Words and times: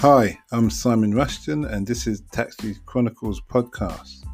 Hi, 0.00 0.38
I'm 0.52 0.68
Simon 0.68 1.14
Rushton, 1.14 1.64
and 1.64 1.86
this 1.86 2.06
is 2.06 2.20
Taxi 2.30 2.76
Chronicles 2.84 3.40
podcast. 3.40 4.26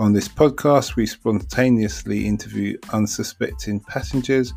On 0.00 0.12
this 0.12 0.26
podcast, 0.26 0.96
we 0.96 1.06
spontaneously 1.06 2.26
interview 2.26 2.76
unsuspecting 2.92 3.78
passengers 3.78 4.52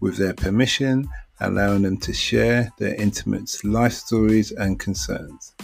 with 0.00 0.16
their 0.16 0.32
permission, 0.32 1.06
allowing 1.40 1.82
them 1.82 1.98
to 1.98 2.12
share 2.14 2.72
their 2.78 2.94
intimate 2.94 3.54
life 3.64 3.92
stories 3.92 4.50
and 4.52 4.80
concerns. 4.80 5.54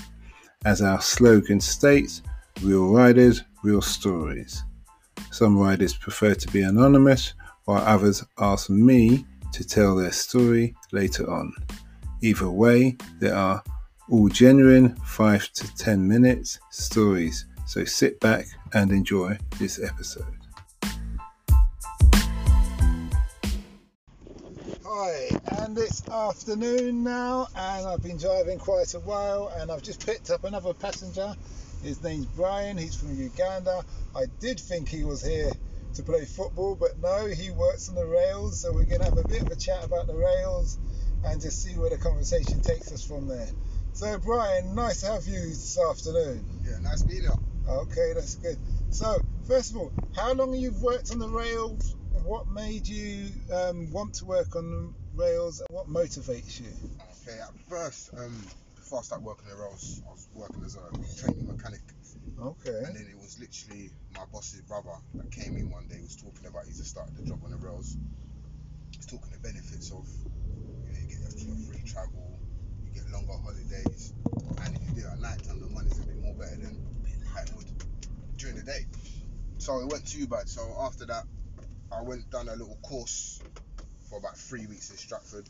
As 0.66 0.82
our 0.82 1.00
slogan 1.00 1.58
states, 1.58 2.20
real 2.60 2.92
riders, 2.92 3.42
real 3.64 3.80
stories. 3.80 4.62
Some 5.30 5.56
riders 5.56 5.96
prefer 5.96 6.34
to 6.34 6.48
be 6.48 6.60
anonymous, 6.60 7.32
while 7.64 7.82
others 7.82 8.22
ask 8.38 8.68
me 8.68 9.24
to 9.54 9.64
tell 9.64 9.96
their 9.96 10.12
story 10.12 10.74
later 10.92 11.30
on. 11.32 11.50
Either 12.20 12.50
way, 12.50 12.98
there 13.20 13.34
are 13.34 13.62
all 14.10 14.28
genuine 14.28 14.94
5 15.04 15.52
to 15.52 15.76
10 15.76 16.08
minutes 16.08 16.58
stories. 16.70 17.44
So 17.66 17.84
sit 17.84 18.18
back 18.20 18.46
and 18.72 18.90
enjoy 18.90 19.36
this 19.58 19.82
episode. 19.82 20.24
Hi, 24.84 25.28
and 25.58 25.76
it's 25.76 26.08
afternoon 26.08 27.04
now, 27.04 27.48
and 27.54 27.86
I've 27.86 28.02
been 28.02 28.16
driving 28.16 28.58
quite 28.58 28.94
a 28.94 29.00
while, 29.00 29.52
and 29.56 29.70
I've 29.70 29.82
just 29.82 30.04
picked 30.04 30.30
up 30.30 30.44
another 30.44 30.72
passenger. 30.72 31.34
His 31.82 32.02
name's 32.02 32.26
Brian, 32.26 32.78
he's 32.78 32.96
from 32.96 33.14
Uganda. 33.14 33.84
I 34.16 34.24
did 34.40 34.58
think 34.58 34.88
he 34.88 35.04
was 35.04 35.22
here 35.22 35.52
to 35.94 36.02
play 36.02 36.24
football, 36.24 36.74
but 36.74 36.98
no, 37.02 37.26
he 37.26 37.50
works 37.50 37.90
on 37.90 37.94
the 37.94 38.06
rails, 38.06 38.60
so 38.60 38.72
we're 38.72 38.84
going 38.84 39.00
to 39.00 39.04
have 39.04 39.18
a 39.18 39.28
bit 39.28 39.42
of 39.42 39.48
a 39.48 39.56
chat 39.56 39.84
about 39.84 40.06
the 40.06 40.16
rails 40.16 40.78
and 41.26 41.40
just 41.40 41.62
see 41.62 41.74
where 41.78 41.90
the 41.90 41.98
conversation 41.98 42.62
takes 42.62 42.90
us 42.90 43.04
from 43.04 43.28
there. 43.28 43.48
So, 43.92 44.18
Brian, 44.18 44.74
nice 44.74 45.00
to 45.00 45.06
have 45.08 45.26
you 45.26 45.40
this 45.40 45.78
afternoon. 45.78 46.44
Yeah, 46.64 46.78
nice 46.78 47.02
to 47.02 47.08
being 47.08 47.22
here. 47.22 47.32
Okay, 47.68 48.12
that's 48.14 48.36
good. 48.36 48.56
So, 48.90 49.20
first 49.46 49.72
of 49.72 49.78
all, 49.78 49.92
how 50.14 50.32
long 50.34 50.52
have 50.52 50.62
you 50.62 50.72
worked 50.80 51.10
on 51.10 51.18
the 51.18 51.28
rails? 51.28 51.96
What 52.24 52.48
made 52.48 52.86
you 52.86 53.30
um, 53.52 53.90
want 53.90 54.14
to 54.14 54.24
work 54.24 54.54
on 54.56 54.70
the 54.70 55.22
rails? 55.22 55.62
What 55.70 55.88
motivates 55.88 56.60
you? 56.60 56.68
Okay, 57.26 57.38
at 57.40 57.50
first, 57.68 58.10
um, 58.16 58.44
before 58.76 59.00
I 59.00 59.02
started 59.02 59.24
working 59.24 59.50
on 59.50 59.56
the 59.58 59.62
rails, 59.64 60.00
I 60.06 60.10
was 60.12 60.28
working 60.34 60.62
as 60.64 60.76
a 60.76 61.20
training 61.20 61.46
mechanic. 61.46 61.80
Okay. 62.40 62.70
And 62.86 62.94
then 62.94 63.06
it 63.10 63.16
was 63.16 63.38
literally 63.40 63.90
my 64.14 64.24
boss's 64.32 64.60
brother 64.62 64.94
that 65.14 65.30
came 65.32 65.56
in 65.56 65.70
one 65.70 65.88
day, 65.88 65.98
was 66.00 66.16
talking 66.16 66.46
about 66.46 66.66
he's 66.66 66.78
just 66.78 66.90
started 66.90 67.16
the 67.16 67.24
job 67.24 67.40
on 67.44 67.50
the 67.50 67.56
rails. 67.56 67.96
He's 68.94 69.06
talking 69.06 69.30
the 69.32 69.38
benefits 69.40 69.90
of 69.90 70.06
you, 70.86 70.92
know, 70.92 70.98
you 71.00 71.08
get 71.08 71.24
extra 71.26 71.54
free 71.66 71.82
travel, 71.84 72.37
get 72.98 73.12
longer 73.12 73.32
holidays, 73.32 74.12
and 74.64 74.76
if 74.76 74.82
you 74.88 75.02
do 75.02 75.06
it 75.06 75.12
at 75.12 75.20
night 75.20 75.42
time, 75.44 75.60
the 75.60 75.68
money's 75.68 75.98
a 75.98 76.02
bit 76.02 76.20
more 76.22 76.34
better 76.34 76.56
than 76.56 76.76
it 77.06 77.52
would 77.56 77.70
during 78.36 78.56
the 78.56 78.62
day. 78.62 78.86
So 79.58 79.80
it 79.80 79.90
went 79.90 80.06
too 80.06 80.26
bad. 80.26 80.48
So 80.48 80.62
after 80.80 81.06
that, 81.06 81.24
I 81.92 82.02
went 82.02 82.30
done 82.30 82.48
a 82.48 82.56
little 82.56 82.78
course 82.82 83.40
for 84.08 84.18
about 84.18 84.36
three 84.36 84.66
weeks 84.66 84.90
in 84.90 84.96
Stratford. 84.96 85.48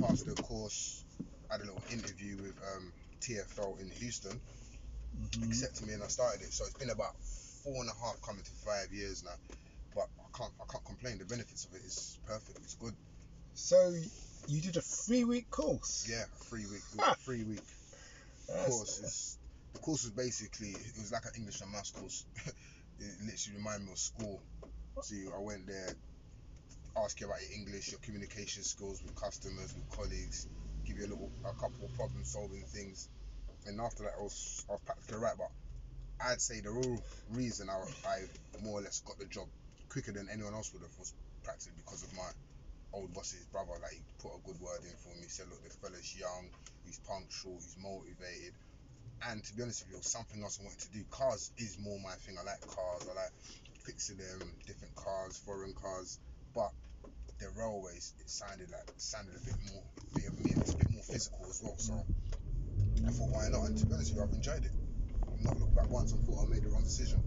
Passed 0.00 0.26
the 0.26 0.40
course, 0.42 1.04
had 1.50 1.60
a 1.60 1.64
little 1.64 1.82
interview 1.90 2.36
with 2.36 2.54
um, 2.76 2.92
TFL 3.20 3.80
in 3.80 3.90
Euston, 4.00 4.32
mm-hmm. 4.32 5.44
accepted 5.44 5.86
me, 5.86 5.94
and 5.94 6.02
I 6.02 6.08
started 6.08 6.42
it. 6.42 6.52
So 6.52 6.64
it's 6.64 6.74
been 6.74 6.90
about 6.90 7.16
four 7.62 7.74
and 7.76 7.90
a 7.90 8.04
half, 8.04 8.20
coming 8.22 8.42
to 8.42 8.50
five 8.50 8.92
years 8.92 9.22
now. 9.24 9.56
But 9.94 10.08
I 10.18 10.38
can't, 10.38 10.52
I 10.60 10.72
can't 10.72 10.84
complain. 10.84 11.18
The 11.18 11.24
benefits 11.24 11.66
of 11.66 11.74
it 11.74 11.82
is 11.84 12.18
perfect. 12.26 12.58
It's 12.58 12.74
good. 12.74 12.94
So 13.54 13.92
you 14.46 14.60
did 14.60 14.76
a 14.76 14.80
three 14.80 15.24
week 15.24 15.50
course. 15.50 16.06
Yeah, 16.10 16.24
three 16.48 16.66
week, 16.66 16.82
ah. 16.98 17.14
three 17.20 17.44
week 17.44 17.60
course. 18.66 19.38
The 19.72 19.78
course 19.78 20.04
was 20.04 20.12
basically 20.12 20.70
it 20.70 20.98
was 20.98 21.12
like 21.12 21.24
an 21.24 21.32
English 21.36 21.60
and 21.60 21.70
maths 21.72 21.90
course. 21.90 22.26
it 22.46 23.12
literally 23.24 23.58
reminded 23.58 23.86
me 23.86 23.92
of 23.92 23.98
school. 23.98 24.40
So 25.02 25.14
I 25.34 25.40
went 25.40 25.66
there, 25.66 25.88
ask 26.96 27.20
you 27.20 27.26
about 27.26 27.40
your 27.42 27.58
English, 27.58 27.90
your 27.90 28.00
communication 28.00 28.62
skills 28.62 29.02
with 29.02 29.14
customers, 29.14 29.74
with 29.74 29.88
colleagues, 29.96 30.48
give 30.84 30.98
you 30.98 31.06
a 31.06 31.10
little, 31.10 31.30
a 31.44 31.52
couple 31.54 31.86
of 31.86 31.94
problem 31.94 32.24
solving 32.24 32.64
things, 32.64 33.08
and 33.66 33.80
after 33.80 34.02
that 34.04 34.12
I 34.18 34.22
was, 34.22 34.64
I 34.68 34.72
was 34.72 34.80
practically 34.84 35.18
right. 35.18 35.34
But 35.38 35.50
I'd 36.26 36.40
say 36.40 36.60
the 36.60 36.70
real 36.70 36.98
reason 37.32 37.70
I, 37.70 37.80
I 38.08 38.18
more 38.62 38.80
or 38.80 38.82
less 38.82 39.00
got 39.00 39.18
the 39.18 39.26
job 39.26 39.46
quicker 39.88 40.12
than 40.12 40.28
anyone 40.30 40.54
else 40.54 40.72
would 40.72 40.82
have 40.82 40.98
was 40.98 41.14
practically 41.42 41.80
because 41.84 42.02
of 42.02 42.14
my 42.14 42.28
old 42.92 43.12
boss's 43.14 43.46
brother, 43.46 43.72
like 43.82 43.92
he 43.92 44.02
put 44.18 44.32
a 44.34 44.40
good 44.46 44.60
word 44.60 44.80
in 44.82 44.96
for 44.98 45.14
me. 45.16 45.24
He 45.24 45.28
said, 45.28 45.46
look, 45.48 45.62
this 45.62 45.76
fella's 45.76 46.16
young, 46.18 46.50
he's 46.84 46.98
punctual, 47.00 47.54
he's 47.54 47.76
motivated. 47.78 48.54
And 49.28 49.44
to 49.44 49.54
be 49.54 49.62
honest 49.62 49.84
with 49.86 49.96
you, 49.96 50.02
something 50.02 50.42
else 50.42 50.58
I 50.60 50.64
wanted 50.64 50.80
to 50.80 50.92
do. 50.92 51.04
Cars 51.10 51.52
is 51.58 51.76
more 51.78 51.98
my 52.00 52.16
thing. 52.24 52.36
I 52.40 52.44
like 52.44 52.60
cars. 52.62 53.04
I 53.04 53.14
like 53.14 53.32
fixing 53.84 54.16
them, 54.16 54.52
different 54.66 54.94
cars, 54.94 55.36
foreign 55.44 55.74
cars. 55.74 56.18
But 56.54 56.72
the 57.38 57.48
railways, 57.56 58.14
it 58.18 58.30
sounded 58.30 58.70
like 58.70 58.88
sounded 58.96 59.34
a 59.36 59.44
bit 59.44 59.56
more, 59.72 59.82
it's 60.16 60.72
a 60.72 60.76
bit 60.76 60.90
more 60.90 61.02
physical 61.02 61.46
as 61.48 61.60
well. 61.62 61.76
So 61.76 62.04
I 63.06 63.10
thought, 63.10 63.28
why 63.28 63.48
not? 63.48 63.68
And 63.68 63.78
to 63.78 63.86
be 63.86 63.94
honest 63.94 64.12
with 64.12 64.18
you, 64.18 64.24
I've 64.24 64.34
enjoyed 64.34 64.64
it. 64.64 64.72
I've 65.28 65.44
not 65.44 65.60
looked 65.60 65.74
back 65.74 65.90
once 65.90 66.12
and 66.12 66.24
thought 66.26 66.44
I 66.44 66.48
made 66.48 66.62
the 66.64 66.70
wrong 66.70 66.82
decision. 66.82 67.22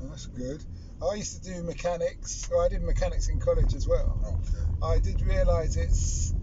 That's 0.00 0.26
good. 0.26 0.64
I 1.00 1.14
used 1.14 1.42
to 1.42 1.54
do 1.54 1.62
mechanics. 1.62 2.48
Well, 2.50 2.64
I 2.64 2.68
did 2.68 2.82
mechanics 2.82 3.28
in 3.28 3.38
college 3.38 3.74
as 3.74 3.86
well. 3.86 4.18
Okay. 4.26 4.64
I 4.82 4.98
did 4.98 5.20
realise 5.22 5.76
it's 5.76 6.34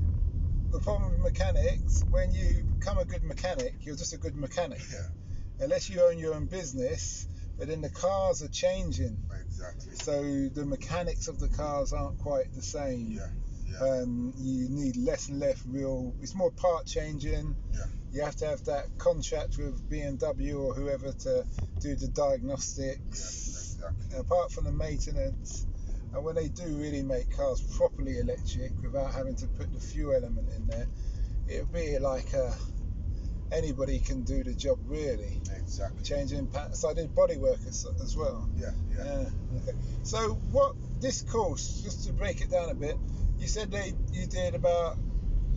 the 0.71 0.79
problem 0.79 1.11
with 1.11 1.19
mechanics. 1.19 2.05
When 2.09 2.31
you 2.33 2.63
become 2.79 2.97
a 2.97 3.05
good 3.05 3.23
mechanic, 3.23 3.73
you're 3.81 3.95
just 3.95 4.13
a 4.13 4.17
good 4.17 4.35
mechanic. 4.35 4.81
Yeah. 4.91 5.65
Unless 5.65 5.89
you 5.89 6.01
own 6.01 6.19
your 6.19 6.35
own 6.35 6.45
business, 6.45 7.27
but 7.57 7.67
then 7.67 7.81
the 7.81 7.89
cars 7.89 8.43
are 8.43 8.49
changing. 8.49 9.17
Exactly. 9.45 9.95
So 9.95 10.21
the 10.21 10.65
mechanics 10.65 11.27
of 11.27 11.39
the 11.39 11.47
cars 11.49 11.93
aren't 11.93 12.19
quite 12.19 12.53
the 12.53 12.61
same. 12.61 13.11
Yeah. 13.11 13.27
Yeah. 13.67 13.87
Um, 13.87 14.33
you 14.37 14.69
need 14.69 14.95
less 14.97 15.29
and 15.29 15.39
less 15.39 15.61
real. 15.65 16.13
It's 16.21 16.35
more 16.35 16.51
part 16.51 16.85
changing. 16.85 17.55
Yeah. 17.73 17.85
You 18.11 18.21
have 18.23 18.35
to 18.37 18.45
have 18.45 18.63
that 18.65 18.85
contract 18.97 19.57
with 19.57 19.89
BMW 19.89 20.57
or 20.57 20.73
whoever 20.73 21.11
to 21.11 21.45
do 21.81 21.95
the 21.95 22.07
diagnostics. 22.07 23.49
Yeah, 23.51 23.54
Apart 24.17 24.51
from 24.51 24.65
the 24.65 24.71
maintenance, 24.71 25.67
and 26.13 26.23
when 26.23 26.35
they 26.35 26.47
do 26.47 26.63
really 26.63 27.03
make 27.03 27.35
cars 27.35 27.61
properly 27.77 28.19
electric 28.19 28.71
without 28.81 29.13
having 29.13 29.35
to 29.35 29.47
put 29.47 29.73
the 29.73 29.79
fuel 29.79 30.13
element 30.13 30.47
in 30.55 30.67
there, 30.67 30.87
it'll 31.47 31.65
be 31.67 31.97
like 31.99 32.33
a, 32.33 32.45
uh, 32.45 32.53
anybody 33.51 33.99
can 33.99 34.23
do 34.23 34.43
the 34.43 34.53
job 34.53 34.79
really. 34.85 35.41
Exactly. 35.55 36.03
Changing 36.03 36.47
patterns. 36.47 36.79
So 36.79 36.89
I 36.89 36.93
did 36.93 37.13
body 37.13 37.37
work 37.37 37.59
as, 37.67 37.85
as 38.01 38.15
well. 38.15 38.49
Yeah, 38.57 38.71
yeah. 38.91 39.03
Yeah. 39.03 39.29
Okay. 39.61 39.77
So 40.03 40.33
what 40.51 40.75
this 41.01 41.21
course, 41.21 41.81
just 41.83 42.07
to 42.07 42.13
break 42.13 42.41
it 42.41 42.49
down 42.49 42.69
a 42.69 42.75
bit, 42.75 42.97
you 43.39 43.47
said 43.47 43.71
that 43.71 43.91
you 44.13 44.25
did 44.27 44.55
about. 44.55 44.97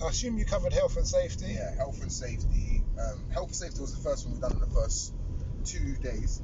I 0.02 0.08
assume 0.08 0.38
you 0.38 0.44
covered 0.44 0.72
health 0.72 0.96
and 0.96 1.06
safety. 1.06 1.54
Yeah, 1.54 1.74
health 1.76 2.00
and 2.02 2.12
safety. 2.12 2.84
Um, 3.00 3.30
health 3.32 3.48
and 3.48 3.56
safety 3.56 3.80
was 3.80 3.94
the 3.94 4.02
first 4.08 4.26
one 4.26 4.34
we 4.34 4.40
done 4.40 4.52
in 4.52 4.60
the 4.60 4.66
first 4.66 5.12
two 5.64 5.96
days. 5.96 6.40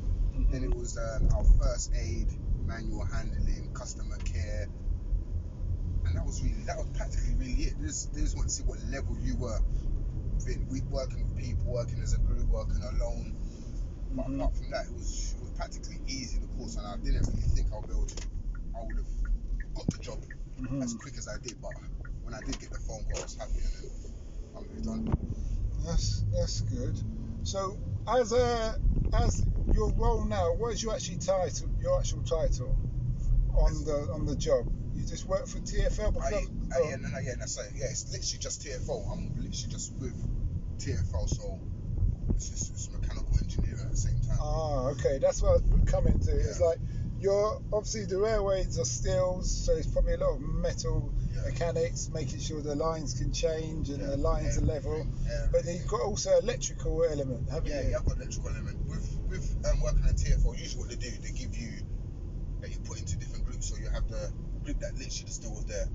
Then 0.50 0.64
it 0.64 0.74
was 0.74 0.98
um, 0.98 1.28
our 1.34 1.44
first 1.60 1.92
aid, 1.94 2.28
manual 2.66 3.04
handling, 3.04 3.72
customer 3.74 4.16
care, 4.18 4.68
and 6.06 6.16
that 6.16 6.24
was 6.24 6.42
really 6.42 6.62
that 6.64 6.76
was 6.76 6.88
practically 6.94 7.34
really 7.34 7.52
it. 7.64 7.74
They 7.80 7.86
just, 7.86 8.14
they 8.14 8.20
just 8.20 8.36
want 8.36 8.48
to 8.48 8.54
see 8.54 8.64
what 8.64 8.78
level 8.90 9.16
you 9.20 9.36
were. 9.36 9.58
We 10.70 10.82
working 10.90 11.24
with 11.24 11.42
people, 11.42 11.72
working 11.72 12.02
as 12.02 12.12
a 12.12 12.18
group, 12.18 12.46
working 12.48 12.82
alone. 12.82 13.36
But 14.12 14.26
mm-hmm. 14.26 14.40
apart 14.40 14.56
from 14.56 14.70
that, 14.70 14.86
it 14.86 14.92
was 14.92 15.34
it 15.38 15.42
was 15.42 15.50
practically 15.56 15.98
easy 16.06 16.38
the 16.38 16.46
course, 16.58 16.76
and 16.76 16.86
I 16.86 16.96
didn't 16.96 17.26
really 17.26 17.48
think 17.54 17.68
I'll 17.72 17.82
be 17.82 17.92
able 17.92 18.06
to. 18.06 18.26
I 18.76 18.84
would 18.84 18.96
have 18.96 19.74
got 19.74 19.86
the 19.86 19.98
job 19.98 20.18
mm-hmm. 20.60 20.82
as 20.82 20.94
quick 20.94 21.14
as 21.16 21.28
I 21.28 21.38
did, 21.42 21.60
but 21.62 21.72
when 22.22 22.34
I 22.34 22.40
did 22.40 22.60
get 22.60 22.70
the 22.70 22.78
phone 22.78 23.04
call, 23.10 23.20
I 23.20 23.22
was 23.22 23.36
happy, 23.36 23.58
and 23.58 23.74
then 23.74 23.90
I 24.56 24.60
moved 24.60 24.88
on. 24.88 25.34
That's 25.86 26.24
that's 26.32 26.60
good. 26.62 27.00
So 27.44 27.78
as 28.06 28.32
a 28.32 28.78
as 29.14 29.46
your 29.72 29.92
role 29.94 30.24
now, 30.24 30.54
what 30.56 30.72
is 30.72 30.82
your 30.82 30.94
actually 30.94 31.18
title? 31.18 31.68
Your 31.80 31.98
actual 31.98 32.22
title 32.22 32.76
on 33.56 33.84
the 33.84 34.08
on 34.12 34.26
the 34.26 34.36
job? 34.36 34.66
You 34.94 35.04
just 35.04 35.26
work 35.26 35.46
for 35.46 35.58
TFL? 35.58 36.14
I, 36.22 36.36
I, 36.36 36.88
yeah, 36.88 36.96
no, 36.96 37.08
no, 37.08 37.18
yeah, 37.18 37.34
that's 37.38 37.58
it. 37.58 37.72
Yeah, 37.74 37.86
it's 37.90 38.12
literally 38.12 38.38
just 38.38 38.62
TFL. 38.62 39.12
I'm 39.12 39.28
literally 39.36 39.50
just 39.50 39.92
with 39.98 40.14
TFL, 40.78 41.28
so 41.28 41.60
it's 42.34 42.50
just 42.50 42.72
it's 42.72 42.90
mechanical 42.90 43.36
engineering 43.42 43.80
at 43.80 43.90
the 43.90 43.96
same 43.96 44.20
time. 44.20 44.38
Ah, 44.40 44.88
okay, 44.90 45.18
that's 45.18 45.42
what 45.42 45.50
I 45.50 45.52
was 45.54 45.82
coming 45.86 46.18
to. 46.20 46.30
Yeah. 46.30 46.36
It's 46.36 46.60
like 46.60 46.78
you're 47.18 47.60
obviously 47.72 48.04
the 48.06 48.18
railways 48.18 48.78
are 48.78 48.84
steels, 48.84 49.50
so 49.50 49.72
it's 49.72 49.86
probably 49.86 50.14
a 50.14 50.18
lot 50.18 50.34
of 50.34 50.40
metal. 50.40 51.12
Mechanics, 51.44 52.10
making 52.12 52.40
sure 52.40 52.62
the 52.62 52.74
lines 52.74 53.14
can 53.18 53.32
change 53.32 53.90
and 53.90 54.00
the 54.00 54.16
lines 54.16 54.58
are 54.58 54.62
level. 54.62 55.06
But 55.52 55.64
you've 55.64 55.86
got 55.86 56.00
also 56.02 56.38
electrical 56.38 57.04
element, 57.04 57.50
haven't 57.50 57.70
yeah, 57.70 57.82
you? 57.82 57.90
Yeah, 57.90 57.98
I've 57.98 58.06
got 58.06 58.16
electrical 58.16 58.50
element. 58.50 58.78
With 58.86 59.06
with 59.28 59.66
um, 59.70 59.80
working 59.82 60.04
in 60.04 60.14
TFL, 60.14 60.58
usually 60.58 60.80
what 60.80 60.90
they 60.90 60.96
do, 60.96 61.10
they 61.10 61.32
give 61.32 61.56
you 61.56 61.72
that 62.60 62.70
you 62.70 62.78
put 62.84 62.98
into 62.98 63.16
different 63.18 63.44
groups. 63.44 63.68
So 63.70 63.76
you 63.76 63.88
have 63.90 64.08
the 64.08 64.32
group 64.64 64.80
that 64.80 64.94
literally 64.94 65.26
the 65.26 65.32
steel 65.32 65.52
was 65.52 65.66
there, 65.66 65.86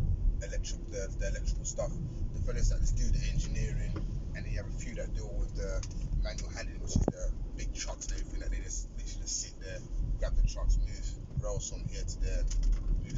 electric 0.44 0.86
the, 0.91 1.09
the 1.19 1.27
electrical 1.30 1.65
stuff. 1.65 1.92
The 2.33 2.42
fellas 2.42 2.69
that 2.69 2.80
just 2.81 2.97
do 2.97 3.06
the 3.09 3.24
engineering, 3.33 3.94
and 4.35 4.45
then 4.45 4.51
you 4.51 4.57
have 4.57 4.69
a 4.69 4.77
few 4.77 4.95
that 4.95 5.13
deal 5.13 5.33
with 5.39 5.56
the 5.56 5.81
manual 6.24 6.50
handling, 6.50 6.81
which 6.81 6.95
is 6.95 7.06
the 7.06 7.31
big 7.57 7.74
trucks 7.74 8.07
and 8.07 8.19
everything 8.19 8.39
that 8.39 8.51
they 8.51 8.62
just 8.62 8.88
literally 8.97 9.21
just 9.21 9.42
sit 9.42 9.53
there, 9.59 9.80
grab 10.19 10.35
the 10.35 10.47
trucks, 10.47 10.77
move 10.77 11.44
rails 11.44 11.69
from 11.69 11.83
here 11.88 12.03
to 12.03 12.21
there. 12.21 12.44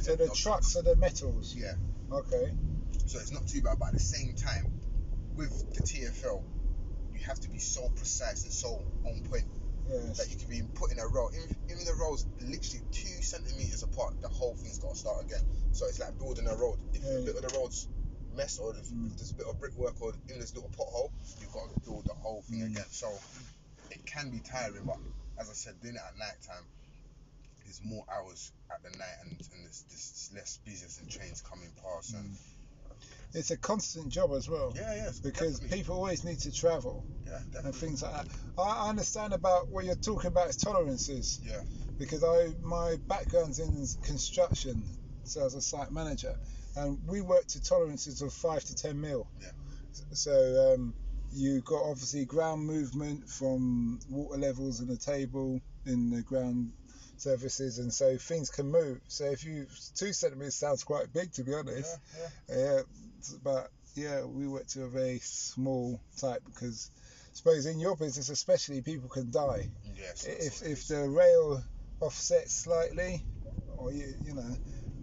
So 0.00 0.16
the 0.16 0.28
trucks 0.34 0.76
are 0.76 0.82
the 0.82 0.96
metals. 0.96 1.54
Yeah. 1.54 1.74
Okay. 2.12 2.52
So 3.06 3.18
it's 3.18 3.32
not 3.32 3.46
too 3.46 3.62
bad, 3.62 3.78
but 3.78 3.88
at 3.88 3.94
the 3.94 4.00
same 4.00 4.34
time, 4.34 4.70
with 5.36 5.52
the 5.74 5.80
TFL, 5.80 6.42
you 7.12 7.20
have 7.26 7.40
to 7.40 7.48
be 7.50 7.58
so 7.58 7.88
precise 7.96 8.44
and 8.44 8.52
so 8.52 8.68
on 9.04 9.22
point 9.28 9.44
Yes. 9.88 10.18
that 10.18 10.30
you 10.30 10.36
can 10.36 10.48
be 10.48 10.62
putting 10.74 10.98
a 11.00 11.06
row. 11.08 11.28
Even, 11.34 11.56
even 11.68 11.84
the 11.84 11.94
rows 12.00 12.24
literally 12.40 12.84
two 12.92 13.20
centimeters 13.20 13.82
apart, 13.82 14.14
the 14.20 14.28
whole 14.28 14.54
thing's 14.54 14.78
got 14.78 14.92
to 14.92 14.98
start 14.98 15.24
again. 15.24 15.42
So 15.72 15.86
it's 15.86 15.98
like 15.98 16.16
building 16.18 16.46
a 16.46 16.54
road. 16.54 16.78
If 16.94 17.02
Yeah. 17.02 17.18
a 17.18 17.24
bit 17.24 17.36
of 17.36 17.42
the 17.50 17.58
road's 17.58 17.88
mess 18.36 18.58
or 18.58 18.76
if, 18.76 18.86
Mm. 18.88 19.10
if 19.10 19.16
there's 19.16 19.32
a 19.32 19.34
bit 19.34 19.46
of 19.46 19.58
brickwork 19.58 20.00
or 20.00 20.12
in 20.28 20.38
this 20.38 20.54
little 20.54 20.70
pothole, 20.70 21.10
you've 21.40 21.52
got 21.52 21.68
to 21.74 21.80
build 21.80 22.06
the 22.06 22.14
whole 22.14 22.42
thing 22.42 22.60
Mm. 22.60 22.66
again. 22.72 22.86
So 22.90 23.08
it 23.90 24.04
can 24.06 24.30
be 24.30 24.40
tiring, 24.40 24.84
but 24.84 24.98
as 25.38 25.50
I 25.50 25.54
said, 25.54 25.80
doing 25.80 25.96
it 25.96 26.00
at 26.00 26.16
night 26.16 26.40
time, 26.46 26.64
there's 27.64 27.80
more 27.84 28.04
hours 28.12 28.52
at 28.70 28.82
the 28.82 28.96
night 28.98 29.16
and, 29.22 29.32
and 29.32 29.66
it's, 29.66 29.84
it's 29.90 30.30
less 30.34 30.58
business 30.64 30.98
and 31.00 31.10
trains 31.10 31.40
coming 31.40 31.70
past. 31.82 32.14
And 32.14 32.36
It's 33.34 33.50
a 33.50 33.56
constant 33.56 34.08
job 34.10 34.32
as 34.32 34.48
well. 34.48 34.72
yeah, 34.76 34.94
yeah, 34.94 35.10
Because 35.22 35.54
definitely. 35.58 35.78
people 35.78 35.96
always 35.96 36.24
need 36.24 36.38
to 36.40 36.52
travel 36.52 37.04
yeah, 37.26 37.38
and 37.64 37.74
things 37.74 38.02
like 38.02 38.12
that. 38.12 38.26
I 38.58 38.62
I 38.62 38.88
understand 38.90 39.32
about 39.32 39.68
what 39.68 39.84
you're 39.84 39.94
talking 39.94 40.28
about 40.28 40.48
is 40.48 40.56
tolerances. 40.56 41.40
Yeah. 41.44 41.62
because 41.98 42.22
I 42.24 42.52
my 42.62 42.96
background's 43.08 43.58
in 43.58 43.86
construction, 44.02 44.82
so 45.24 45.44
as 45.46 45.54
a 45.54 45.60
site 45.60 45.90
manager, 45.92 46.34
and 46.76 46.98
we 47.06 47.20
work 47.20 47.46
to 47.48 47.62
tolerances 47.62 48.22
of 48.22 48.32
five 48.32 48.62
to 48.64 48.74
ten 48.74 49.00
mil. 49.00 49.26
Yeah. 49.40 49.48
So 50.12 50.74
um, 50.74 50.94
you 51.32 51.60
got 51.62 51.82
obviously 51.84 52.24
ground 52.26 52.66
movement 52.66 53.28
from 53.28 53.98
water 54.10 54.38
levels 54.38 54.80
in 54.80 54.88
the 54.88 54.96
table 54.96 55.60
in 55.86 56.10
the 56.10 56.22
ground 56.22 56.72
surfaces, 57.16 57.78
and 57.78 57.92
so 57.92 58.16
things 58.18 58.50
can 58.50 58.70
move. 58.70 59.00
So 59.08 59.24
if 59.24 59.44
you 59.44 59.66
two 59.96 60.12
centimeters 60.12 60.54
sounds 60.56 60.84
quite 60.84 61.12
big 61.12 61.32
to 61.34 61.44
be 61.44 61.54
honest. 61.54 61.98
yeah. 62.48 62.56
Yeah, 62.56 62.80
but 63.42 63.68
yeah, 63.94 64.24
we 64.24 64.46
work 64.48 64.66
to 64.68 64.84
a 64.84 64.88
very 64.88 65.18
small 65.22 66.00
type 66.20 66.42
because. 66.46 66.90
I 66.94 67.34
suppose 67.34 67.64
in 67.64 67.80
your 67.80 67.96
business, 67.96 68.28
especially, 68.28 68.82
people 68.82 69.08
can 69.08 69.30
die 69.30 69.70
Yes. 69.96 70.26
if 70.26 70.60
if 70.62 70.86
the 70.86 71.08
rail 71.08 71.64
offsets 72.00 72.52
slightly, 72.52 73.24
or 73.78 73.90
you 73.90 74.14
you 74.22 74.34
know, 74.34 74.54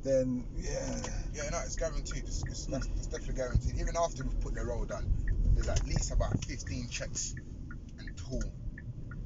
then 0.03 0.45
yeah, 0.55 1.01
Yeah, 1.33 1.50
no, 1.50 1.59
it's 1.65 1.75
guaranteed. 1.75 2.23
It's, 2.27 2.44
it's, 2.44 2.67
it's 2.69 3.07
definitely 3.07 3.33
guaranteed. 3.33 3.79
Even 3.79 3.95
after 3.97 4.23
we've 4.23 4.39
put 4.41 4.53
the 4.53 4.63
road 4.63 4.89
done, 4.89 5.12
there's 5.55 5.69
at 5.69 5.83
least 5.88 6.12
about 6.12 6.38
15 6.45 6.88
checks 6.89 7.33
until 7.97 8.41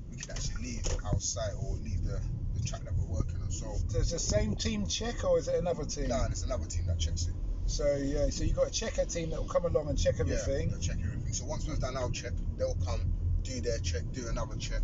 we 0.10 0.16
can 0.16 0.32
actually 0.32 0.64
leave 0.64 0.88
outside 1.06 1.52
or 1.60 1.76
leave 1.84 2.06
the 2.06 2.22
track 2.64 2.84
that 2.86 2.94
we're 2.98 3.18
working 3.18 3.42
on. 3.42 3.52
So, 3.52 3.76
does 3.92 4.12
the 4.12 4.20
same 4.20 4.56
team 4.56 4.88
check 4.88 5.24
or 5.24 5.38
is 5.40 5.48
it 5.48 5.56
another 5.56 5.86
team? 5.86 6.08
no, 6.08 6.24
and 6.24 6.32
it's 6.32 6.44
another 6.44 6.66
team 6.66 6.88
that 6.88 7.00
checks 7.00 7.28
it. 7.28 7.36
So 7.66 7.96
yeah, 7.96 8.30
so 8.30 8.44
you 8.44 8.54
got 8.54 8.68
a 8.68 8.72
checker 8.72 9.06
team 9.06 9.30
that 9.30 9.40
will 9.40 9.48
come 9.48 9.66
along 9.66 9.90
and 9.90 9.98
check 9.98 10.16
everything. 10.20 10.68
Yeah, 10.70 10.76
they'll 10.76 10.80
check 10.80 10.98
everything. 11.04 11.34
So 11.34 11.46
once 11.46 11.68
we've 11.68 11.80
done 11.80 11.96
our 11.96 12.10
check, 12.10 12.34
they'll 12.58 12.78
come, 12.86 13.02
do 13.44 13.62
their 13.62 13.80
check, 13.80 14.04
do 14.12 14.28
another 14.28 14.56
check, 14.58 14.82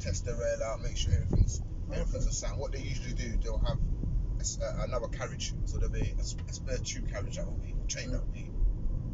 test 0.00 0.24
the 0.24 0.34
rail 0.34 0.58
out, 0.66 0.82
make 0.82 0.96
sure 0.96 1.12
everything's 1.14 1.62
everything's 1.92 2.24
Okay. 2.24 2.30
a 2.30 2.32
sound. 2.32 2.58
What 2.58 2.72
they 2.72 2.80
usually 2.80 3.14
do, 3.14 3.38
they'll 3.42 3.58
have 3.58 3.78
a 3.78 4.64
uh, 4.64 4.84
another 4.84 5.08
carriage, 5.08 5.54
so 5.64 5.78
there'll 5.78 5.92
be 5.92 6.14
a 6.18 6.52
spare 6.52 6.78
tube 6.78 7.08
carriage 7.10 7.36
that 7.36 7.46
will 7.46 7.58
be 7.58 7.74
train 7.88 8.10
that 8.10 8.20
will 8.20 8.32
be 8.32 8.50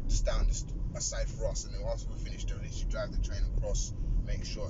just 0.07 0.25
down 0.25 0.47
just 0.47 0.73
aside 0.95 1.29
for 1.29 1.47
us, 1.47 1.65
and 1.65 1.73
then 1.75 1.83
once 1.83 2.05
we 2.09 2.17
finish 2.23 2.45
the 2.45 2.55
release, 2.55 2.79
you 2.81 2.89
drive 2.89 3.11
the 3.11 3.19
train 3.19 3.41
across, 3.55 3.93
make 4.25 4.43
sure 4.43 4.69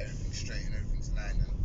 everything's 0.00 0.38
straight 0.38 0.64
and 0.66 0.74
everything's 0.74 1.10
lined 1.12 1.40
and 1.40 1.59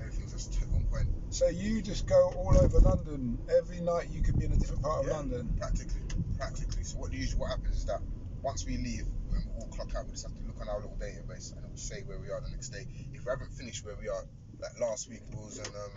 everything's 0.00 0.32
just 0.32 0.58
on 0.74 0.84
point. 0.90 1.08
So 1.30 1.48
you 1.48 1.82
just 1.82 2.06
go 2.06 2.32
all 2.36 2.56
over 2.58 2.80
London 2.80 3.38
every 3.48 3.80
night. 3.80 4.10
You 4.10 4.22
could 4.22 4.38
be 4.38 4.44
in 4.44 4.52
a 4.52 4.56
different 4.56 4.82
part 4.82 5.00
of 5.00 5.06
Yeah. 5.06 5.16
London. 5.18 5.54
Practically, 5.58 6.02
practically. 6.36 6.82
So 6.84 6.98
what 6.98 7.12
usually 7.12 7.40
what 7.40 7.50
happens 7.50 7.78
is 7.78 7.84
that 7.86 8.00
once 8.42 8.66
we 8.66 8.76
leave, 8.76 9.06
when 9.28 9.40
we 9.46 9.52
all 9.60 9.68
clock 9.68 9.94
out, 9.96 10.06
we 10.06 10.12
just 10.12 10.24
have 10.26 10.34
to 10.36 10.42
look 10.46 10.60
on 10.60 10.68
our 10.68 10.80
little 10.80 10.96
database 11.00 11.52
and 11.56 11.64
it 11.64 11.70
will 11.70 11.76
say 11.76 12.02
where 12.04 12.18
we 12.18 12.30
are 12.30 12.40
the 12.40 12.50
next 12.50 12.70
day. 12.70 12.84
If 13.14 13.24
we 13.24 13.30
haven't 13.30 13.52
finished 13.52 13.84
where 13.84 13.96
we 13.96 14.08
are, 14.08 14.24
like 14.60 14.78
last 14.80 15.08
week, 15.08 15.22
we 15.30 15.36
was 15.36 15.58
on 15.60 15.66
um, 15.74 15.92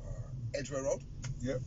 uh, 0.00 0.58
Edgware 0.58 0.82
Road. 0.84 1.02
Yep. 1.40 1.60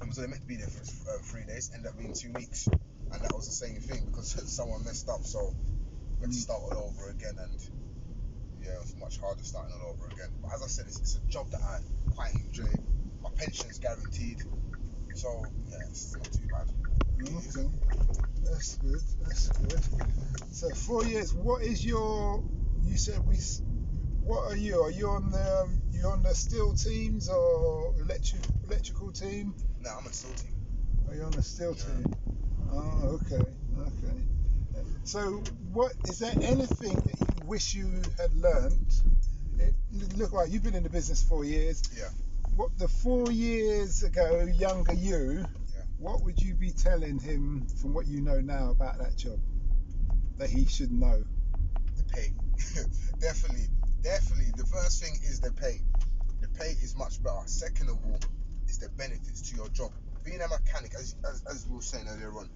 And 0.00 0.08
was 0.08 0.18
only 0.18 0.30
meant 0.30 0.42
to 0.42 0.48
be 0.48 0.56
there 0.56 0.66
for 0.68 0.82
uh, 0.82 1.18
three 1.22 1.44
days, 1.46 1.70
ended 1.72 1.88
up 1.90 1.96
being 1.98 2.12
two 2.12 2.32
weeks, 2.32 2.66
and 2.66 3.22
that 3.22 3.32
was 3.32 3.46
the 3.46 3.52
same 3.54 3.80
thing 3.80 4.04
because 4.06 4.34
someone 4.56 4.84
messed 4.84 5.08
up, 5.08 5.22
so 5.22 5.54
we 6.18 6.26
had 6.26 6.30
to 6.32 6.36
Mm. 6.36 6.42
start 6.42 6.60
all 6.62 6.90
over 6.90 7.10
again, 7.10 7.34
and 7.38 7.52
yeah, 8.64 8.72
it 8.72 8.80
was 8.80 8.94
much 8.98 9.20
harder 9.20 9.42
starting 9.42 9.74
all 9.82 9.92
over 9.92 10.06
again. 10.06 10.30
But 10.42 10.52
as 10.54 10.62
I 10.62 10.66
said, 10.66 10.86
it's, 10.86 11.00
it's 11.00 11.16
a 11.16 11.30
job 11.30 11.50
that 11.50 11.60
I 11.60 11.78
quite 12.14 12.32
enjoy. 12.46 12.70
My 13.22 13.30
pension's 13.36 13.78
guaranteed, 13.78 14.38
so 15.14 15.28
yeah, 15.70 15.78
it's 15.88 16.16
not 16.16 16.32
too 16.32 16.48
bad. 16.50 16.68
Okay. 17.22 17.68
That's 18.44 18.76
good. 18.76 19.00
That's 19.24 19.48
good. 19.50 19.80
So 20.52 20.70
four 20.70 21.04
years. 21.04 21.32
What 21.34 21.62
is 21.62 21.84
your? 21.84 22.42
You 22.82 22.96
said 22.96 23.26
we. 23.26 23.36
What 24.22 24.50
are 24.50 24.56
you? 24.56 24.80
Are 24.80 24.90
you 24.90 25.08
on 25.08 25.30
the? 25.30 25.62
Um, 25.62 25.78
you 25.92 26.06
on 26.06 26.22
the 26.22 26.34
steel 26.34 26.74
teams 26.74 27.28
or 27.28 27.94
electric 28.00 28.42
electrical 28.66 29.12
team? 29.12 29.54
No, 29.80 29.90
I'm 29.98 30.06
a 30.06 30.12
steel 30.12 30.34
team. 30.34 30.54
Are 31.08 31.14
you 31.14 31.22
on 31.22 31.32
the 31.32 31.42
steel 31.42 31.74
Yeah. 31.76 31.84
team? 31.84 32.14
Oh, 32.72 33.20
okay, 33.20 33.44
okay. 33.78 34.24
So, 35.04 35.42
what 35.72 35.92
is 36.08 36.18
there 36.18 36.32
anything 36.42 36.94
that 36.94 37.23
wish 37.46 37.74
you 37.74 37.90
had 38.18 38.34
learnt? 38.36 39.02
It, 39.58 39.74
look, 40.16 40.32
like 40.32 40.50
you've 40.50 40.62
been 40.62 40.74
in 40.74 40.82
the 40.82 40.90
business 40.90 41.22
four 41.22 41.44
years. 41.44 41.82
Yeah. 41.96 42.08
What 42.56 42.76
the 42.78 42.88
four 42.88 43.30
years 43.30 44.02
ago, 44.02 44.44
younger 44.56 44.94
you, 44.94 45.44
Yeah. 45.74 45.82
what 45.98 46.22
would 46.22 46.40
you 46.40 46.54
be 46.54 46.70
telling 46.70 47.18
him 47.18 47.66
from 47.80 47.94
what 47.94 48.06
you 48.06 48.20
know 48.20 48.40
now 48.40 48.70
about 48.70 48.98
that 48.98 49.16
job 49.16 49.38
that 50.38 50.50
he 50.50 50.66
should 50.66 50.92
know? 50.92 51.24
The 51.96 52.04
pay. 52.04 52.32
definitely, 53.20 53.66
definitely. 54.02 54.52
The 54.56 54.66
first 54.66 55.02
thing 55.02 55.14
is 55.24 55.40
the 55.40 55.52
pay. 55.52 55.80
The 56.40 56.48
pay 56.48 56.70
is 56.82 56.96
much 56.96 57.22
better. 57.22 57.42
Second 57.46 57.90
of 57.90 57.96
all, 58.04 58.18
is 58.68 58.78
the 58.78 58.88
benefits 58.90 59.50
to 59.50 59.56
your 59.56 59.68
job. 59.68 59.92
Being 60.24 60.40
a 60.40 60.48
mechanic, 60.48 60.94
as, 60.94 61.16
as, 61.28 61.44
as 61.50 61.66
we 61.68 61.76
were 61.76 61.82
saying 61.82 62.06
earlier 62.08 62.32
on, 62.32 62.48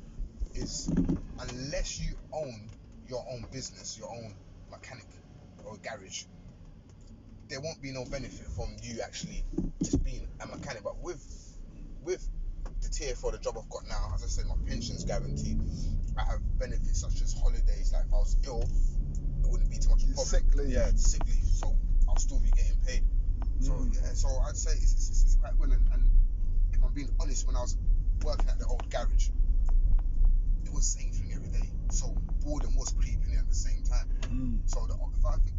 is 0.55 0.91
unless 1.39 2.01
you 2.01 2.15
own 2.33 2.69
your 3.09 3.25
own 3.31 3.45
business, 3.53 3.99
your 3.99 4.11
own 4.11 4.35
mechanic 4.71 5.07
or 5.65 5.77
garage, 5.79 6.25
there 7.49 7.61
won't 7.61 7.81
be 7.81 7.93
no 7.93 8.05
benefit 8.05 8.47
from 8.49 8.77
you 8.83 9.01
actually 9.03 9.45
just 9.83 10.03
being 10.05 10.27
a 10.41 10.47
mechanic. 10.47 10.83
But 10.85 11.01
with 11.03 11.23
with 12.03 12.27
the 12.83 12.89
tier 12.89 13.15
for 13.15 13.33
the 13.33 13.39
job 13.39 13.57
I've 13.59 13.69
got 13.71 13.87
now, 13.89 14.13
as 14.15 14.23
I 14.25 14.27
said, 14.27 14.47
my 14.47 14.55
pension's 14.69 15.05
guaranteed. 15.05 15.59
I 16.17 16.25
have 16.25 16.41
benefits 16.59 17.01
such 17.01 17.21
as 17.23 17.33
holidays. 17.39 17.93
Like 17.93 18.05
if 18.07 18.13
I 18.13 18.19
was 18.19 18.37
ill, 18.45 18.63
it 18.63 19.51
wouldn't 19.51 19.71
be 19.71 19.79
too 19.79 19.91
much 19.91 20.03
of 20.03 20.11
a 20.11 20.15
problem. 20.15 20.27
sick 20.43 20.55
leave. 20.55 20.71
Yeah, 20.71 20.91
sick 20.97 21.25
leave. 21.27 21.45
So 21.45 21.77
I'll 22.09 22.17
still 22.17 22.41
be 22.41 22.51
getting 22.51 22.77
paid. 22.87 23.03
So 23.61 23.73
Mm. 23.73 23.95
yeah, 23.95 24.13
so 24.15 24.29
I'd 24.47 24.57
say 24.57 24.73
it's, 24.73 24.93
it's, 24.95 25.23
it's 25.25 25.35
quite 25.37 25.59
good. 25.59 25.71
And, 25.71 25.87
and 25.93 26.11
if 26.73 26.83
I'm 26.85 26.93
being 26.93 27.11
honest, 27.21 27.47
when 27.47 27.57
I 27.57 27.61
was 27.61 27.77
working 28.25 28.49
at 28.49 28.59
the 28.59 28.67
old 28.67 28.89
garage, 28.91 29.29
it 30.69 30.75
was 30.75 30.93
the 30.93 31.01
same 31.01 31.13
thing 31.13 31.33
every 31.33 31.49
day. 31.49 31.69
So 31.89 32.13
boredom 32.45 32.77
was 32.77 32.93
creeping 32.93 33.33
in 33.33 33.39
at 33.41 33.49
the 33.49 33.55
same 33.57 33.81
time. 33.89 34.07
Mm. 34.29 34.61
So 34.69 34.85
the, 34.87 34.95
if 35.17 35.25
I 35.25 35.37
think 35.41 35.57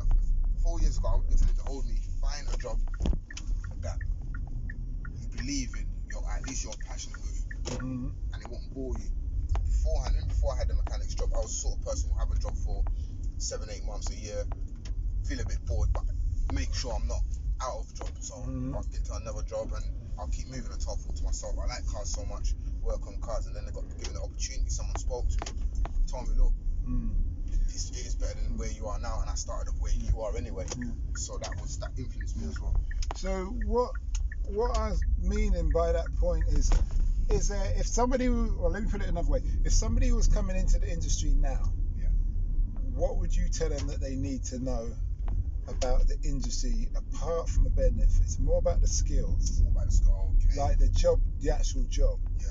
four 0.62 0.80
years 0.80 0.98
ago, 0.98 1.10
I 1.10 1.18
would 1.18 1.28
be 1.28 1.36
telling 1.36 1.56
the 1.58 1.66
old 1.66 1.86
me, 1.90 1.98
find 2.22 2.46
a 2.54 2.58
job 2.62 2.78
that 3.82 3.98
you 5.18 5.28
believe 5.34 5.74
in, 5.82 5.86
you're 6.14 6.22
at 6.30 6.46
least 6.46 6.64
you're 6.64 6.78
passionate 6.86 7.18
with, 7.26 7.46
Mm. 7.82 8.14
and 8.34 8.38
it 8.44 8.50
won't 8.50 8.70
bore 8.74 8.96
you. 8.98 9.10
Beforehand, 9.66 10.16
before 10.28 10.54
I 10.54 10.58
had 10.60 10.68
the 10.70 10.76
mechanic's 10.76 11.16
job, 11.16 11.30
I 11.34 11.40
was 11.42 11.50
the 11.52 11.62
sort 11.70 11.80
of 11.80 11.86
person 11.86 12.10
who 12.14 12.20
have 12.20 12.32
a 12.32 12.40
job 12.40 12.56
for 12.58 12.86
seven, 13.38 13.70
eight 13.74 13.86
months 13.86 14.12
a 14.12 14.16
year, 14.16 14.46
feel 15.26 15.40
a 15.40 15.46
bit 15.46 15.64
bored, 15.66 15.90
but 15.94 16.04
make 16.54 16.74
sure 16.74 16.94
I'm 16.94 17.08
not 17.08 17.24
out 17.62 17.80
of 17.82 17.94
job. 17.96 18.10
So 18.22 18.36
Mhm. 18.36 18.76
I'll 18.76 18.84
get 18.84 19.06
to 19.06 19.14
another 19.16 19.44
job 19.44 19.74
and 19.74 19.86
I'll 20.20 20.28
keep 20.28 20.48
moving 20.48 20.72
until 20.72 20.94
I 20.94 20.96
thought 20.98 21.16
to 21.16 21.24
myself, 21.24 21.56
I 21.58 21.68
like 21.68 21.86
cars 21.88 22.10
so 22.10 22.26
much, 22.26 22.54
work 22.84 23.08
on 23.08 23.16
cars, 23.22 23.48
and 23.48 23.56
then 23.56 23.64
I 23.68 23.72
got 23.72 23.88
given 23.98 24.14
the 24.14 24.22
opportunity. 24.22 24.70
Someone 24.70 24.98
spoke 24.98 25.30
to 25.30 25.38
me, 25.54 25.60
told 26.12 26.28
me, 26.28 26.36
look, 26.38 26.54
Mm. 26.88 27.16
it's, 27.74 27.92
it 27.92 28.06
is 28.06 28.16
better 28.16 28.40
than 28.42 28.58
where 28.58 28.72
you 28.72 28.88
are 28.88 29.00
now, 29.00 29.20
and 29.22 29.30
I 29.30 29.36
started 29.36 29.70
off 29.70 29.80
where 29.80 29.94
you 29.94 30.22
are 30.22 30.36
anyway. 30.38 30.66
Yeah. 30.78 30.92
So 31.14 31.38
that 31.38 31.56
was 31.58 31.78
that 31.80 31.92
influenced 31.98 32.38
me 32.38 32.48
as 32.48 32.60
well. 32.62 32.76
So 33.16 33.46
what 33.46 33.92
what 34.46 34.78
I 34.78 34.90
was 34.90 35.04
meaning 35.20 35.72
by 35.72 35.92
that 35.92 36.16
point 36.16 36.46
is 36.48 36.72
is 37.30 37.48
there 37.50 37.72
if 37.76 37.86
somebody 37.88 38.28
or 38.28 38.70
let 38.70 38.82
me 38.84 38.90
put 38.90 39.02
it 39.02 39.10
another 39.10 39.30
way 39.30 39.42
if 39.64 39.74
somebody 39.74 40.12
was 40.12 40.28
coming 40.28 40.58
into 40.58 40.80
the 40.80 40.92
industry 40.92 41.34
now 41.36 41.62
Yeah. 42.00 42.08
what 42.96 43.18
would 43.18 43.36
you 43.36 43.48
tell 43.50 43.70
them 43.70 43.88
that 43.88 44.00
they 44.02 44.16
need 44.16 44.44
to 44.46 44.58
know 44.60 44.90
about 45.70 46.08
the 46.08 46.18
industry 46.24 46.90
apart 46.96 47.48
from 47.50 47.64
the 47.64 47.70
benefits 47.70 48.20
It's 48.22 48.40
more 48.40 48.60
about 48.60 48.82
the 48.82 48.88
skills 48.88 49.62
More 49.62 49.72
about 49.72 49.86
the 49.86 49.92
skull. 49.92 50.36
Okay. 50.38 50.60
like 50.60 50.78
the 50.80 50.90
job 50.90 51.20
the 51.40 51.52
actual 51.52 51.84
job 51.90 52.20
yeah. 52.40 52.48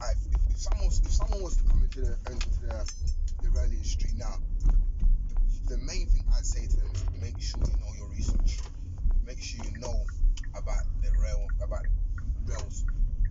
I, 0.00 0.10
if, 0.30 0.38
if 0.50 0.58
someone 0.58 0.86
was, 0.86 1.00
if 1.04 1.10
someone 1.12 1.42
was 1.42 1.56
to 1.56 1.64
come 1.64 1.82
into 1.82 2.00
the 2.02 2.16
into 2.30 2.60
the 2.60 2.92
the 3.42 3.50
Raleigh 3.50 3.82
street 3.82 4.14
now, 4.16 4.34
the, 4.60 5.74
the 5.74 5.78
main 5.78 6.06
thing 6.06 6.24
I'd 6.36 6.44
say 6.46 6.66
to 6.66 6.76
them 6.76 6.90
is 6.94 7.04
make 7.20 7.40
sure 7.40 7.62
you 7.62 7.76
know 7.80 7.92
your 7.98 8.08
research. 8.10 8.60
Make 9.24 9.42
sure 9.42 9.60
you 9.60 9.72
know 9.80 10.04
about 10.56 10.84
the 11.02 11.10
rail, 11.20 11.50
about 11.62 11.84
rails, 12.46 12.84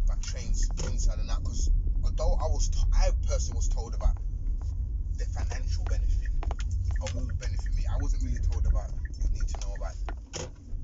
about 0.06 0.22
trains 0.22 0.72
inside 0.92 1.20
and 1.20 1.30
out. 1.32 1.44
Because 1.44 1.72
although 2.04 2.34
I 2.36 2.48
was, 2.48 2.70
to- 2.70 2.88
I 2.94 3.10
personally 3.28 3.58
was 3.58 3.70
told 3.70 3.96
about 3.96 4.16
the 5.18 5.26
financial 5.26 5.86
benefit 5.86 6.30
of 7.01 7.13
what 7.16 7.25
would 7.25 7.39
benefit 7.39 7.74
me, 7.75 7.84
I 7.86 7.98
wasn't 8.00 8.24
really 8.24 8.42
told 8.50 8.66
about 8.66 8.89
you 9.22 9.30
need 9.34 9.48
to 9.48 9.60
know 9.62 9.74
about 9.75 9.96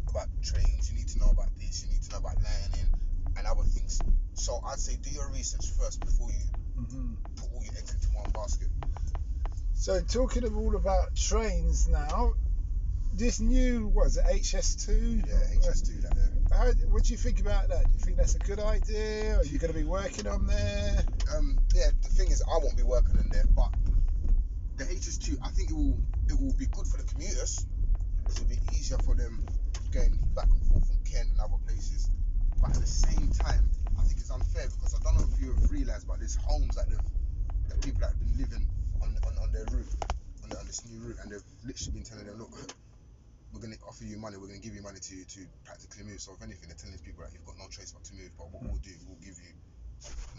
about 0.10 0.28
trains, 0.44 0.92
you 0.92 0.98
need 0.98 1.08
to 1.10 1.20
know 1.20 1.30
about 1.30 1.50
this, 1.58 1.84
you 1.84 1.90
need 1.92 2.04
to 2.04 2.12
know 2.12 2.18
about 2.20 2.38
learning 2.38 2.90
and 3.38 3.48
other 3.48 3.64
things. 3.64 4.04
So 4.34 4.60
I'd 4.68 4.80
say 4.80 4.98
do 5.02 5.10
your 5.10 5.30
research 5.32 5.72
first 5.80 6.06
before 6.06 6.30
you 6.30 6.46
hmm 6.76 7.14
put 7.36 7.50
all 7.54 7.64
your 7.64 7.74
eggs 7.78 7.94
into 7.94 8.10
one 8.14 8.30
basket. 8.34 8.70
So 9.74 10.02
talking 10.02 10.44
of 10.44 10.56
all 10.56 10.76
about 10.76 11.16
trains 11.16 11.88
now, 11.88 12.34
this 13.14 13.40
new 13.40 13.88
was 13.88 14.18
it 14.18 14.26
HS2? 14.26 15.28
Yeah, 15.28 15.34
HS2 15.60 16.02
that 16.02 16.16
there. 16.16 16.58
How, 16.58 16.72
what 16.90 17.04
do 17.04 17.14
you 17.14 17.18
think 17.18 17.40
about 17.40 17.70
that? 17.70 17.86
Do 17.86 17.94
you 17.94 18.00
think 18.00 18.18
that's 18.18 18.36
a 18.36 18.40
good 18.40 18.60
idea? 18.60 19.38
Are 19.38 19.46
you 19.46 19.60
going 19.60 19.74
to 19.74 19.78
be 19.78 19.86
working 19.86 20.28
on 20.28 20.48
there? 20.48 21.04
Um, 21.36 21.60
yeah, 21.76 21.90
the 22.02 22.10
thing 22.10 22.30
is, 22.30 22.42
I 22.42 22.58
won't 22.58 22.78
be 22.78 22.84
working 22.84 23.18
in 23.18 23.30
there, 23.32 23.46
but 23.56 23.70
the 24.84 24.96
HS2, 24.96 25.40
I 25.42 25.50
think 25.50 25.72
it 25.72 25.76
will 25.76 25.98
it 26.28 26.36
will 26.40 26.56
be 26.60 26.68
good 26.68 26.88
for 26.88 26.98
the 26.98 27.08
commuters. 27.08 27.66
It'll 28.28 28.48
be 28.48 28.60
easier 28.72 28.98
for 29.00 29.16
them 29.16 29.44
going 29.92 30.18
back 30.36 30.48
and 30.48 30.62
forth 30.68 30.88
from 30.88 31.00
Kent 31.08 31.30
and 31.32 31.40
other 31.40 31.60
places. 31.68 32.10
But 32.60 32.76
at 32.76 32.82
the 32.82 32.88
same 32.88 33.32
time, 33.32 33.70
I 34.00 34.04
think 34.04 34.20
it's 34.20 34.32
unfair 34.32 34.68
because 34.68 34.96
I 34.96 35.00
don't 35.04 35.20
know 35.20 35.28
if 35.28 35.40
you 35.40 35.54
have 35.54 35.72
realised, 35.72 36.08
but 36.08 36.20
there's 36.20 36.36
homes 36.36 36.76
that 36.76 36.90
they've, 36.90 37.08
that 37.70 37.80
people 37.84 38.00
that 38.04 38.16
have 38.16 38.20
been 38.20 38.36
living 38.40 38.66
on 39.04 39.16
on, 39.24 39.34
on 39.40 39.52
their 39.52 39.68
route, 39.72 39.94
on, 40.44 40.50
the, 40.50 40.58
on 40.60 40.66
this 40.68 40.84
new 40.88 41.00
route, 41.00 41.20
and 41.24 41.32
they've 41.32 41.48
literally 41.64 41.94
been 42.00 42.08
telling 42.08 42.28
them, 42.28 42.40
look, 42.40 42.52
we're 43.52 43.62
going 43.62 43.76
to 43.76 43.80
offer 43.88 44.04
you 44.04 44.18
money, 44.18 44.36
we're 44.36 44.52
going 44.52 44.60
to 44.60 44.66
give 44.66 44.76
you 44.76 44.84
money 44.84 45.00
to 45.00 45.16
to 45.24 45.40
practically 45.64 46.04
move. 46.04 46.20
So 46.20 46.34
if 46.36 46.42
anything, 46.44 46.68
they're 46.68 46.80
telling 46.80 46.96
these 46.96 47.06
people 47.06 47.24
that 47.24 47.32
you've 47.32 47.46
got 47.46 47.56
no 47.60 47.68
choice 47.72 47.96
but 47.96 48.04
to 48.10 48.14
move. 48.20 48.36
But 48.36 48.52
what 48.52 48.64
we'll 48.64 48.84
do, 48.84 48.96
we'll 49.08 49.22
give 49.24 49.40
you 49.40 49.54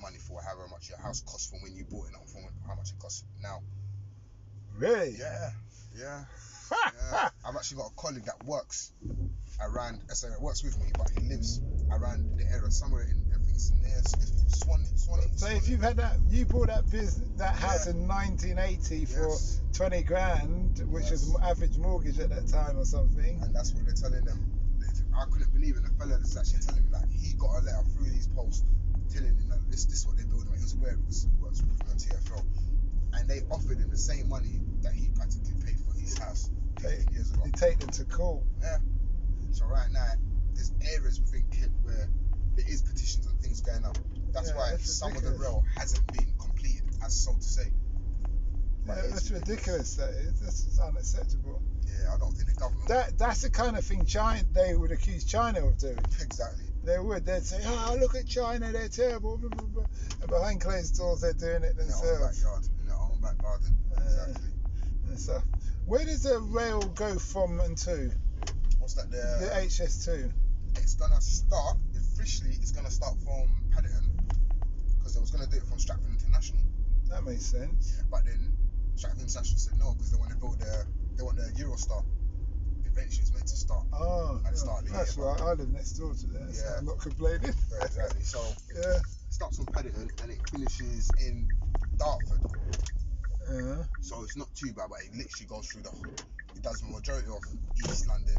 money 0.00 0.20
for 0.20 0.42
however 0.42 0.68
much 0.68 0.92
your 0.92 1.00
house 1.00 1.24
costs 1.24 1.48
from 1.48 1.62
when 1.62 1.72
you 1.72 1.84
bought 1.88 2.08
it, 2.08 2.12
not 2.12 2.28
from 2.28 2.44
how 2.68 2.74
much 2.74 2.92
it 2.92 2.98
costs 3.00 3.24
now. 3.40 3.64
Really? 4.76 5.16
Yeah, 5.18 5.50
yeah, 5.96 6.24
yeah. 7.12 7.28
I've 7.46 7.56
actually 7.56 7.78
got 7.78 7.92
a 7.92 7.94
colleague 8.00 8.24
that 8.24 8.44
works 8.44 8.92
around, 9.60 9.96
uh, 9.96 10.10
I 10.10 10.14
say 10.14 10.28
works 10.40 10.62
with 10.64 10.78
me, 10.80 10.86
but 10.96 11.10
he 11.10 11.20
lives 11.28 11.60
around 11.92 12.38
the 12.38 12.44
area, 12.44 12.70
somewhere 12.70 13.02
in, 13.02 13.22
I 13.32 13.36
think 13.38 13.50
it's 13.54 13.72
near 13.82 14.00
Swan, 14.48 14.84
Swan. 14.96 15.20
So 15.36 15.46
if 15.48 15.68
you've 15.68 15.82
had 15.82 15.96
that, 15.98 16.16
you 16.28 16.44
bought 16.46 16.68
that 16.68 16.90
business, 16.90 17.28
that 17.36 17.54
house 17.54 17.86
Yeah. 17.86 17.92
in 17.92 18.08
1980 18.08 19.04
for 19.04 19.28
Yes. 19.28 19.60
20 19.74 20.02
grand, 20.02 20.78
which 20.90 21.10
was 21.10 21.34
average 21.42 21.78
mortgage 21.78 22.18
at 22.18 22.30
that 22.30 22.48
time 22.48 22.76
or 22.78 22.84
something. 22.84 23.40
and 23.42 23.54
that's 23.54 23.72
what 23.72 23.84
they're 23.86 23.94
telling 23.94 24.24
them. 24.24 24.50
I 25.16 25.24
couldn't 25.26 25.52
believe 25.54 25.76
it. 25.76 25.84
The 25.84 25.90
fella 25.90 26.16
is 26.18 26.36
actually 26.36 26.58
telling 26.66 26.82
me 26.84 26.90
like 26.90 27.08
he 27.12 27.34
got 27.34 27.50
a 27.58 27.60
letter 27.62 27.84
through 27.94 28.10
these 28.10 28.26
posts 28.28 28.64
telling 29.12 29.28
him 29.36 29.48
that 29.48 29.60
this 29.70 29.84
this 29.84 29.98
is 30.00 30.06
what 30.08 30.16
they're 30.16 30.26
building. 30.26 30.52
He 30.54 30.60
was 30.62 30.74
aware 30.74 30.94
of 30.94 31.06
this 31.06 31.28
works 31.40 31.62
with 31.62 31.70
me 31.70 31.86
on 31.90 31.96
TFL, 31.96 32.42
and 33.18 33.28
they 33.28 33.40
offered 33.50 33.78
him 33.78 33.90
the 33.90 33.96
same 33.96 34.28
money 34.28 34.60
that 34.82 34.92
he 34.92 35.08
practically 35.14 35.54
paid 35.64 35.76
for 35.80 35.98
his 35.98 36.16
house 36.18 36.50
15 36.80 37.14
years 37.14 37.32
ago. 37.32 37.42
You 37.46 37.52
take 37.52 37.78
them 37.78 37.90
to 37.90 38.04
court. 38.04 38.42
Yeah. 38.62 38.78
So 39.52 39.66
right 39.66 39.90
now, 39.92 40.06
there's 40.54 40.72
areas 40.96 41.20
within 41.20 41.44
Kent 41.50 41.72
where 41.82 42.08
there 42.56 42.66
is 42.68 42.82
petitions 42.82 43.26
and 43.26 43.40
things 43.40 43.60
going 43.60 43.84
up. 43.84 43.96
That's 44.32 44.50
Yeah, 44.50 44.56
why 44.56 44.70
that's 44.70 44.92
some 44.92 45.14
of 45.16 45.22
the 45.22 45.32
rail 45.32 45.62
hasn't 45.76 46.06
been 46.12 46.26
completed, 46.38 46.82
as 47.04 47.14
so 47.14 47.32
to 47.34 47.42
say. 47.42 47.72
Yeah, 48.86 48.94
that's 49.10 49.30
ridiculous. 49.30 49.94
That 49.96 50.10
is. 50.10 50.40
That's 50.40 50.78
unacceptable. 50.78 51.62
Yeah, 51.86 52.14
I 52.14 52.18
don't 52.18 52.32
think 52.32 52.48
the 52.52 52.54
government. 52.60 52.88
That 52.88 53.16
that's 53.18 53.40
the 53.42 53.50
kind 53.50 53.76
of 53.78 53.84
thing 53.84 54.04
China 54.04 54.42
they 54.52 54.74
would 54.76 54.90
accuse 54.92 55.24
China 55.24 55.66
of 55.66 55.78
doing. 55.78 55.98
exactly. 56.20 56.64
They 56.84 56.98
would. 56.98 57.24
They'd 57.24 57.42
say, 57.44 57.60
"Oh, 57.64 57.96
look 57.98 58.14
at 58.14 58.26
China. 58.26 58.70
They're 58.72 58.88
terrible." 58.88 59.40
And 60.20 60.28
behind 60.28 60.60
closed 60.60 60.96
doors, 60.98 61.22
they're 61.22 61.32
doing 61.32 61.62
it 61.62 61.70
In 61.70 61.76
their 61.76 61.84
own 61.86 62.02
themselves. 62.02 62.42
backyard, 62.42 62.64
in 62.66 62.83
their 62.83 62.83
own 62.83 62.83
back 63.24 63.40
garden. 63.40 63.72
Exactly. 63.96 65.16
stuff. 65.16 65.42
Where 65.86 66.04
does 66.04 66.22
the 66.22 66.38
rail 66.40 66.80
go 66.94 67.18
from 67.18 67.60
and 67.60 67.76
to? 67.78 68.12
What's 68.78 68.94
that? 68.94 69.10
The 69.10 69.16
The, 69.16 69.56
um, 69.56 69.64
HS2. 69.64 70.32
it's 70.76 70.94
gonna 70.94 71.20
start 71.20 71.76
officially. 71.96 72.50
It's 72.60 72.72
gonna 72.72 72.90
start 72.90 73.14
from 73.24 73.48
Paddington 73.72 74.10
because 74.98 75.14
they 75.14 75.20
was 75.20 75.30
gonna 75.30 75.46
do 75.46 75.56
it 75.56 75.64
from 75.64 75.78
Stratford 75.78 76.10
International. 76.10 76.60
That 77.08 77.24
makes 77.24 77.46
sense. 77.46 78.00
But 78.10 78.24
then 78.26 78.52
Stratford 78.96 79.22
International 79.22 79.58
said 79.58 79.78
no 79.78 79.92
because 79.94 80.10
they 80.10 80.18
want 80.18 80.30
to 80.32 80.36
build 80.36 80.58
their 80.60 80.84
they 81.16 81.22
want 81.22 81.36
their 81.38 81.50
Eurostar. 81.52 82.04
Eventually, 82.84 83.22
it's 83.22 83.32
meant 83.32 83.46
to 83.48 83.56
start. 83.56 83.86
Oh, 83.92 84.40
At 84.44 84.52
the 84.52 84.58
start 84.58 84.82
of 84.82 84.86
the 84.88 84.92
that's 84.92 85.16
year, 85.16 85.26
right. 85.26 85.40
I 85.40 85.52
live 85.54 85.68
next 85.70 85.92
door 85.92 86.12
to 86.14 86.26
there, 86.26 86.52
so 86.52 86.64
Yeah. 86.64 86.78
I'm 86.78 86.84
not 86.86 86.98
complaining. 86.98 87.54
Yeah, 87.72 87.84
exactly. 87.86 88.22
So 88.22 88.38
Yeah. 88.74 88.98
it 88.98 89.02
starts 89.30 89.56
from 89.56 89.66
Paddington 89.66 90.10
and 90.22 90.30
it 90.30 90.38
finishes 90.50 91.12
in 91.20 91.48
Dartford. 91.98 92.40
Yeah. 93.50 93.82
So 94.00 94.22
it's 94.22 94.36
not 94.36 94.48
too 94.54 94.72
bad, 94.72 94.88
but 94.90 95.00
it 95.04 95.12
literally 95.16 95.46
goes 95.48 95.68
through 95.68 95.82
the. 95.82 95.92
It 96.56 96.62
does 96.62 96.80
the 96.80 96.86
majority 96.88 97.28
of 97.28 97.42
East 97.76 98.08
London, 98.08 98.38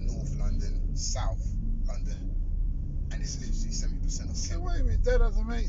North 0.00 0.34
London, 0.38 0.80
South 0.94 1.40
London, 1.86 2.18
and 3.12 3.22
it's 3.22 3.38
literally 3.40 3.72
seventy 3.72 4.00
percent 4.02 4.30
of 4.30 4.36
So 4.36 4.60
wait 4.60 4.80
a 4.80 4.84
minute, 4.84 5.04
that 5.04 5.18
doesn't 5.18 5.46
make. 5.46 5.66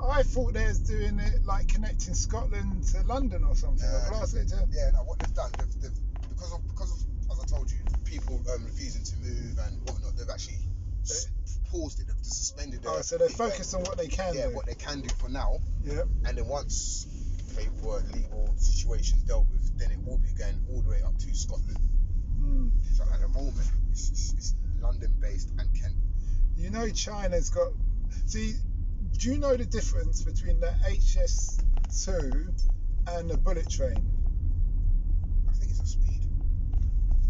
I 0.00 0.22
thought 0.22 0.54
they 0.54 0.64
was 0.64 0.80
doing 0.80 1.18
it 1.18 1.44
like 1.44 1.68
connecting 1.68 2.14
Scotland 2.14 2.84
to 2.94 3.02
London 3.02 3.44
or 3.44 3.54
something, 3.54 3.84
Yeah. 3.84 4.08
Glasgow 4.08 4.44
to. 4.44 4.66
Yeah, 4.72 4.90
no, 4.94 5.04
what 5.04 5.18
they've 5.18 5.34
done, 5.34 5.50
they've, 5.58 5.82
they've 5.82 5.98
because 6.30 6.52
of 6.52 6.66
because 6.68 6.90
of 6.92 6.98
as 7.32 7.40
I 7.40 7.44
told 7.56 7.70
you, 7.70 7.78
people 8.04 8.40
um, 8.54 8.64
refusing 8.64 9.04
to 9.04 9.16
move 9.18 9.58
and 9.66 9.82
whatnot, 9.84 10.16
they've 10.16 10.30
actually 10.32 10.58
s- 11.04 11.26
paused 11.70 12.00
it. 12.00 12.06
They've 12.06 12.16
suspended. 12.22 12.80
Oh, 12.86 13.02
so 13.02 13.18
they're 13.18 13.28
focused 13.28 13.74
on 13.74 13.82
what 13.82 13.98
they 13.98 14.08
can 14.08 14.34
yeah, 14.34 14.48
do. 14.48 14.54
what 14.54 14.66
they 14.66 14.74
can 14.74 15.00
do 15.02 15.08
for 15.18 15.28
now, 15.28 15.58
Yep. 15.84 16.06
and 16.24 16.38
then 16.38 16.46
once 16.46 17.06
paperwork, 17.56 18.04
legal 18.14 18.52
situations 18.56 19.22
dealt 19.22 19.46
with, 19.50 19.78
then 19.78 19.90
it 19.90 19.98
will 20.04 20.18
be 20.18 20.30
going 20.38 20.58
all 20.70 20.80
the 20.82 20.90
way 20.90 21.02
up 21.02 21.16
to 21.18 21.34
Scotland. 21.34 21.78
Mm. 22.40 22.70
So 22.94 23.04
at 23.12 23.20
the 23.20 23.28
moment, 23.28 23.66
it's, 23.90 24.10
it's, 24.10 24.34
it's 24.34 24.54
London 24.80 25.12
based 25.20 25.50
and 25.58 25.68
Kent. 25.78 25.94
You 26.56 26.70
know, 26.70 26.88
China's 26.90 27.50
got. 27.50 27.72
See, 28.26 28.54
do 29.18 29.30
you 29.32 29.38
know 29.38 29.56
the 29.56 29.64
difference 29.64 30.22
between 30.22 30.60
the 30.60 30.72
HS2 30.84 32.52
and 33.08 33.30
the 33.30 33.36
bullet 33.38 33.68
train? 33.70 33.96
I 35.48 35.52
think 35.52 35.70
it's 35.70 35.80
a 35.80 35.86
speed. 35.86 36.26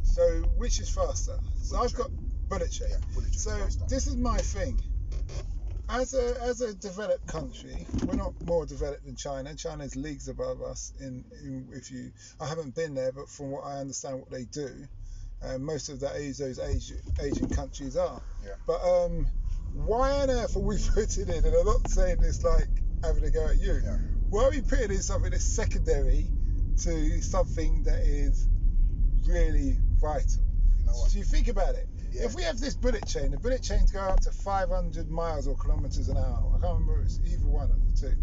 So, 0.02 0.42
which 0.56 0.80
is 0.80 0.88
faster? 0.90 1.38
So, 1.62 1.78
I've 1.78 1.94
got 1.94 2.10
bullet 2.48 2.72
train. 2.72 2.90
Yeah, 2.90 2.96
bullet 3.14 3.26
train 3.26 3.38
So 3.38 3.50
faster. 3.58 3.84
this 3.88 4.06
is 4.06 4.16
my 4.16 4.38
thing. 4.38 4.80
As 5.92 6.14
a 6.14 6.40
as 6.42 6.60
a 6.60 6.72
developed 6.72 7.26
country, 7.26 7.84
we're 8.06 8.14
not 8.14 8.32
more 8.44 8.64
developed 8.64 9.04
than 9.04 9.16
China. 9.16 9.54
China's 9.56 9.96
leagues 9.96 10.28
above 10.28 10.62
us. 10.62 10.92
In, 11.00 11.24
in 11.42 11.68
if 11.72 11.90
you, 11.90 12.12
I 12.40 12.46
haven't 12.46 12.76
been 12.76 12.94
there, 12.94 13.10
but 13.10 13.28
from 13.28 13.50
what 13.50 13.64
I 13.64 13.78
understand, 13.78 14.20
what 14.20 14.30
they 14.30 14.44
do, 14.44 14.70
uh, 15.42 15.58
most 15.58 15.88
of 15.88 15.98
that 16.00 16.14
is 16.16 16.38
those 16.38 16.60
Asian 16.60 17.00
Asian 17.20 17.48
countries 17.48 17.96
are. 17.96 18.22
Yeah. 18.44 18.52
But 18.68 18.80
um, 18.84 19.26
why 19.74 20.12
on 20.12 20.30
earth 20.30 20.56
are 20.56 20.60
we 20.60 20.78
putting 20.94 21.28
in? 21.28 21.44
And 21.44 21.54
I'm 21.54 21.66
not 21.66 21.88
saying 21.90 22.20
this 22.20 22.44
like 22.44 22.68
having 23.02 23.24
a 23.24 23.30
go 23.30 23.48
at 23.48 23.58
you. 23.58 23.80
Yeah. 23.82 23.98
Why 24.28 24.44
are 24.44 24.50
we 24.50 24.60
putting 24.60 24.90
in 24.90 25.02
something 25.02 25.32
that's 25.32 25.44
secondary 25.44 26.26
to 26.84 27.20
something 27.20 27.82
that 27.82 27.98
is 27.98 28.46
really 29.26 29.76
vital? 30.00 30.44
You 30.78 30.86
know 30.86 30.92
what? 30.92 31.10
So 31.10 31.18
you 31.18 31.24
think 31.24 31.48
about 31.48 31.74
it. 31.74 31.88
If 32.12 32.34
we 32.34 32.42
have 32.42 32.58
this 32.58 32.74
bullet 32.74 33.06
chain, 33.06 33.30
the 33.30 33.38
bullet 33.38 33.62
chains 33.62 33.92
go 33.92 34.00
up 34.00 34.20
to 34.20 34.30
500 34.32 35.10
miles 35.10 35.46
or 35.46 35.56
kilometers 35.56 36.08
an 36.08 36.16
hour. 36.16 36.54
I 36.56 36.60
can't 36.60 36.80
remember. 36.80 37.02
It's 37.02 37.20
either 37.24 37.46
one 37.46 37.70
of 37.70 37.94
the 37.94 38.08
two. 38.08 38.16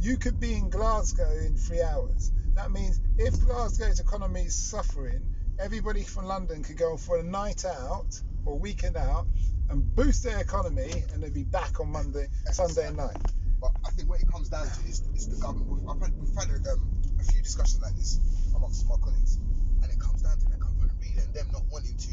You 0.00 0.16
could 0.16 0.40
be 0.40 0.54
in 0.54 0.70
Glasgow 0.70 1.30
in 1.30 1.56
three 1.56 1.82
hours. 1.82 2.32
That 2.54 2.72
means 2.72 3.00
if 3.18 3.40
Glasgow's 3.40 4.00
economy 4.00 4.42
is 4.42 4.54
suffering, 4.54 5.22
everybody 5.58 6.02
from 6.02 6.26
London 6.26 6.62
could 6.62 6.76
go 6.76 6.96
for 6.96 7.18
a 7.18 7.22
night 7.22 7.64
out 7.64 8.20
or 8.44 8.58
weekend 8.58 8.96
out 8.96 9.26
and 9.70 9.94
boost 9.94 10.24
their 10.24 10.38
economy, 10.38 11.04
and 11.12 11.22
they'd 11.22 11.32
be 11.32 11.44
back 11.44 11.80
on 11.80 11.90
Monday, 11.90 12.28
Sunday 12.50 12.90
night. 12.92 13.16
But 13.60 13.70
I 13.86 13.90
think 13.90 14.08
what 14.08 14.20
it 14.20 14.28
comes 14.28 14.48
down 14.48 14.66
to 14.66 14.88
is, 14.88 15.02
is 15.14 15.28
the 15.28 15.40
government. 15.40 15.70
We've, 15.70 15.88
I've 15.88 16.00
had, 16.00 16.12
we've 16.20 16.34
had 16.34 16.50
a, 16.50 16.72
um, 16.72 16.90
a 17.20 17.24
few 17.24 17.40
discussions 17.40 17.80
like 17.80 17.94
this 17.94 18.18
amongst 18.56 18.88
my 18.88 18.96
colleagues, 18.96 19.38
and 19.82 19.90
it 19.90 20.00
comes 20.00 20.22
down 20.22 20.36
to 20.38 20.46
the 20.46 20.56
government 20.56 20.90
really 21.00 21.22
and 21.22 21.32
them 21.32 21.46
not 21.52 21.62
wanting 21.70 21.96
to 21.96 22.12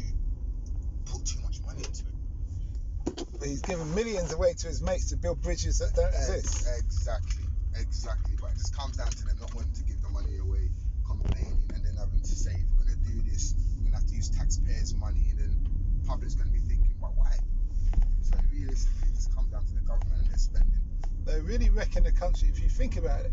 put 1.04 1.26
too 1.26 1.40
much 1.40 1.60
money 1.62 1.69
into 1.69 1.69
it. 1.80 2.02
He's 3.42 3.62
giving 3.62 3.94
millions 3.94 4.32
away 4.32 4.52
to 4.52 4.66
his 4.68 4.82
mates 4.82 5.08
to 5.10 5.16
build 5.16 5.40
bridges 5.40 5.78
that 5.78 5.94
don't 5.94 6.06
Ex- 6.08 6.28
exist. 6.30 6.68
Exactly, 6.84 7.44
exactly. 7.76 8.34
But 8.40 8.52
it 8.52 8.58
just 8.58 8.76
comes 8.76 8.96
down 8.96 9.08
to 9.10 9.24
them 9.24 9.36
not 9.40 9.54
wanting 9.54 9.72
to 9.74 9.84
give 9.84 10.00
the 10.02 10.10
money 10.10 10.36
away, 10.38 10.68
complaining, 11.06 11.70
and 11.74 11.84
then 11.84 11.96
having 11.96 12.20
to 12.20 12.36
say, 12.36 12.52
if 12.52 12.66
we're 12.76 12.84
going 12.84 13.00
to 13.02 13.10
do 13.10 13.22
this, 13.30 13.54
we're 13.78 13.90
going 13.90 13.92
to 13.92 13.98
have 13.98 14.06
to 14.06 14.14
use 14.14 14.28
taxpayers' 14.30 14.94
money, 14.94 15.30
and 15.30 15.38
then 15.38 16.04
public's 16.06 16.34
going 16.34 16.48
to 16.48 16.52
be 16.52 16.60
thinking, 16.60 16.94
well, 17.00 17.14
why? 17.16 17.32
So 18.22 18.36
realistically, 18.52 19.08
it 19.08 19.14
just 19.14 19.34
comes 19.34 19.50
down 19.50 19.64
to 19.64 19.74
the 19.74 19.80
government 19.80 20.20
and 20.20 20.30
their 20.30 20.38
spending. 20.38 20.80
They're 21.24 21.42
really 21.42 21.70
wrecking 21.70 22.04
the 22.04 22.12
country. 22.12 22.48
If 22.48 22.60
you 22.60 22.68
think 22.68 22.96
about 22.96 23.24
it, 23.24 23.32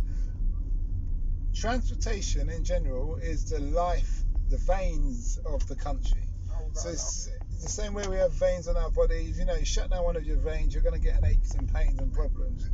transportation 1.54 2.50
in 2.50 2.64
general 2.64 3.18
is 3.18 3.50
the 3.50 3.60
life, 3.60 4.24
the 4.50 4.58
veins 4.58 5.40
of 5.46 5.68
the 5.68 5.76
country. 5.76 6.24
Oh, 6.52 6.70
so 6.74 6.90
it's 6.90 7.30
the 7.62 7.68
same 7.68 7.94
way 7.94 8.08
we 8.08 8.18
have 8.18 8.34
veins 8.34 8.68
on 8.68 8.78
our 8.78 8.90
bodies. 8.92 9.40
You 9.40 9.46
know, 9.46 9.56
you 9.56 9.66
shut 9.66 9.90
down 9.90 10.04
one 10.04 10.16
of 10.16 10.24
your 10.24 10.38
veins, 10.38 10.74
you're 10.74 10.84
going 10.84 11.00
to 11.00 11.06
get 11.06 11.18
an 11.18 11.26
aches 11.26 11.54
and 11.56 11.72
pains 11.74 12.00
and 12.00 12.14
problems. 12.14 12.70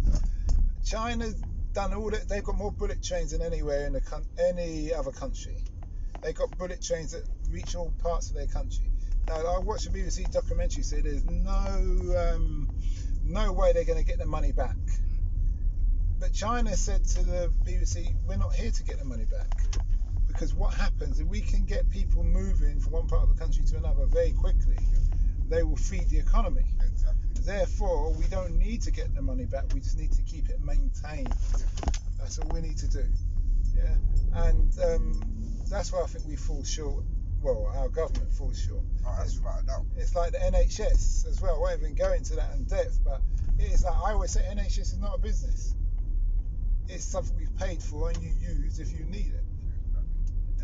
China's 0.85 1.35
done 1.73 1.93
all 1.93 2.09
that. 2.11 2.27
They've 2.27 2.43
got 2.43 2.55
more 2.55 2.71
bullet 2.71 3.01
trains 3.03 3.31
than 3.31 3.41
anywhere 3.41 3.87
in 3.87 3.99
coun- 4.01 4.25
any 4.37 4.93
other 4.93 5.11
country. 5.11 5.57
They've 6.21 6.35
got 6.35 6.57
bullet 6.57 6.81
trains 6.81 7.11
that 7.11 7.23
reach 7.49 7.75
all 7.75 7.93
parts 8.01 8.29
of 8.29 8.35
their 8.35 8.47
country. 8.47 8.91
Now, 9.27 9.35
I 9.37 9.59
watched 9.59 9.87
a 9.87 9.89
BBC 9.89 10.31
documentary 10.31 10.83
say 10.83 11.01
there's 11.01 11.25
no 11.25 12.33
um, 12.33 12.69
no 13.23 13.53
way 13.53 13.73
they're 13.73 13.85
going 13.85 13.99
to 13.99 14.05
get 14.05 14.17
the 14.17 14.25
money 14.25 14.51
back. 14.51 14.75
But 16.19 16.33
China 16.33 16.75
said 16.75 17.05
to 17.05 17.23
the 17.23 17.51
BBC, 17.65 18.15
"We're 18.25 18.37
not 18.37 18.53
here 18.53 18.71
to 18.71 18.83
get 18.83 18.99
the 18.99 19.05
money 19.05 19.25
back." 19.25 19.47
Because 20.33 20.53
what 20.53 20.73
happens 20.73 21.19
if 21.19 21.27
we 21.27 21.41
can 21.41 21.65
get 21.65 21.89
people 21.89 22.23
moving 22.23 22.79
from 22.79 22.93
one 22.93 23.07
part 23.07 23.23
of 23.23 23.29
the 23.29 23.39
country 23.39 23.63
to 23.65 23.77
another 23.77 24.05
very 24.05 24.31
quickly, 24.31 24.77
they 25.47 25.63
will 25.63 25.77
feed 25.77 26.09
the 26.09 26.17
economy. 26.17 26.65
Exactly. 26.81 27.29
Therefore, 27.45 28.13
we 28.13 28.25
don't 28.27 28.57
need 28.57 28.81
to 28.83 28.91
get 28.91 29.13
the 29.13 29.21
money 29.21 29.45
back. 29.45 29.65
We 29.73 29.79
just 29.79 29.97
need 29.97 30.11
to 30.13 30.23
keep 30.23 30.49
it 30.49 30.59
maintained. 30.61 31.33
That's 32.17 32.39
all 32.39 32.49
we 32.49 32.61
need 32.61 32.77
to 32.77 32.87
do. 32.87 33.05
Yeah, 33.75 33.95
and 34.45 34.79
um, 34.83 35.63
that's 35.69 35.91
where 35.91 36.03
I 36.03 36.07
think 36.07 36.25
we 36.25 36.35
fall 36.35 36.63
short. 36.63 37.03
Well, 37.41 37.71
our 37.75 37.89
government 37.89 38.31
falls 38.31 38.59
short. 38.59 38.83
Oh, 39.05 39.15
that's 39.17 39.37
without 39.37 39.63
a 39.63 39.65
doubt. 39.65 39.85
It's 39.97 40.15
like 40.15 40.31
the 40.31 40.37
NHS 40.37 41.27
as 41.27 41.41
well. 41.41 41.57
I 41.57 41.59
won't 41.59 41.81
even 41.81 41.95
go 41.95 42.13
into 42.13 42.35
that 42.35 42.55
in 42.55 42.63
depth, 42.63 42.99
but 43.03 43.21
it's 43.59 43.83
like 43.83 43.95
I 43.95 44.13
always 44.13 44.31
say, 44.31 44.41
NHS 44.41 44.79
is 44.79 44.99
not 44.99 45.15
a 45.15 45.17
business. 45.19 45.75
It's 46.87 47.03
something 47.03 47.35
we've 47.37 47.55
paid 47.57 47.81
for 47.83 48.09
and 48.09 48.21
you 48.21 48.31
use 48.39 48.79
if 48.79 48.91
you 48.97 49.05
need 49.05 49.33
it. 49.33 49.42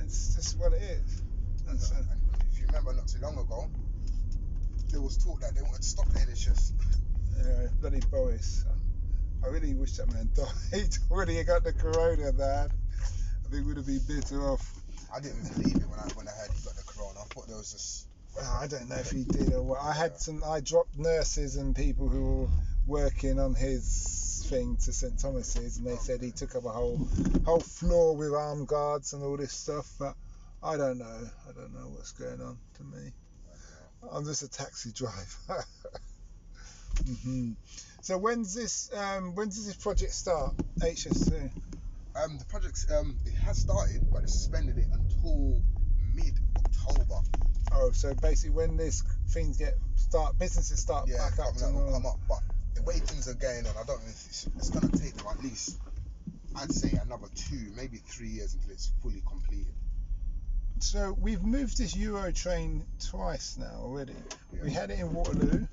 It's 0.10 0.34
just 0.34 0.58
what 0.58 0.74
it 0.74 0.82
is. 0.82 1.22
And, 1.70 1.80
and 1.80 2.08
if 2.52 2.60
you 2.60 2.66
remember 2.66 2.94
not 2.94 3.08
too 3.08 3.22
long 3.22 3.38
ago, 3.38 3.70
there 4.90 5.02
was 5.02 5.24
talk 5.24 5.40
that 5.42 5.54
they 5.54 5.62
wanted 5.62 5.84
to 5.84 5.88
stop 5.88 6.08
the 6.08 6.18
NHS. 6.18 6.72
Yeah, 7.38 7.68
bloody 7.80 8.00
Boris. 8.10 8.66
I 9.46 9.50
really 9.50 9.76
wish 9.76 9.98
that 9.98 10.12
man 10.12 10.28
died 10.36 10.98
when 11.10 11.28
he 11.28 11.44
got 11.44 11.64
the 11.64 11.74
corona, 11.74 12.34
man. 12.34 12.72
I 13.46 13.50
think 13.52 13.68
we'd 13.68 13.78
have 13.78 13.86
been 13.86 14.02
better 14.08 14.50
off. 14.50 14.74
I 15.16 15.20
didn't 15.20 15.44
believe 15.54 15.76
it 15.76 15.88
when 15.88 16.00
I 16.00 16.08
when 16.16 16.28
I 16.28 16.32
heard 16.32 16.50
he 16.58 16.66
got 16.66 16.76
the 16.76 16.84
corona. 16.88 17.20
I 17.20 17.26
thought 17.26 17.48
there 17.48 17.58
was 17.58 17.72
just 17.72 18.08
Well, 18.36 18.58
I 18.60 18.66
don't 18.66 18.90
know 18.90 18.96
if 18.96 19.12
he 19.12 19.26
did 19.26 19.54
or 19.54 19.62
what. 19.62 19.80
I 19.80 19.94
had 19.94 20.20
some. 20.20 20.44
I 20.44 20.60
dropped 20.60 20.98
nurses 20.98 21.56
and 21.56 21.76
people 21.76 22.10
who 22.10 22.42
were 22.42 22.48
working 22.88 23.40
on 23.40 23.54
his 23.54 24.19
thing 24.50 24.76
to 24.78 24.92
St 24.92 25.20
Thomas's, 25.20 25.78
and 25.78 25.86
they 25.86 25.96
said 25.96 26.22
he 26.24 26.32
took 26.32 26.56
up 26.56 26.66
a 26.66 26.70
whole 26.70 27.08
whole 27.46 27.60
floor 27.60 28.16
with 28.16 28.34
armed 28.34 28.68
guards 28.68 29.14
and 29.14 29.24
all 29.24 29.38
this 29.38 29.54
stuff. 29.54 29.88
But 30.00 30.16
I 30.64 30.76
don't 30.76 30.98
know. 30.98 31.06
I 31.48 31.52
don't 31.54 31.74
know 31.74 31.88
what's 31.90 32.14
going 32.14 32.42
on 32.42 32.58
to 32.78 32.84
me. 32.84 33.12
I'm 34.12 34.26
just 34.26 34.42
a 34.44 34.50
taxi 34.50 34.92
driver. 34.92 35.64
hmm 37.24 37.52
So 38.02 38.18
when's 38.18 38.54
this? 38.56 38.90
Um, 38.94 39.36
when 39.36 39.50
does 39.50 39.66
this 39.68 39.76
project 39.76 40.14
start? 40.14 40.56
HS2. 40.82 41.52
um 42.16 42.38
the 42.40 42.46
project 42.46 42.86
um 42.98 43.18
it 43.26 43.36
has 43.36 43.60
started, 43.60 44.02
but 44.12 44.22
they 44.22 44.28
suspended 44.28 44.78
it 44.80 44.88
until 44.92 45.62
mid 46.16 46.34
October. 46.58 47.20
Oh, 47.72 47.92
so 47.92 48.16
basically 48.16 48.56
when 48.56 48.78
this 48.78 49.04
things 49.30 49.58
get 49.58 49.76
start, 49.96 50.40
businesses 50.40 50.80
start 50.80 51.08
Yeah, 51.08 51.18
back 51.18 51.38
up 51.40 51.54
will 51.54 51.92
come 51.92 52.06
up. 52.08 52.20
But 52.28 52.40
the 52.80 52.86
way 52.86 53.00
things 53.00 53.28
are 53.28 53.34
going 53.34 53.66
on, 53.68 53.74
I 53.76 53.84
don't 53.86 54.02
know 54.02 54.08
if 54.08 54.26
it's, 54.28 54.48
it's 54.58 54.70
gonna 54.70 54.92
take 54.92 55.14
them 55.16 55.28
at 55.30 55.44
least. 55.44 55.80
I'd 56.56 56.72
say 56.72 56.98
another 57.04 57.28
two, 57.36 57.72
maybe 57.76 57.98
three 57.98 58.30
years 58.30 58.54
until 58.54 58.72
it's 58.72 58.92
fully 59.02 59.22
completed. 59.28 59.74
So 60.80 61.16
we've 61.20 61.44
moved 61.44 61.78
this 61.78 61.96
Euro 61.98 62.32
train 62.32 62.86
twice 63.10 63.58
now 63.60 63.82
already. 63.82 64.16
Yeah. 64.54 64.64
We 64.64 64.72
had 64.72 64.92
it 64.92 65.00
in 65.00 65.14
Waterloo, 65.14 65.68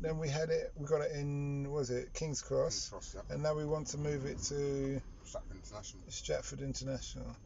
then 0.00 0.18
we 0.18 0.28
had 0.28 0.48
it, 0.48 0.72
we 0.76 0.86
got 0.86 1.02
it 1.02 1.12
in, 1.12 1.70
what 1.70 1.80
was 1.80 1.90
it, 1.90 2.14
King's 2.14 2.40
Cross, 2.40 2.88
King's 2.88 2.88
Cross, 2.88 3.16
yeah. 3.16 3.34
and 3.34 3.42
now 3.42 3.54
we 3.54 3.66
want 3.66 3.88
to 3.88 3.98
move 3.98 4.24
it 4.24 4.38
to 4.44 5.00
Stratford 5.24 5.56
International. 5.62 6.02
Stratford 6.08 6.60
International. 6.62 7.36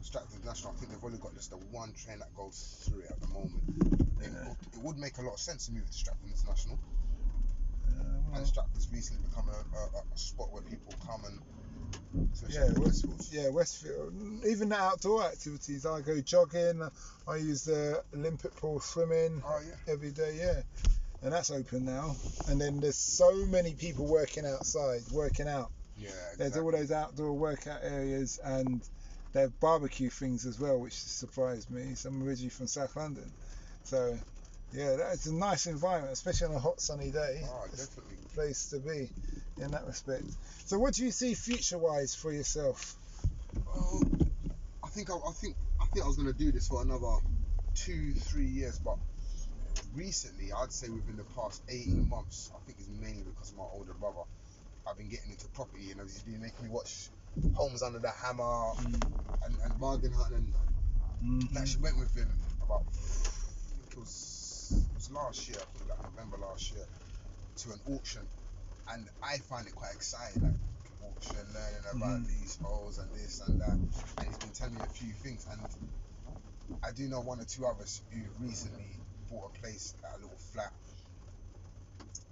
Stratford 0.00 0.40
International, 0.40 0.72
I 0.74 0.80
think 0.80 0.92
they've 0.92 1.04
only 1.04 1.18
got 1.18 1.34
just 1.34 1.50
the 1.50 1.56
one 1.56 1.92
train 1.92 2.18
that 2.20 2.34
goes 2.34 2.84
through 2.88 3.02
it 3.02 3.10
at 3.10 3.20
the 3.20 3.28
moment. 3.28 3.62
It, 4.22 4.30
would, 4.30 4.56
it 4.72 4.82
would 4.82 4.98
make 4.98 5.18
a 5.18 5.22
lot 5.22 5.34
of 5.34 5.40
sense 5.40 5.66
to 5.66 5.72
move 5.72 5.82
it 5.82 5.92
to 5.92 5.98
Stratford 5.98 6.30
International. 6.30 6.78
And 8.34 8.46
Stratford's 8.46 8.88
recently 8.92 9.22
become 9.28 9.48
a, 9.48 9.76
a, 9.76 10.02
a 10.14 10.18
spot 10.18 10.50
where 10.52 10.62
people 10.62 10.94
come 11.06 11.24
and 11.26 11.38
yeah, 12.48 12.72
for 12.74 12.80
West, 12.82 13.02
festivals. 13.06 13.30
yeah, 13.32 13.48
Westfield. 13.50 14.14
Even 14.46 14.68
the 14.70 14.76
outdoor 14.76 15.24
activities, 15.24 15.86
I 15.86 16.00
go 16.00 16.20
jogging. 16.20 16.82
I 17.28 17.36
use 17.36 17.64
the 17.64 18.02
Olympic 18.14 18.56
pool 18.56 18.80
swimming 18.80 19.42
Oh 19.46 19.60
yeah. 19.66 19.92
every 19.92 20.10
day. 20.10 20.36
Yeah, 20.38 20.62
and 21.22 21.32
that's 21.32 21.50
open 21.50 21.84
now. 21.84 22.14
And 22.48 22.60
then 22.60 22.80
there's 22.80 22.96
so 22.96 23.32
many 23.46 23.74
people 23.74 24.06
working 24.06 24.46
outside, 24.46 25.02
working 25.12 25.48
out. 25.48 25.70
Yeah. 25.96 26.10
There's 26.38 26.56
all 26.56 26.70
those 26.72 26.90
outdoor 26.90 27.32
workout 27.32 27.80
areas 27.82 28.40
and 28.42 28.82
they 29.32 29.42
have 29.42 29.60
barbecue 29.60 30.10
things 30.10 30.44
as 30.46 30.58
well, 30.58 30.78
which 30.78 30.94
surprised 30.94 31.70
me. 31.70 31.94
So 31.94 32.08
I'm 32.08 32.22
originally 32.26 32.50
from 32.50 32.66
South 32.66 32.96
London. 32.96 33.30
So, 33.84 34.18
yeah, 34.72 34.96
that's 34.96 35.26
a 35.26 35.34
nice 35.34 35.66
environment, 35.66 36.12
especially 36.12 36.48
on 36.48 36.54
a 36.54 36.58
hot 36.58 36.80
sunny 36.80 37.10
day. 37.10 37.42
Oh, 37.44 37.64
definitely. 37.70 38.16
place 38.34 38.70
to 38.70 38.78
be 38.78 39.10
in 39.62 39.70
that 39.72 39.86
respect. 39.86 40.24
So, 40.66 40.78
what 40.78 40.94
do 40.94 41.04
you 41.04 41.10
see 41.10 41.34
future 41.34 41.78
wise 41.78 42.14
for 42.14 42.32
yourself? 42.32 42.96
Well, 43.66 44.02
I 44.82 44.88
think 44.88 45.10
I, 45.10 45.14
I 45.14 45.32
think 45.32 45.56
I 45.80 45.86
think 45.86 46.04
I 46.04 46.08
was 46.08 46.16
gonna 46.16 46.32
do 46.32 46.52
this 46.52 46.68
for 46.68 46.82
another 46.82 47.16
two, 47.74 48.12
three 48.14 48.46
years, 48.46 48.78
but 48.78 48.96
recently, 49.94 50.52
I'd 50.52 50.72
say 50.72 50.88
within 50.88 51.16
the 51.16 51.24
past 51.36 51.62
18 51.68 52.08
months, 52.08 52.50
I 52.54 52.58
think 52.66 52.78
it's 52.78 52.88
mainly 52.88 53.22
because 53.22 53.50
of 53.50 53.58
my 53.58 53.64
older 53.72 53.94
brother. 53.94 54.22
I've 54.86 54.96
been 54.96 55.08
getting 55.10 55.30
into 55.30 55.46
property, 55.48 55.90
and 55.92 56.00
he's 56.00 56.22
been 56.22 56.40
making 56.40 56.64
me 56.64 56.70
watch 56.70 57.10
Homes 57.54 57.82
Under 57.82 57.98
the 57.98 58.10
Hammer 58.10 58.72
and, 58.80 59.56
and 59.64 59.80
Bargain 59.80 60.12
Hunt, 60.12 60.32
and 60.34 60.54
Mhm. 61.22 61.56
Actually 61.56 61.82
went 61.82 61.98
with 61.98 62.12
him 62.16 62.28
about 62.64 62.82
I 62.82 63.78
think 63.78 63.92
it 63.92 63.96
was 63.96 64.10
it 64.72 64.94
was 64.94 65.10
last 65.10 65.48
year, 65.48 65.58
I 65.60 65.66
think 65.72 65.88
like 65.88 66.02
November 66.04 66.38
last 66.38 66.72
year, 66.72 66.86
to 67.58 67.72
an 67.72 67.80
auction, 67.86 68.28
and 68.88 69.08
I 69.22 69.38
find 69.38 69.66
it 69.66 69.74
quite 69.74 69.94
exciting, 69.94 70.42
like 70.42 70.60
auction, 71.02 71.40
learning 71.54 71.84
about 71.90 72.24
Mhm. 72.24 72.26
these 72.26 72.58
holes 72.62 72.98
and 72.98 73.14
this 73.14 73.40
and 73.40 73.60
that, 73.60 73.72
and 74.18 74.26
he's 74.26 74.38
been 74.38 74.52
telling 74.52 74.76
me 74.76 74.84
a 74.84 74.88
few 74.88 75.12
things, 75.14 75.46
and 75.50 75.68
I 76.82 76.92
do 76.92 77.08
know 77.08 77.20
one 77.20 77.40
or 77.40 77.44
two 77.44 77.66
others 77.66 78.02
who 78.10 78.22
recently 78.38 79.00
bought 79.28 79.52
a 79.54 79.60
place 79.60 79.94
a 80.14 80.18
little 80.20 80.36
flat, 80.52 80.72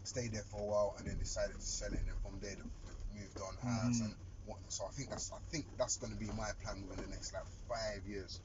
stayed 0.05 0.33
there 0.33 0.44
for 0.44 0.61
a 0.61 0.64
while, 0.66 0.94
and 0.98 1.07
then 1.07 1.18
decided 1.18 1.55
to 1.55 1.61
sell 1.66 1.92
it, 1.92 1.98
and 2.00 2.09
then 2.09 2.16
from 2.22 2.40
there 2.40 2.57
they've 2.57 2.74
moved 3.12 3.40
on 3.40 3.57
house 3.57 4.00
Mhm. 4.00 4.07
and 4.07 4.16
whatnot. 4.44 4.72
So 4.72 4.85
I 4.87 4.90
think 4.90 5.11
that's 5.11 5.31
I 5.33 5.38
think 5.50 5.66
that's 5.76 5.96
going 5.98 6.12
to 6.12 6.18
be 6.18 6.31
my 6.33 6.50
plan 6.62 6.83
within 6.83 7.00
the 7.00 7.09
next 7.09 7.33
like 7.35 7.44
five 7.68 8.07
years. 8.07 8.40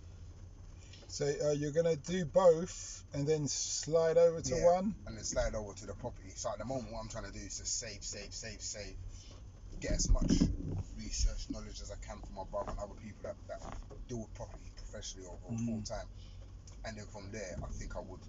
So, 1.07 1.25
uh, 1.45 1.51
you're 1.51 1.71
going 1.71 1.85
to 1.85 1.95
do 2.11 2.25
both 2.25 3.03
and 3.13 3.27
then 3.27 3.47
slide 3.47 4.17
over 4.17 4.41
to 4.41 4.55
Yeah. 4.55 4.65
one? 4.65 4.95
and 5.07 5.15
then 5.17 5.23
slide 5.23 5.53
over 5.55 5.73
to 5.73 5.85
the 5.85 5.93
property. 5.93 6.31
So 6.35 6.49
at 6.51 6.57
the 6.57 6.65
moment, 6.65 6.91
what 6.91 6.99
I'm 6.99 7.09
trying 7.09 7.25
to 7.25 7.31
do 7.31 7.39
is 7.45 7.57
just 7.57 7.77
save, 7.79 8.03
save, 8.03 8.33
save, 8.33 8.59
save, 8.61 8.97
get 9.79 9.91
as 9.93 10.09
much 10.09 10.41
research 10.97 11.47
knowledge 11.51 11.79
as 11.81 11.91
I 11.91 11.95
can 12.05 12.19
from 12.21 12.35
my 12.35 12.43
brother 12.49 12.71
and 12.71 12.79
other 12.79 12.95
people 13.01 13.21
that, 13.23 13.35
that 13.47 13.61
deal 14.07 14.19
with 14.21 14.33
property 14.33 14.71
professionally 14.75 15.27
or, 15.27 15.37
or 15.45 15.53
Mhm. 15.53 15.65
full 15.65 15.83
time. 15.83 16.07
And 16.85 16.97
then 16.97 17.05
from 17.05 17.31
there, 17.31 17.55
I 17.63 17.67
think 17.67 17.95
I 17.95 17.99
would 17.99 18.19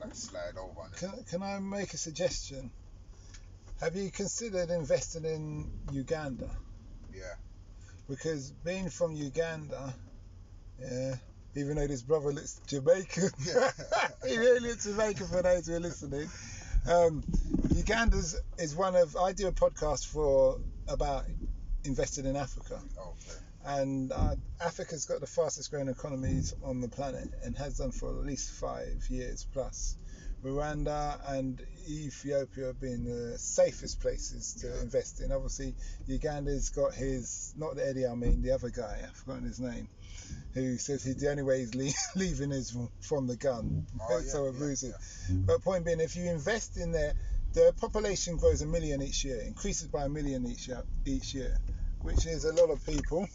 like 0.00 0.14
slide 0.14 0.56
over. 0.58 0.80
And 0.84 0.94
Can, 0.96 1.24
can 1.24 1.42
I 1.42 1.58
make 1.60 1.94
a 1.94 1.98
suggestion? 1.98 2.70
Have 3.80 3.94
you 3.96 4.10
considered 4.10 4.70
investing 4.70 5.24
in 5.24 5.70
Uganda? 5.92 6.50
yeah, 7.12 7.34
because 8.08 8.50
being 8.64 8.90
from 8.90 9.12
Uganda, 9.12 9.94
yeah, 10.78 11.16
even 11.54 11.76
though 11.76 11.86
this 11.86 12.02
brother 12.02 12.32
looks 12.32 12.60
Jamaican, 12.66 13.30
he 14.26 14.36
really 14.38 14.60
looks 14.68 14.84
Jamaican 14.84 15.26
for 15.26 15.42
those 15.42 15.66
who 15.66 15.74
are 15.76 15.80
listening. 15.80 16.28
Um, 16.88 17.22
Uganda's 17.74 18.40
is 18.58 18.74
one 18.74 18.94
of 18.94 19.16
I 19.16 19.32
do 19.32 19.48
a 19.48 19.52
podcast 19.52 20.06
for 20.06 20.58
about 20.88 21.24
investing 21.84 22.26
in 22.26 22.36
Africa, 22.36 22.80
okay, 22.98 23.38
and 23.64 24.12
uh, 24.12 24.36
Africa's 24.64 25.04
got 25.04 25.20
the 25.20 25.26
fastest 25.26 25.70
growing 25.70 25.88
economies 25.88 26.54
on 26.62 26.80
the 26.80 26.88
planet 26.88 27.28
and 27.44 27.56
has 27.58 27.78
done 27.78 27.90
for 27.92 28.18
at 28.18 28.24
least 28.24 28.52
five 28.52 29.04
years 29.08 29.46
plus. 29.52 29.96
Rwanda 30.44 31.18
and 31.32 31.60
Ethiopia 31.88 32.66
have 32.66 32.80
been 32.80 33.02
the 33.04 33.36
safest 33.38 34.00
places 34.00 34.54
to 34.60 34.68
Yeah. 34.68 34.82
invest 34.82 35.20
in. 35.20 35.32
Obviously, 35.32 35.74
Uganda's 36.06 36.68
got 36.70 36.94
his, 36.94 37.52
not 37.56 37.74
the 37.74 37.82
Idi 37.82 38.08
Amin, 38.08 38.40
the 38.40 38.52
other 38.52 38.70
guy, 38.70 39.02
I've 39.04 39.16
forgotten 39.16 39.44
his 39.44 39.58
name, 39.58 39.88
who 40.54 40.76
says 40.78 41.04
he's 41.04 41.16
the 41.16 41.30
only 41.30 41.42
way 41.42 41.60
he's 41.60 41.74
le- 41.74 41.92
leaving 42.20 42.52
is 42.52 42.70
from, 42.70 42.88
from 43.00 43.26
the 43.26 43.36
gun. 43.36 43.86
Oh, 44.00 44.18
yeah, 44.18 44.30
so 44.30 44.44
yeah, 44.44 44.50
abusive. 44.50 44.94
yeah. 45.28 45.36
But 45.46 45.62
point 45.62 45.84
being, 45.84 46.00
if 46.00 46.16
you 46.16 46.30
invest 46.30 46.76
in 46.76 46.92
there, 46.92 47.14
the 47.52 47.74
population 47.80 48.36
grows 48.36 48.62
a 48.62 48.66
million 48.66 49.02
each 49.02 49.24
year, 49.24 49.40
increases 49.40 49.88
by 49.88 50.04
a 50.04 50.08
million 50.08 50.46
each 50.46 50.68
year, 50.68 50.82
each 51.06 51.34
year, 51.34 51.56
which 52.02 52.26
is 52.26 52.44
a 52.44 52.52
lot 52.54 52.70
of 52.70 52.84
people. 52.84 53.28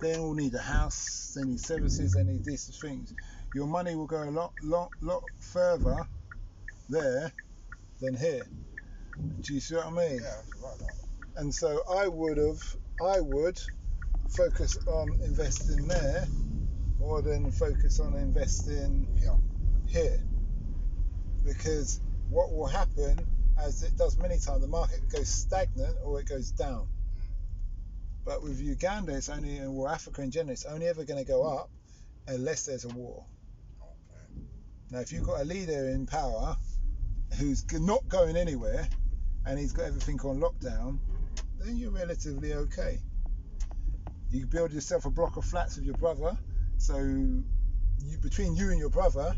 They 0.00 0.16
all 0.16 0.34
need 0.34 0.54
a 0.54 0.58
house, 0.58 1.32
they 1.36 1.44
need 1.44 1.60
services, 1.60 2.14
they 2.14 2.24
need 2.24 2.44
these 2.44 2.66
things. 2.80 3.14
Your 3.52 3.66
money 3.66 3.94
will 3.94 4.06
go 4.06 4.22
a 4.22 4.30
lot, 4.30 4.52
lot, 4.62 4.90
lot 5.00 5.22
further 5.38 6.06
there 6.88 7.32
than 8.00 8.16
here. 8.16 8.44
Do 9.40 9.54
you 9.54 9.60
see 9.60 9.76
what 9.76 9.86
I 9.86 9.90
mean? 9.90 10.20
Yeah, 10.22 10.40
right. 10.62 10.80
And 11.36 11.54
so 11.54 11.82
I 11.88 12.08
would 12.08 12.36
have, 12.36 12.60
I 13.00 13.20
would 13.20 13.58
focus 14.36 14.78
on 14.86 15.20
investing 15.22 15.86
there 15.88 16.26
more 16.98 17.20
than 17.20 17.50
focus 17.50 18.00
on 18.00 18.14
investing 18.14 19.06
Yeah. 19.20 19.36
here. 19.86 20.22
Because 21.44 22.00
what 22.30 22.52
will 22.52 22.66
happen, 22.66 23.18
as 23.58 23.82
it 23.82 23.96
does 23.96 24.16
many 24.16 24.38
times, 24.38 24.62
the 24.62 24.68
market 24.68 25.08
goes 25.08 25.28
stagnant 25.28 25.96
or 26.04 26.20
it 26.20 26.26
goes 26.26 26.50
down. 26.52 26.88
But 28.24 28.42
with 28.42 28.60
Uganda, 28.60 29.16
it's 29.16 29.28
only, 29.28 29.60
or 29.64 29.88
Africa 29.88 30.22
in 30.22 30.30
general, 30.30 30.52
it's 30.52 30.64
only 30.64 30.86
ever 30.86 31.04
going 31.04 31.22
to 31.22 31.28
go 31.28 31.42
up 31.42 31.70
unless 32.28 32.66
there's 32.66 32.84
a 32.84 32.88
war. 32.88 33.26
Okay. 33.82 34.44
Now, 34.90 35.00
if 35.00 35.12
you've 35.12 35.24
got 35.26 35.40
a 35.40 35.44
leader 35.44 35.88
in 35.88 36.06
power 36.06 36.56
who's 37.38 37.64
not 37.72 38.08
going 38.08 38.36
anywhere 38.36 38.88
and 39.44 39.58
he's 39.58 39.72
got 39.72 39.86
everything 39.86 40.20
on 40.20 40.38
lockdown, 40.38 41.00
then 41.58 41.76
you're 41.76 41.90
relatively 41.90 42.54
okay. 42.54 43.00
You 44.32 44.46
build 44.46 44.72
yourself 44.72 45.04
a 45.04 45.10
block 45.10 45.36
of 45.36 45.44
flats 45.44 45.76
with 45.76 45.84
your 45.84 45.94
brother, 45.96 46.36
so 46.78 46.96
you, 46.96 47.44
between 48.22 48.56
you 48.56 48.70
and 48.70 48.78
your 48.78 48.88
brother, 48.88 49.34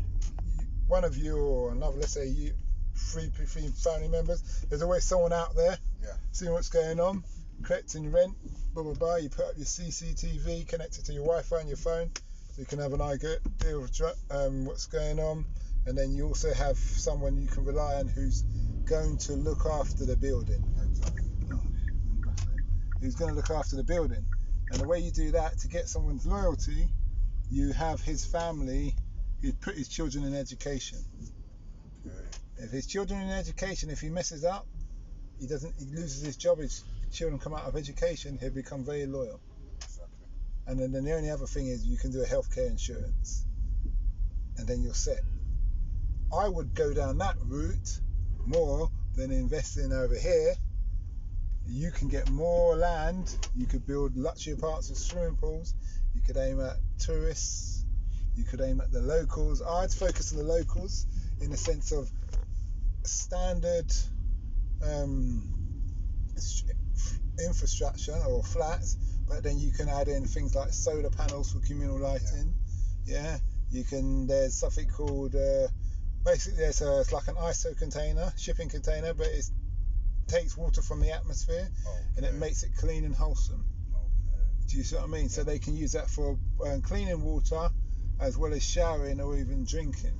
you, 0.57 0.65
one 0.87 1.03
of 1.03 1.17
you 1.17 1.37
or 1.37 1.73
another, 1.73 1.97
let's 1.97 2.13
say 2.13 2.27
you, 2.27 2.53
three, 2.95 3.27
three 3.27 3.67
family 3.67 4.07
members, 4.07 4.41
there's 4.69 4.81
always 4.81 5.03
someone 5.03 5.33
out 5.33 5.53
there 5.53 5.77
Yeah. 6.01 6.13
seeing 6.31 6.53
what's 6.53 6.69
going 6.69 7.01
on, 7.01 7.25
collecting 7.63 8.09
rent, 8.09 8.35
blah 8.73 8.83
blah 8.83 8.93
blah. 8.93 9.15
You 9.17 9.29
put 9.29 9.45
up 9.45 9.57
your 9.57 9.65
CCTV, 9.65 10.65
connect 10.67 10.97
it 10.97 11.05
to 11.05 11.13
your 11.13 11.23
Wi-Fi 11.25 11.59
and 11.59 11.67
your 11.67 11.77
phone, 11.77 12.09
so 12.53 12.61
you 12.61 12.65
can 12.65 12.79
have 12.79 12.93
an 12.93 13.01
idea 13.01 13.37
of 13.63 13.91
dr- 13.91 14.15
um, 14.31 14.63
what's 14.65 14.85
going 14.85 15.19
on, 15.19 15.43
and 15.87 15.97
then 15.97 16.13
you 16.13 16.25
also 16.27 16.53
have 16.53 16.77
someone 16.77 17.35
you 17.41 17.47
can 17.47 17.65
rely 17.65 17.95
on 17.95 18.07
who's 18.07 18.43
going 18.85 19.17
to 19.17 19.33
look 19.33 19.65
after 19.65 20.05
the 20.05 20.15
building. 20.15 20.63
Exactly. 20.89 21.21
Who's 23.01 23.15
going 23.15 23.31
to 23.31 23.35
look 23.35 23.49
after 23.51 23.75
the 23.75 23.83
building, 23.83 24.25
and 24.71 24.79
the 24.79 24.87
way 24.87 24.99
you 24.99 25.11
do 25.11 25.31
that 25.31 25.59
to 25.59 25.67
get 25.67 25.87
someone's 25.87 26.25
loyalty, 26.25 26.87
you 27.51 27.71
have 27.73 28.01
his 28.01 28.25
family, 28.25 28.95
you 29.41 29.53
put 29.53 29.75
his 29.75 29.87
children 29.87 30.25
in 30.25 30.33
education. 30.35 30.99
If 32.57 32.71
his 32.71 32.87
children 32.87 33.21
in 33.21 33.29
education, 33.29 33.89
if 33.89 33.99
he 33.99 34.09
messes 34.09 34.45
up, 34.45 34.65
he 35.39 35.47
doesn't, 35.47 35.73
he 35.77 35.85
loses 35.85 36.21
his 36.21 36.37
job. 36.37 36.59
His 36.59 36.83
children 37.11 37.39
come 37.39 37.53
out 37.53 37.63
of 37.63 37.75
education, 37.75 38.37
he'll 38.39 38.51
become 38.51 38.83
very 38.83 39.05
loyal. 39.05 39.39
Exactly. 39.77 40.27
And 40.67 40.79
then, 40.79 40.91
then 40.91 41.03
the 41.03 41.13
only 41.13 41.29
other 41.29 41.45
thing 41.45 41.67
is 41.67 41.85
you 41.85 41.97
can 41.97 42.11
do 42.11 42.21
a 42.21 42.25
healthcare 42.25 42.67
insurance, 42.67 43.45
and 44.57 44.67
then 44.67 44.81
you're 44.81 44.93
set. 44.93 45.21
I 46.35 46.47
would 46.47 46.73
go 46.73 46.93
down 46.93 47.17
that 47.19 47.35
route 47.45 47.99
more 48.45 48.89
than 49.15 49.31
investing 49.31 49.91
over 49.93 50.15
here. 50.15 50.55
You 51.67 51.91
can 51.91 52.07
get 52.07 52.29
more 52.29 52.75
land. 52.75 53.35
You 53.55 53.65
could 53.65 53.85
build 53.85 54.15
luxury 54.15 54.55
parts 54.55 54.89
with 54.89 54.97
swimming 54.97 55.35
pools. 55.35 55.73
You 56.13 56.21
could 56.21 56.37
aim 56.37 56.61
at 56.61 56.77
tourists. 56.99 57.85
You 58.35 58.43
could 58.43 58.61
aim 58.61 58.81
at 58.81 58.91
the 58.91 59.01
locals. 59.01 59.61
I'd 59.61 59.91
focus 59.91 60.31
on 60.31 60.37
the 60.37 60.43
locals 60.43 61.07
in 61.41 61.49
the 61.49 61.57
sense 61.57 61.91
of 61.91 62.09
standard 63.03 63.91
um, 64.83 65.43
infrastructure 67.43 68.17
or 68.27 68.43
flats, 68.43 68.97
but 69.27 69.43
then 69.43 69.57
you 69.57 69.71
can 69.71 69.89
add 69.89 70.07
in 70.07 70.25
things 70.25 70.55
like 70.55 70.73
solar 70.73 71.09
panels 71.09 71.51
for 71.51 71.59
communal 71.59 71.99
lighting. 71.99 72.53
Yeah, 73.05 73.37
you 73.69 73.83
can. 73.83 74.27
There's 74.27 74.55
something 74.55 74.89
called 74.89 75.35
uh, 75.35 75.67
basically 76.25 76.59
there's 76.59 76.81
a, 76.81 77.01
it's 77.01 77.13
like 77.13 77.27
an 77.27 77.35
ISO 77.35 77.77
container, 77.77 78.33
shipping 78.37 78.67
container, 78.67 79.13
but 79.13 79.27
it 79.27 79.45
takes 80.27 80.57
water 80.57 80.81
from 80.81 80.99
the 80.99 81.11
atmosphere 81.11 81.67
and 82.17 82.25
it 82.25 82.33
makes 82.35 82.63
it 82.63 82.71
clean 82.77 83.05
and 83.05 83.15
wholesome. 83.15 83.65
Okay. 83.93 84.67
Do 84.67 84.77
you 84.77 84.83
see 84.83 84.95
what 84.95 85.05
I 85.05 85.07
mean? 85.07 85.29
So 85.29 85.43
they 85.43 85.59
can 85.59 85.75
use 85.75 85.93
that 85.93 86.09
for 86.09 86.37
um, 86.65 86.81
cleaning 86.81 87.21
water 87.21 87.69
as 88.19 88.37
well 88.37 88.53
as 88.53 88.63
showering 88.63 89.21
or 89.21 89.37
even 89.37 89.65
drinking. 89.65 90.19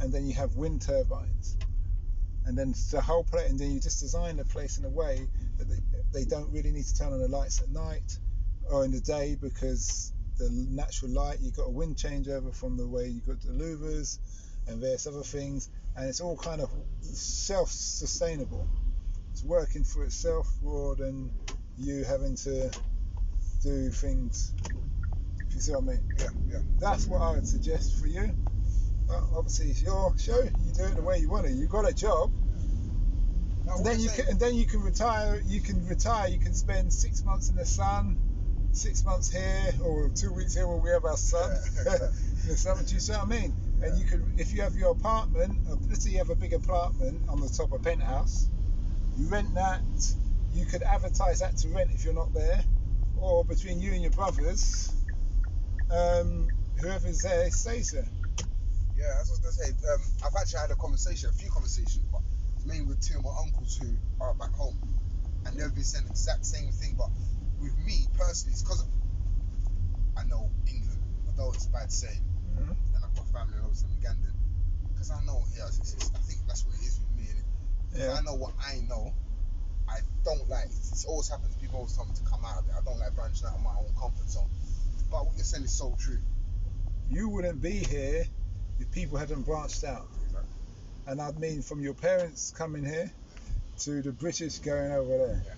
And 0.00 0.12
then 0.12 0.26
you 0.26 0.34
have 0.34 0.54
wind 0.56 0.82
turbines. 0.82 1.56
And 2.46 2.56
then 2.56 2.74
the 2.90 3.00
whole 3.00 3.22
place, 3.22 3.50
and 3.50 3.58
then 3.58 3.70
you 3.70 3.80
just 3.80 4.00
design 4.00 4.36
the 4.36 4.44
place 4.44 4.78
in 4.78 4.84
a 4.84 4.90
way 4.90 5.28
that 5.58 5.68
they, 5.68 6.20
they 6.20 6.24
don't 6.24 6.50
really 6.50 6.72
need 6.72 6.84
to 6.84 6.96
turn 6.96 7.12
on 7.12 7.20
the 7.20 7.28
lights 7.28 7.60
at 7.60 7.68
night 7.68 8.18
or 8.70 8.84
in 8.84 8.92
the 8.92 9.00
day 9.00 9.36
because 9.40 10.12
the 10.38 10.48
natural 10.50 11.10
light, 11.12 11.38
you've 11.40 11.56
got 11.56 11.64
a 11.64 11.70
wind 11.70 11.96
changeover 11.96 12.54
from 12.54 12.76
the 12.78 12.86
way 12.86 13.08
you've 13.08 13.26
got 13.26 13.40
the 13.42 13.52
louvers 13.52 14.18
and 14.66 14.80
various 14.80 15.06
other 15.06 15.22
things, 15.22 15.68
and 15.96 16.08
it's 16.08 16.20
all 16.20 16.36
kind 16.36 16.60
of 16.60 16.70
self 17.02 17.70
sustainable. 17.70 18.66
It's 19.40 19.48
working 19.48 19.84
for 19.84 20.04
itself 20.04 20.52
more 20.62 20.94
than 20.94 21.30
you 21.78 22.04
having 22.04 22.36
to 22.36 22.70
do 23.62 23.88
things. 23.88 24.52
If 25.48 25.54
you 25.54 25.60
see 25.60 25.72
what 25.72 25.84
I 25.84 25.86
mean? 25.86 26.00
Yeah. 26.18 26.26
Yeah. 26.50 26.58
That's 26.78 27.06
what 27.06 27.22
I 27.22 27.30
would 27.30 27.48
suggest 27.48 27.98
for 27.98 28.06
you. 28.06 28.36
But 29.08 29.22
obviously, 29.34 29.70
it's 29.70 29.80
your 29.80 30.12
show. 30.18 30.42
You 30.42 30.72
do 30.74 30.84
it 30.84 30.94
the 30.94 31.00
way 31.00 31.20
you 31.20 31.30
want 31.30 31.46
it. 31.46 31.52
You 31.52 31.66
got 31.68 31.88
a 31.88 31.94
job, 31.94 32.30
and 33.66 33.86
then 33.86 33.98
you're 34.00 34.12
can, 34.12 34.28
and 34.28 34.38
then 34.38 34.56
you 34.56 34.66
can 34.66 34.82
retire. 34.82 35.40
You 35.46 35.62
can 35.62 35.86
retire. 35.86 36.28
You 36.28 36.38
can 36.38 36.52
spend 36.52 36.92
six 36.92 37.24
months 37.24 37.48
in 37.48 37.56
the 37.56 37.64
sun, 37.64 38.20
six 38.72 39.06
months 39.06 39.32
here, 39.32 39.72
or 39.82 40.10
two 40.14 40.34
weeks 40.34 40.54
here 40.54 40.68
when 40.68 40.82
we 40.82 40.90
have 40.90 41.06
our 41.06 41.16
sun. 41.16 41.50
Yeah. 41.86 41.96
the 42.46 42.56
summer. 42.58 42.82
Do 42.82 42.92
you 42.92 43.00
see 43.00 43.12
what 43.12 43.22
I 43.22 43.26
mean? 43.26 43.54
And 43.82 43.98
you 43.98 44.04
could, 44.04 44.22
if 44.36 44.52
you 44.52 44.60
have 44.60 44.74
your 44.74 44.90
apartment, 44.90 45.60
let's 45.88 46.04
say 46.04 46.10
you 46.10 46.18
have 46.18 46.28
a 46.28 46.36
big 46.36 46.52
apartment 46.52 47.22
on 47.30 47.40
the 47.40 47.48
top 47.48 47.72
of 47.72 47.82
penthouse, 47.82 48.50
you 49.16 49.28
rent 49.28 49.52
that. 49.54 49.82
You 50.52 50.66
could 50.66 50.82
advertise 50.82 51.40
that 51.40 51.56
to 51.58 51.68
rent 51.68 51.90
if 51.94 52.04
you're 52.04 52.14
not 52.14 52.32
there, 52.34 52.64
or 53.16 53.44
between 53.44 53.80
you 53.80 53.92
and 53.92 54.02
your 54.02 54.10
brothers, 54.10 54.92
um, 55.90 56.50
whoever's 56.80 57.22
there 57.22 57.50
stays 57.50 57.92
there. 57.92 58.08
Yeah, 58.96 59.06
that's 59.16 59.30
what 59.30 59.40
I 59.42 59.46
was 59.46 59.56
gonna 59.56 59.70
say. 59.70 59.70
Um, 59.94 60.02
I've 60.26 60.36
actually 60.40 60.60
had 60.60 60.70
a 60.70 60.76
conversation, 60.76 61.28
a 61.30 61.32
few 61.32 61.50
conversations, 61.50 62.04
but 62.10 62.20
mainly 62.66 62.86
with 62.86 63.00
two 63.00 63.18
of 63.18 63.24
my 63.24 63.30
uncles 63.44 63.76
who 63.76 63.96
are 64.20 64.34
back 64.34 64.52
home, 64.54 64.76
and 65.46 65.58
they've 65.58 65.74
been 65.74 65.84
saying 65.84 66.04
the 66.04 66.10
exact 66.10 66.44
same 66.44 66.70
thing. 66.72 66.94
But 66.98 67.10
with 67.60 67.76
me 67.78 68.06
personally, 68.18 68.52
it's 68.52 68.62
because 68.62 68.84
I 70.16 70.24
know 70.24 70.50
England, 70.68 71.00
although 71.26 71.52
it's 71.52 71.66
bad 71.66 71.90
saying, 71.92 72.22
Mhm. 72.58 72.76
and 72.94 73.04
I've 73.04 73.14
got 73.14 73.26
family 73.32 73.56
and 73.56 73.64
obviously 73.64 73.88
I'm 73.90 74.00
Ugandan. 74.00 74.34
Because 74.92 75.10
I 75.10 75.24
know, 75.24 75.42
yeah, 75.56 75.66
it's, 75.68 75.78
it's, 75.94 76.10
I 76.14 76.18
think 76.18 76.40
that's 76.46 76.66
what 76.66 76.74
it 76.76 76.82
is 76.82 77.00
with 77.00 77.10
me. 77.16 77.24
innit? 77.24 77.44
'Cause 77.44 77.79
Yeah. 77.94 78.14
I 78.18 78.22
know 78.22 78.34
what 78.34 78.52
I 78.64 78.80
know. 78.88 79.12
I 79.88 79.98
don't 80.24 80.48
like. 80.48 80.66
It 80.66 80.70
It's 80.92 81.04
always 81.04 81.28
happens. 81.28 81.54
To 81.54 81.60
people 81.60 81.78
always 81.78 81.94
tell 81.96 82.04
me 82.04 82.12
to 82.14 82.22
come 82.22 82.44
out 82.44 82.58
of 82.58 82.68
it. 82.68 82.74
I 82.78 82.84
don't 82.84 82.98
like 82.98 83.14
branching 83.14 83.46
out 83.46 83.54
of 83.56 83.62
my 83.62 83.70
own 83.70 83.92
comfort 83.98 84.28
zone. 84.28 84.48
But 85.10 85.26
what 85.26 85.34
you're 85.36 85.44
saying 85.44 85.64
is 85.64 85.72
so 85.76 85.96
true. 85.98 86.18
You 87.10 87.28
wouldn't 87.28 87.60
be 87.60 87.72
here 87.72 88.24
if 88.78 88.90
people 88.92 89.18
hadn't 89.18 89.42
branched 89.42 89.82
out. 89.84 90.06
And 91.06 91.20
I 91.20 91.32
mean, 91.32 91.62
from 91.62 91.80
your 91.82 91.94
parents 91.94 92.52
coming 92.56 92.84
here 92.84 93.10
to 93.80 94.02
the 94.02 94.12
British 94.12 94.58
going 94.58 94.92
over 94.92 95.08
there. 95.18 95.42
Yeah. 95.44 95.54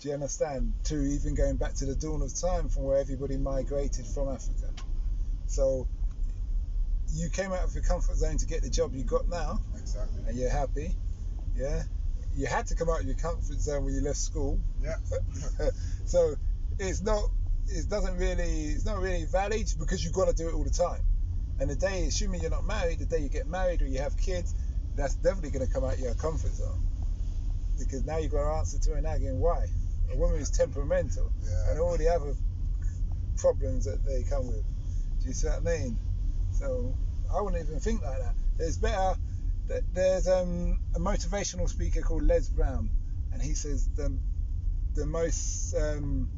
Do 0.00 0.08
you 0.08 0.14
understand? 0.14 0.72
To 0.84 0.96
even 0.96 1.34
going 1.36 1.56
back 1.56 1.74
to 1.74 1.84
the 1.86 1.94
dawn 1.94 2.22
of 2.22 2.34
time 2.34 2.68
from 2.68 2.82
where 2.84 2.98
everybody 2.98 3.36
migrated 3.36 4.04
from 4.06 4.28
Africa. 4.30 4.70
So 5.46 5.86
you 7.12 7.30
came 7.30 7.52
out 7.52 7.62
of 7.62 7.74
your 7.74 7.84
comfort 7.84 8.16
zone 8.16 8.38
to 8.38 8.46
get 8.46 8.62
the 8.62 8.70
job 8.70 8.94
you 8.94 9.04
got 9.04 9.28
now, 9.28 9.60
Exactly. 9.78 10.22
and 10.26 10.36
you're 10.36 10.50
happy. 10.50 10.96
Yeah. 11.56 11.82
You 12.36 12.46
had 12.46 12.66
to 12.68 12.74
come 12.74 12.88
out 12.90 13.00
of 13.00 13.06
your 13.06 13.14
comfort 13.16 13.60
zone 13.60 13.84
when 13.84 13.94
you 13.94 14.00
left 14.02 14.18
school. 14.18 14.58
Yeah. 14.82 14.96
so 16.04 16.34
it's 16.78 17.02
not 17.02 17.22
it 17.68 17.88
doesn't 17.88 18.18
really 18.18 18.66
it's 18.66 18.84
not 18.84 18.98
really 19.00 19.24
valid 19.26 19.66
because 19.78 20.04
you've 20.04 20.12
got 20.12 20.28
to 20.28 20.34
do 20.34 20.48
it 20.48 20.54
all 20.54 20.64
the 20.64 20.70
time 20.70 21.00
and 21.60 21.70
the 21.70 21.76
day 21.76 22.04
assuming 22.06 22.40
you're 22.42 22.50
not 22.50 22.66
married 22.66 22.98
the 22.98 23.06
day 23.06 23.18
you 23.18 23.28
get 23.28 23.46
married 23.46 23.80
or 23.80 23.86
you 23.86 24.00
have 24.00 24.16
kids 24.18 24.54
that's 24.96 25.14
definitely 25.14 25.50
going 25.50 25.66
to 25.66 25.72
come 25.72 25.84
out 25.84 25.94
of 25.94 26.00
your 26.00 26.14
comfort 26.14 26.50
zone 26.52 26.78
because 27.78 28.04
now 28.04 28.18
you've 28.18 28.32
got 28.32 28.42
to 28.42 28.58
answer 28.58 28.78
to 28.78 28.92
a 28.94 29.00
nagging 29.00 29.38
why 29.40 29.64
a 30.12 30.16
woman 30.16 30.40
is 30.40 30.50
temperamental 30.50 31.30
Yeah. 31.42 31.70
and 31.70 31.80
all 31.80 31.96
the 31.96 32.08
other 32.08 32.34
problems 33.38 33.84
that 33.86 34.04
they 34.04 34.22
come 34.24 34.46
with 34.46 34.62
do 35.22 35.28
you 35.28 35.32
see 35.32 35.46
what 35.46 35.58
I 35.58 35.60
mean 35.60 35.96
so 36.52 36.94
I 37.34 37.40
wouldn't 37.40 37.62
even 37.66 37.80
think 37.80 38.02
like 38.02 38.18
that 38.20 38.34
It's 38.58 38.76
better 38.76 39.14
there's 39.92 40.28
um, 40.28 40.78
a 40.94 40.98
motivational 40.98 41.68
speaker 41.68 42.00
called 42.02 42.22
Les 42.22 42.48
Brown 42.48 42.90
and 43.32 43.42
he 43.42 43.54
says 43.54 43.88
the 43.96 44.16
the 44.94 45.06
most 45.06 45.74
um, 45.74 46.30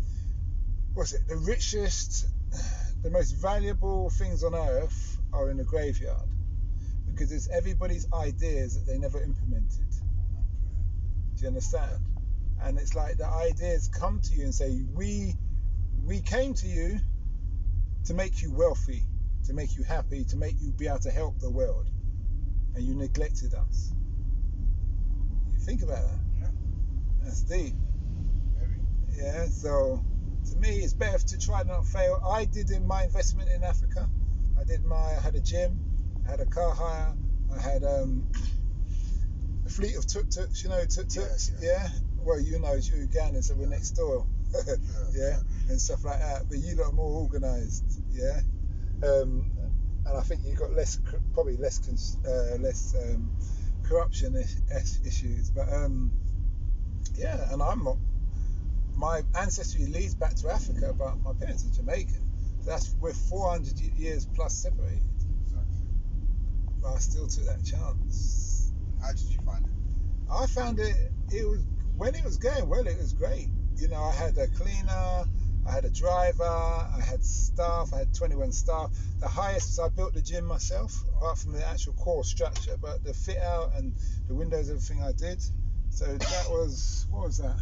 what's 0.95 1.13
it 1.13 1.27
the 1.29 1.37
richest 1.37 2.27
the 3.03 3.11
most 3.11 3.33
valuable 3.33 4.11
things 4.11 4.43
on 4.43 4.55
earth 4.55 5.19
are 5.33 5.51
in 5.51 5.57
the 5.57 5.65
graveyard 5.65 6.29
because 7.07 7.33
it's 7.33 7.49
everybody's 7.49 8.07
ideas 8.13 8.75
that 8.75 8.91
they 8.91 8.99
never 8.99 9.23
implemented. 9.23 9.91
Do 11.37 11.43
you 11.43 11.49
understand? 11.49 11.99
And 12.63 12.79
it's 12.79 12.95
like 12.95 13.17
the 13.17 13.27
ideas 13.27 13.89
come 13.89 14.21
to 14.21 14.35
you 14.35 14.45
and 14.45 14.55
say, 14.55 14.83
"We, 14.95 15.35
we 16.05 16.21
came 16.21 16.55
to 16.55 16.67
you 16.67 16.99
to 18.05 18.15
make 18.15 18.43
you 18.43 18.53
wealthy, 18.53 19.05
to 19.47 19.55
make 19.55 19.77
you 19.77 19.85
happy, 19.85 20.25
to 20.25 20.37
make 20.37 20.57
you 20.61 20.73
be 20.73 20.89
able 20.89 20.99
to 21.01 21.11
help 21.11 21.39
the 21.39 21.51
world, 21.51 21.87
and 22.77 22.85
you 22.87 22.95
neglected 22.95 23.55
us." 23.55 23.93
You 25.53 25.59
think 25.59 25.83
about 25.83 26.03
that? 26.03 26.21
Yeah. 26.41 26.51
That's 27.25 27.43
deep. 27.43 27.75
Very. 28.59 28.81
Yeah. 29.17 29.47
So 29.47 30.05
to 30.51 30.57
me, 30.57 30.79
it's 30.79 30.93
better 30.93 31.19
to 31.19 31.39
try 31.39 31.63
not 31.65 31.87
fail. 31.87 32.21
I 32.25 32.45
did 32.45 32.71
in 32.71 32.87
my 32.87 33.05
investment 33.05 33.49
in 33.55 33.65
Africa. 33.65 34.09
I 34.59 34.65
did 34.65 34.85
my. 34.85 34.97
I 34.97 35.21
had 35.21 35.35
a 35.35 35.41
gym. 35.41 35.81
I 36.27 36.31
had 36.31 36.41
a 36.41 36.47
car 36.47 36.75
hire. 36.75 37.15
I 37.55 37.61
had 37.61 37.83
um, 37.85 38.25
a 39.65 39.69
fleet 39.69 39.97
of 39.97 40.07
tuk 40.07 40.31
tuks. 40.31 40.63
You 40.63 40.71
know 40.71 40.85
tuk 40.85 41.09
tuks. 41.09 41.53
Yeah, 41.61 41.83
Yeah, 41.83 41.89
Well, 42.19 42.41
you 42.41 42.59
know, 42.59 42.73
it's 42.75 42.91
Uganda, 42.91 43.43
so 43.43 43.55
we're 43.55 43.69
next 43.69 43.93
door. 43.93 44.27
yeah, 45.15 45.37
and 45.69 45.81
stuff 45.81 46.05
like 46.05 46.21
that. 46.21 46.43
But 46.49 46.59
you 46.59 46.77
lot 46.77 46.89
are 46.89 46.93
more 46.93 47.23
organised. 47.23 48.01
Yeah. 48.11 48.41
Um, 49.03 49.51
and 50.07 50.17
I 50.17 50.23
think 50.23 50.43
you've 50.45 50.59
got 50.59 50.73
less, 50.75 50.99
probably 51.35 51.57
less, 51.57 51.81
uh, 52.27 52.57
less 52.61 52.95
um, 52.95 53.31
corruption 53.83 54.35
is- 54.37 54.61
is- 54.71 55.01
issues. 55.05 55.51
But 55.51 55.73
um, 55.73 56.13
yeah, 57.15 57.53
and 57.53 57.63
I'm 57.63 57.85
not. 57.85 57.99
My 58.95 59.23
ancestry 59.39 59.87
leads 59.87 60.15
back 60.15 60.35
to 60.37 60.51
Africa, 60.51 60.95
but 60.97 61.21
my 61.23 61.33
parents 61.35 61.67
are 61.67 61.71
Jamaican. 61.71 62.25
So 62.63 62.71
that's 62.71 62.95
we're 63.01 63.13
400 63.13 63.79
years 63.99 64.27
plus 64.35 64.55
separated. 64.55 65.03
Exactly. 65.45 65.87
But 66.81 66.95
I 66.95 66.99
still 66.99 67.27
took 67.27 67.45
that 67.47 67.65
chance. 67.65 68.73
How 69.01 69.13
did 69.13 69.21
you 69.31 69.39
find 69.45 69.65
it? 69.67 69.73
I 70.33 70.47
found 70.47 70.79
it. 70.81 70.97
It 71.31 71.47
was 71.47 71.65
when 71.97 72.15
it 72.15 72.25
was 72.25 72.39
going 72.39 72.69
well. 72.69 72.87
It 72.87 72.99
was 72.99 73.13
great. 73.13 73.49
You 73.77 73.89
know, 73.89 74.03
I 74.03 74.13
had 74.13 74.39
a 74.39 74.47
cleaner, 74.49 75.25
I 75.67 75.73
had 75.73 75.85
a 75.85 75.91
driver, 75.91 76.45
I 76.45 77.01
had 77.01 77.25
staff. 77.25 77.93
I 77.93 77.99
had 77.99 78.15
21 78.15 78.53
staff. 78.53 78.91
The 79.21 79.29
highest 79.29 79.69
was 79.69 79.79
I 79.79 79.89
built 79.95 80.15
the 80.15 80.23
gym 80.23 80.45
myself, 80.45 81.03
apart 81.17 81.39
from 81.39 81.53
the 81.53 81.67
actual 81.67 81.95
core 81.95 82.25
structure, 82.25 82.77
but 82.81 83.03
the 83.03 83.13
fit 83.13 83.39
out 83.39 83.73
and 83.77 83.93
the 84.29 84.35
windows, 84.35 84.71
everything 84.71 85.03
I 85.03 85.13
did. 85.13 85.43
So 85.91 86.05
that 86.05 86.47
was 86.51 87.07
what 87.11 87.25
was 87.25 87.39
that? 87.39 87.59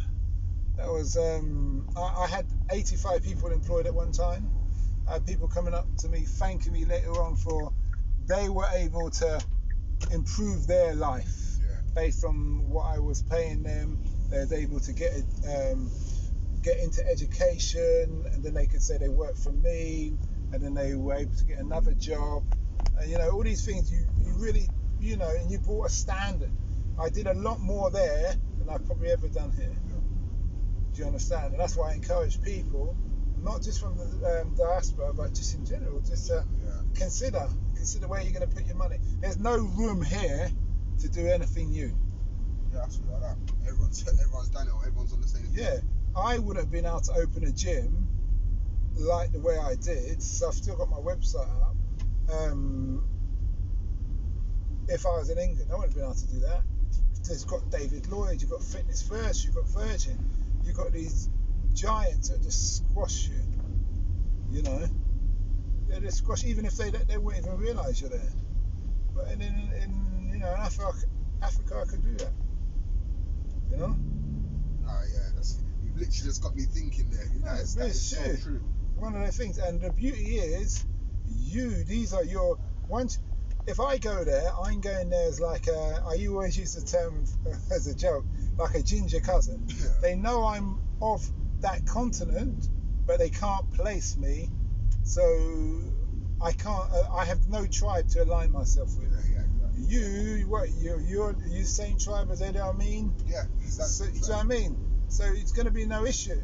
That 0.77 0.87
was 0.87 1.17
um, 1.17 1.87
I, 1.95 2.23
I 2.23 2.27
had 2.27 2.45
85 2.71 3.23
people 3.23 3.49
employed 3.51 3.85
at 3.87 3.93
one 3.93 4.11
time. 4.11 4.51
I 5.07 5.13
had 5.13 5.25
people 5.25 5.47
coming 5.47 5.73
up 5.73 5.87
to 5.99 6.09
me 6.09 6.19
thanking 6.21 6.73
me 6.73 6.85
later 6.85 7.11
on 7.21 7.35
for 7.35 7.71
they 8.27 8.49
were 8.49 8.67
able 8.73 9.09
to 9.11 9.41
improve 10.11 10.67
their 10.67 10.93
life 10.95 11.59
Yeah. 11.61 11.77
based 11.95 12.25
on 12.25 12.67
what 12.69 12.85
I 12.85 12.99
was 12.99 13.21
paying 13.23 13.63
them. 13.63 13.99
They 14.29 14.39
was 14.39 14.53
able 14.53 14.79
to 14.81 14.93
get 14.93 15.13
um, 15.47 15.89
get 16.65 16.79
into 16.79 17.07
education, 17.07 18.25
and 18.33 18.43
then 18.43 18.53
they 18.55 18.65
could 18.65 18.81
say 18.81 18.97
they 18.97 19.09
worked 19.09 19.37
for 19.37 19.51
me, 19.53 20.17
and 20.51 20.63
then 20.63 20.73
they 20.73 20.95
were 20.95 21.13
able 21.13 21.35
to 21.35 21.45
get 21.45 21.59
another 21.59 21.93
job. 21.93 22.43
And, 22.99 23.09
you 23.11 23.19
know, 23.19 23.29
all 23.29 23.43
these 23.43 23.65
things 23.65 23.91
you 23.91 24.05
you 24.25 24.33
really 24.37 24.67
you 24.99 25.17
know, 25.17 25.29
and 25.29 25.51
you 25.51 25.59
brought 25.59 25.87
a 25.87 25.89
standard. 25.89 26.51
I 26.99 27.09
did 27.09 27.27
a 27.27 27.33
lot 27.35 27.59
more 27.59 27.91
there 27.91 28.33
than 28.57 28.69
I've 28.69 28.85
probably 28.85 29.11
ever 29.11 29.27
done 29.29 29.51
here. 29.51 29.75
Do 30.93 31.01
you 31.01 31.07
understand? 31.07 31.53
And 31.53 31.59
that's 31.59 31.77
why 31.77 31.91
I 31.91 31.93
encourage 31.95 32.41
people, 32.41 32.97
not 33.41 33.61
just 33.61 33.81
from 33.81 33.97
the 33.97 34.41
um, 34.41 34.55
diaspora, 34.55 35.13
but 35.13 35.33
just 35.35 35.55
in 35.55 35.65
general, 35.65 36.01
just 36.01 36.27
to 36.27 36.43
Yeah. 36.63 36.81
consider 36.95 37.47
consider 37.75 38.07
where 38.07 38.21
you're 38.21 38.33
going 38.33 38.49
to 38.49 38.55
put 38.55 38.65
your 38.65 38.77
money. 38.77 38.97
There's 39.21 39.37
no 39.37 39.57
room 39.57 40.01
here 40.03 40.49
to 41.01 41.09
do 41.09 41.27
anything 41.27 41.69
new. 41.71 41.95
Yeah, 42.71 42.79
that's 42.79 43.01
like 43.01 43.21
that. 43.21 43.37
Everyone's 43.67 44.07
everyone's 44.21 44.49
done 44.49 44.67
it. 44.67 44.73
Everyone's 44.87 45.13
on 45.13 45.21
the 45.21 45.27
same. 45.27 45.47
Yeah, 45.51 45.79
I 46.15 46.37
would 46.39 46.57
have 46.57 46.71
been 46.71 46.85
able 46.85 47.01
to 47.01 47.13
open 47.13 47.43
a 47.43 47.51
gym 47.51 48.07
like 48.95 49.31
the 49.31 49.39
way 49.39 49.57
I 49.57 49.75
did. 49.75 50.21
So 50.21 50.47
I've 50.47 50.53
still 50.53 50.77
got 50.77 50.89
my 50.89 50.97
website 50.97 51.49
up. 51.61 51.75
Um, 52.31 53.03
if 54.87 55.05
I 55.05 55.09
was 55.09 55.29
in 55.29 55.37
England, 55.37 55.69
I 55.71 55.75
wouldn't 55.75 55.93
have 55.93 55.95
been 55.95 56.03
able 56.03 56.15
to 56.15 56.27
do 56.27 56.39
that. 56.41 56.61
There's 57.27 57.43
got 57.43 57.69
David 57.71 58.07
Lloyd, 58.07 58.41
you've 58.41 58.51
got 58.51 58.63
Fitness 58.63 59.01
First, 59.01 59.45
you've 59.45 59.55
got 59.55 59.67
Virgin, 59.67 60.17
you've 60.63 60.77
got 60.77 60.91
these 60.91 61.29
giants 61.73 62.29
that 62.29 62.41
just 62.43 62.77
squash 62.77 63.27
you. 63.27 63.41
You 64.51 64.61
know, 64.61 64.87
they 65.89 65.99
just 65.99 66.17
squash 66.19 66.45
even 66.45 66.65
if 66.65 66.77
they 66.77 66.91
they 66.91 67.17
won't 67.17 67.37
even 67.37 67.57
realise 67.57 67.99
you're 67.99 68.09
there. 68.09 68.31
But 69.15 69.31
in, 69.31 69.41
in, 69.41 69.71
in 69.81 70.29
you 70.31 70.39
know 70.39 70.53
in 70.53 70.59
Africa, 70.59 70.93
Africa 71.41 71.83
I 71.85 71.89
could 71.89 72.03
do 72.03 72.15
that. 72.23 72.31
You 73.71 73.77
know. 73.77 73.95
Ah, 74.87 75.01
yeah. 75.11 75.29
That's 75.35 75.59
you've 75.83 75.84
literally 75.95 76.09
just 76.29 76.41
got 76.43 76.55
me 76.55 76.63
thinking 76.63 77.09
there. 77.09 77.25
No, 77.41 77.55
that 77.55 77.61
it's 77.61 77.75
is 77.77 78.09
so 78.09 78.35
true. 78.43 78.61
one 78.95 79.15
of 79.15 79.25
the 79.25 79.31
things 79.31 79.57
and 79.57 79.79
the 79.81 79.91
beauty 79.91 80.35
is 80.37 80.85
you 81.27 81.83
these 81.85 82.13
are 82.13 82.23
your 82.23 82.57
once 82.87 83.19
if 83.67 83.79
I 83.79 83.97
go 83.97 84.23
there 84.23 84.47
I'm 84.63 84.79
going 84.81 85.09
there 85.09 85.27
as 85.27 85.39
like 85.39 85.67
a 85.67 86.01
I 86.07 86.27
always 86.27 86.57
use 86.57 86.73
the 86.75 86.81
term 86.85 87.25
as 87.71 87.87
a 87.87 87.95
joke 87.95 88.25
like 88.57 88.75
a 88.75 88.83
ginger 88.83 89.19
cousin 89.19 89.65
Yeah. 89.67 89.87
they 90.01 90.15
know 90.15 90.45
I'm 90.45 90.79
of 91.01 91.27
that 91.61 91.85
continent 91.85 92.69
but 93.07 93.19
they 93.19 93.29
can't 93.29 93.69
place 93.71 94.17
me 94.17 94.49
so 95.03 95.21
I 96.41 96.51
can't 96.51 96.89
uh, 96.91 97.03
I 97.15 97.25
have 97.25 97.47
no 97.47 97.65
tribe 97.65 98.07
to 98.09 98.23
align 98.23 98.51
myself 98.51 98.89
with 98.97 99.09
Yeah, 99.11 99.35
yeah, 99.39 99.45
exactly. 99.45 99.83
you 99.87 100.47
what 100.47 100.69
you 100.71 100.99
you're 101.07 101.35
you 101.47 101.63
same 101.63 101.97
tribe 101.97 102.29
as 102.31 102.41
Idi 102.41 102.59
Amin 102.59 103.13
Yeah, 103.27 103.43
exactly. 103.61 103.87
so, 103.87 104.05
do 104.05 104.11
you 104.13 104.21
know 104.21 104.35
what 104.35 104.45
I 104.45 104.47
mean? 104.47 104.77
So 105.07 105.23
it's 105.25 105.51
going 105.51 105.65
to 105.65 105.71
be 105.71 105.85
no 105.85 106.05
issue. 106.05 106.41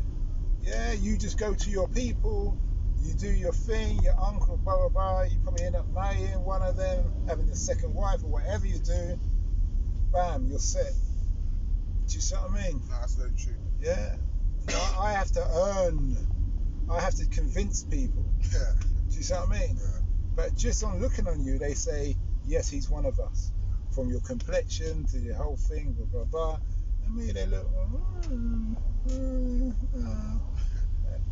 Yeah, 0.61 0.93
you 0.93 1.17
just 1.17 1.37
go 1.39 1.53
to 1.53 1.69
your 1.69 1.87
people, 1.87 2.57
you 3.01 3.13
do 3.13 3.31
your 3.31 3.51
thing, 3.51 4.01
your 4.03 4.19
uncle, 4.19 4.57
blah, 4.57 4.77
blah, 4.77 4.89
blah. 4.89 5.23
You 5.23 5.37
probably 5.43 5.65
end 5.65 5.75
up 5.75 5.87
marrying 5.93 6.43
one 6.43 6.61
of 6.61 6.77
them, 6.77 7.03
having 7.27 7.49
a 7.49 7.55
second 7.55 7.93
wife, 7.93 8.23
or 8.23 8.29
whatever 8.29 8.67
you 8.67 8.79
do. 8.79 9.19
Bam, 10.13 10.45
you're 10.47 10.59
set. 10.59 10.93
Do 12.07 12.13
you 12.13 12.21
see 12.21 12.35
what 12.35 12.51
I 12.51 12.63
mean? 12.63 12.81
No, 12.89 12.95
that's 12.99 13.15
very 13.15 13.31
true. 13.31 13.55
Yeah. 13.79 14.15
No, 14.67 14.79
I 14.99 15.13
have 15.13 15.31
to 15.31 15.41
earn, 15.41 16.15
I 16.89 16.99
have 16.99 17.15
to 17.15 17.25
convince 17.27 17.83
people. 17.83 18.25
Yeah. 18.53 18.59
Do 19.09 19.17
you 19.17 19.23
see 19.23 19.33
what 19.33 19.49
I 19.49 19.59
mean? 19.59 19.77
Yeah. 19.77 19.99
But 20.35 20.55
just 20.55 20.83
on 20.83 20.99
looking 20.99 21.27
on 21.27 21.43
you, 21.43 21.57
they 21.57 21.73
say, 21.73 22.15
yes, 22.45 22.69
he's 22.69 22.89
one 22.89 23.05
of 23.05 23.19
us. 23.19 23.51
From 23.93 24.09
your 24.09 24.21
complexion 24.21 25.05
to 25.07 25.19
your 25.19 25.35
whole 25.35 25.57
thing, 25.57 25.93
blah, 25.93 26.05
blah, 26.05 26.23
blah. 26.25 26.59
And 27.11 27.27
me, 27.27 27.33
they 27.33 27.45
look, 27.45 27.67
mm, 28.29 28.75
mm, 29.07 29.73
uh. 29.97 30.39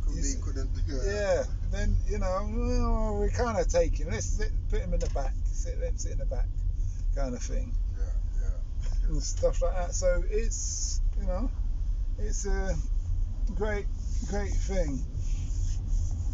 Could 0.02 0.16
be, 0.16 0.34
couldn't. 0.42 0.70
yeah. 1.06 1.44
Then, 1.72 1.96
you 2.08 2.18
know, 2.18 2.50
well, 2.52 3.20
we 3.22 3.30
kind 3.30 3.58
of 3.58 3.68
take 3.68 3.98
him. 3.98 4.10
Let's 4.10 4.26
sit, 4.26 4.52
put 4.70 4.82
him 4.82 4.94
in 4.94 5.00
the 5.00 5.10
back. 5.12 5.34
Sit, 5.46 5.80
let 5.80 5.92
him 5.92 5.98
sit 5.98 6.12
in 6.14 6.18
the 6.18 6.26
back, 6.26 6.48
kind 7.16 7.34
of 7.34 7.42
thing. 7.42 7.74
Yeah, 7.98 8.06
yeah. 8.42 9.08
And 9.08 9.24
stuff 9.24 9.62
like 9.62 9.76
that. 9.76 9.94
So 9.94 10.24
it's, 10.30 11.00
you 11.20 11.28
know, 11.28 11.50
it's 12.18 12.46
a 12.46 12.76
great, 13.56 13.86
great 14.28 14.52
thing 14.52 15.00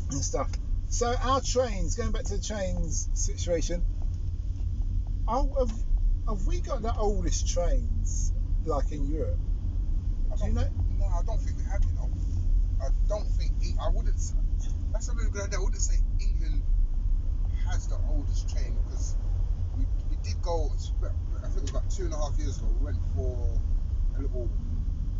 and 0.09 0.23
stuff. 0.23 0.49
So 0.89 1.13
our 1.21 1.41
trains, 1.41 1.95
going 1.95 2.11
back 2.11 2.23
to 2.23 2.37
the 2.37 2.43
trains 2.43 3.09
situation, 3.13 3.83
are, 5.27 5.45
have, 5.59 5.71
have 6.27 6.47
we 6.47 6.61
got 6.61 6.81
the 6.81 6.95
oldest 6.95 7.47
trains 7.47 8.31
like 8.65 8.91
in 8.91 9.07
Europe? 9.11 9.37
Do 10.39 10.47
you 10.47 10.53
know? 10.53 10.67
No, 10.99 11.05
I 11.05 11.21
don't 11.25 11.39
think 11.39 11.57
we 11.57 11.63
have. 11.65 11.83
You 11.83 11.95
know, 11.95 12.09
I 12.81 12.89
don't 13.07 13.27
think. 13.27 13.51
I 13.81 13.89
wouldn't. 13.89 14.15
That's 14.91 15.09
a 15.09 15.13
really 15.13 15.31
good 15.31 15.43
idea. 15.43 15.59
I 15.59 15.63
wouldn't 15.63 15.81
say 15.81 15.97
England 16.19 16.61
has 17.67 17.87
the 17.87 17.97
oldest 18.09 18.49
train 18.49 18.77
because 18.83 19.15
we, 19.77 19.85
we 20.09 20.15
did 20.23 20.41
go. 20.41 20.69
I 20.73 21.47
think 21.47 21.57
it 21.57 21.61
was 21.61 21.69
about 21.71 21.89
two 21.89 22.05
and 22.05 22.13
a 22.13 22.17
half 22.17 22.37
years 22.37 22.57
ago. 22.57 22.67
We 22.79 22.85
went 22.85 22.97
for 23.15 23.59
a 24.17 24.21
little. 24.21 24.49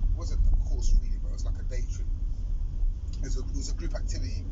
It 0.04 0.18
wasn't 0.18 0.42
a 0.48 0.56
course 0.70 0.94
really, 1.02 1.18
but 1.22 1.30
it 1.30 1.34
was 1.34 1.46
like 1.46 1.60
a 1.60 1.64
day 1.64 1.84
trip. 1.94 2.08
It 3.20 3.24
was 3.24 3.38
a, 3.38 3.40
it 3.42 3.56
was 3.56 3.70
a 3.72 3.76
group 3.76 3.96
activity, 3.96 4.44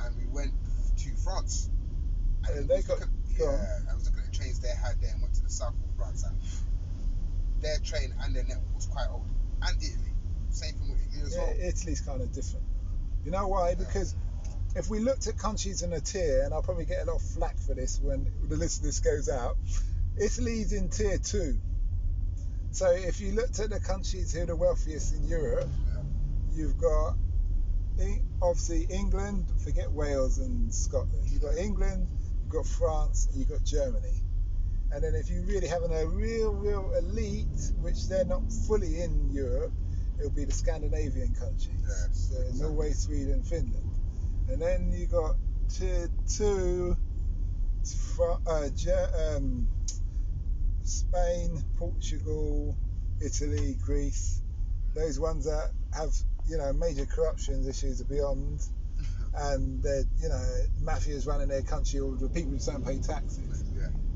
and 0.00 0.16
we 0.16 0.26
went 0.32 0.52
to 0.98 1.10
France. 1.24 1.70
Yeah, 2.48 2.60
we 2.60 2.66
they 2.66 2.82
got- 2.82 3.00
looking- 3.00 3.12
yeah, 3.38 3.80
I 3.90 3.94
was 3.94 4.04
looking 4.06 4.20
at 4.24 4.32
the 4.32 4.36
trains 4.38 4.60
they 4.60 4.68
had 4.68 4.96
there 5.00 5.12
and 5.12 5.20
went 5.20 5.34
to 5.34 5.42
the 5.42 5.50
south 5.50 5.74
of 5.74 5.96
France 5.98 6.24
and 6.24 6.36
their 7.60 7.78
train 7.78 8.14
and 8.22 8.34
their 8.34 8.44
network 8.44 8.74
was 8.74 8.86
quite 8.86 9.06
old. 9.10 9.24
And 9.62 9.76
Italy, 9.76 10.12
same 10.50 10.74
thing 10.74 10.90
with 10.90 11.00
Italy 11.08 11.22
as 11.26 11.34
Yeah, 11.34 11.42
well. 11.42 11.54
Italy's 11.68 12.00
kind 12.00 12.20
of 12.20 12.32
different. 12.32 12.64
You 13.24 13.30
know 13.30 13.48
why? 13.48 13.74
Because 13.74 14.14
if 14.74 14.88
we 14.90 15.00
looked 15.00 15.26
at 15.26 15.38
countries 15.38 15.82
in 15.82 15.92
a 15.92 16.00
tier, 16.00 16.42
and 16.44 16.52
I'll 16.54 16.62
probably 16.62 16.84
get 16.84 17.02
a 17.02 17.10
lot 17.10 17.16
of 17.16 17.22
flack 17.22 17.58
for 17.58 17.74
this 17.74 17.98
when 18.00 18.30
the 18.48 18.56
list 18.56 18.78
of 18.78 18.84
this 18.84 19.00
goes 19.00 19.28
out, 19.28 19.56
Italy's 20.18 20.72
in 20.72 20.88
tier 20.88 21.18
two. 21.18 21.58
So 22.72 22.90
if 22.90 23.20
you 23.20 23.32
looked 23.32 23.58
at 23.58 23.70
the 23.70 23.80
countries 23.80 24.32
who 24.34 24.42
are 24.42 24.46
the 24.46 24.56
wealthiest 24.56 25.14
in 25.14 25.24
Europe, 25.28 25.68
Yeah. 25.94 26.02
you've 26.52 26.78
got 26.78 27.16
obviously 28.42 28.82
England, 28.90 29.46
forget 29.64 29.90
Wales 29.90 30.38
and 30.38 30.72
Scotland. 30.72 31.26
You've 31.30 31.40
got 31.42 31.56
England, 31.56 32.06
you've 32.42 32.52
got 32.52 32.66
France, 32.66 33.26
and 33.30 33.38
you've 33.40 33.48
got 33.48 33.64
Germany. 33.64 34.22
And 34.92 35.02
then 35.02 35.14
if 35.14 35.28
you 35.30 35.42
really 35.42 35.66
having 35.66 35.92
a 35.92 36.06
real, 36.06 36.52
real 36.52 36.92
elite, 36.98 37.72
which 37.80 38.08
they're 38.08 38.24
not 38.24 38.42
fully 38.66 39.00
in 39.00 39.30
Europe, 39.30 39.72
it'll 40.18 40.30
be 40.30 40.44
the 40.44 40.52
Scandinavian 40.52 41.34
countries. 41.34 41.68
Yeah, 41.82 42.12
so 42.12 42.40
exactly. 42.40 42.60
Norway, 42.60 42.92
Sweden, 42.92 43.42
Finland. 43.42 43.90
And 44.48 44.62
then 44.62 44.92
you 44.92 45.06
got 45.06 45.36
tier 45.68 46.08
two, 46.28 46.96
uh, 48.46 48.68
um, 49.36 49.68
Spain, 50.82 51.62
Portugal, 51.78 52.76
Italy, 53.20 53.76
Greece. 53.84 54.40
Those 54.94 55.18
ones 55.18 55.44
that 55.44 55.70
have, 55.94 56.14
you 56.48 56.58
know, 56.58 56.72
major 56.72 57.06
corruption 57.06 57.68
issues 57.68 58.00
are 58.00 58.04
beyond. 58.04 58.60
And 59.38 59.82
they're, 59.82 60.04
you 60.18 60.30
know, 60.30 60.62
mafias 60.82 61.26
running 61.26 61.48
their 61.48 61.60
country, 61.60 62.00
or 62.00 62.16
the 62.16 62.30
people 62.30 62.52
just 62.52 62.68
don't 62.68 62.82
pay 62.82 62.96
taxes. 62.96 63.64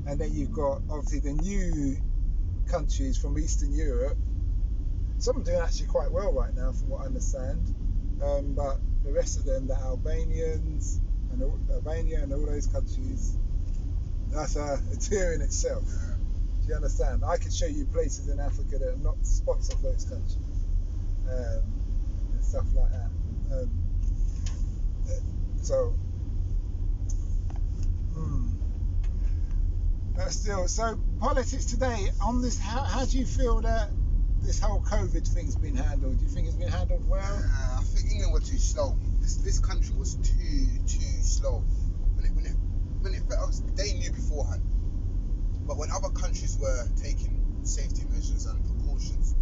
And 0.07 0.19
then 0.19 0.33
you've 0.33 0.51
got 0.51 0.81
obviously 0.89 1.19
the 1.19 1.33
new 1.33 1.97
countries 2.67 3.17
from 3.17 3.37
Eastern 3.37 3.73
Europe. 3.73 4.17
Some 5.19 5.37
are 5.37 5.43
doing 5.43 5.59
actually 5.59 5.87
quite 5.87 6.11
well 6.11 6.33
right 6.33 6.53
now, 6.55 6.71
from 6.71 6.89
what 6.89 7.01
I 7.01 7.05
understand. 7.05 7.73
Um, 8.23 8.53
but 8.53 8.79
the 9.03 9.11
rest 9.11 9.37
of 9.37 9.45
them, 9.45 9.67
the 9.67 9.75
Albanians 9.75 10.99
and 11.31 11.43
Albania 11.71 12.23
and 12.23 12.33
all 12.33 12.45
those 12.45 12.67
countries, 12.67 13.37
that's 14.31 14.55
a, 14.55 14.79
a 14.91 14.95
tier 14.97 15.33
in 15.33 15.41
itself. 15.41 15.83
Do 16.61 16.67
you 16.67 16.75
understand? 16.75 17.23
I 17.25 17.37
can 17.37 17.51
show 17.51 17.65
you 17.65 17.85
places 17.85 18.29
in 18.29 18.39
Africa 18.39 18.77
that 18.79 18.93
are 18.93 18.97
not 18.97 19.25
spots 19.25 19.73
of 19.73 19.81
those 19.81 20.05
countries 20.05 20.37
um, 21.29 21.63
and 22.33 22.43
stuff 22.43 22.65
like 22.75 22.91
that. 22.91 23.09
Um, 23.51 23.69
so, 25.61 25.93
hmm. 28.13 28.50
But 30.15 30.31
still, 30.31 30.67
so 30.67 30.99
politics 31.19 31.65
today 31.65 32.09
on 32.21 32.41
this. 32.41 32.59
How, 32.59 32.83
how 32.83 33.05
do 33.05 33.17
you 33.17 33.25
feel 33.25 33.61
that 33.61 33.89
this 34.41 34.59
whole 34.59 34.81
COVID 34.81 35.25
thing's 35.27 35.55
been 35.55 35.75
handled? 35.75 36.17
Do 36.17 36.25
you 36.25 36.29
think 36.29 36.47
it's 36.47 36.57
been 36.57 36.67
handled 36.67 37.07
well? 37.07 37.21
Uh, 37.21 37.79
I 37.79 37.83
think 37.83 38.11
England 38.11 38.33
were 38.33 38.41
too 38.41 38.57
slow. 38.57 38.97
This 39.21 39.37
this 39.37 39.59
country 39.59 39.95
was 39.95 40.15
too 40.15 40.67
too 40.85 41.21
slow. 41.23 41.63
When 42.15 42.25
it 42.25 42.31
when 42.35 42.45
it 42.45 42.55
when 43.01 43.13
it 43.13 43.23
obviously 43.39 43.71
they 43.75 43.93
knew 43.93 44.11
beforehand, 44.11 44.61
but 45.65 45.77
when 45.77 45.89
other 45.91 46.09
countries 46.09 46.57
were 46.59 46.87
taking 47.01 47.61
safety 47.63 48.03
measures 48.11 48.45
and 48.47 48.59
precautions, 48.65 49.35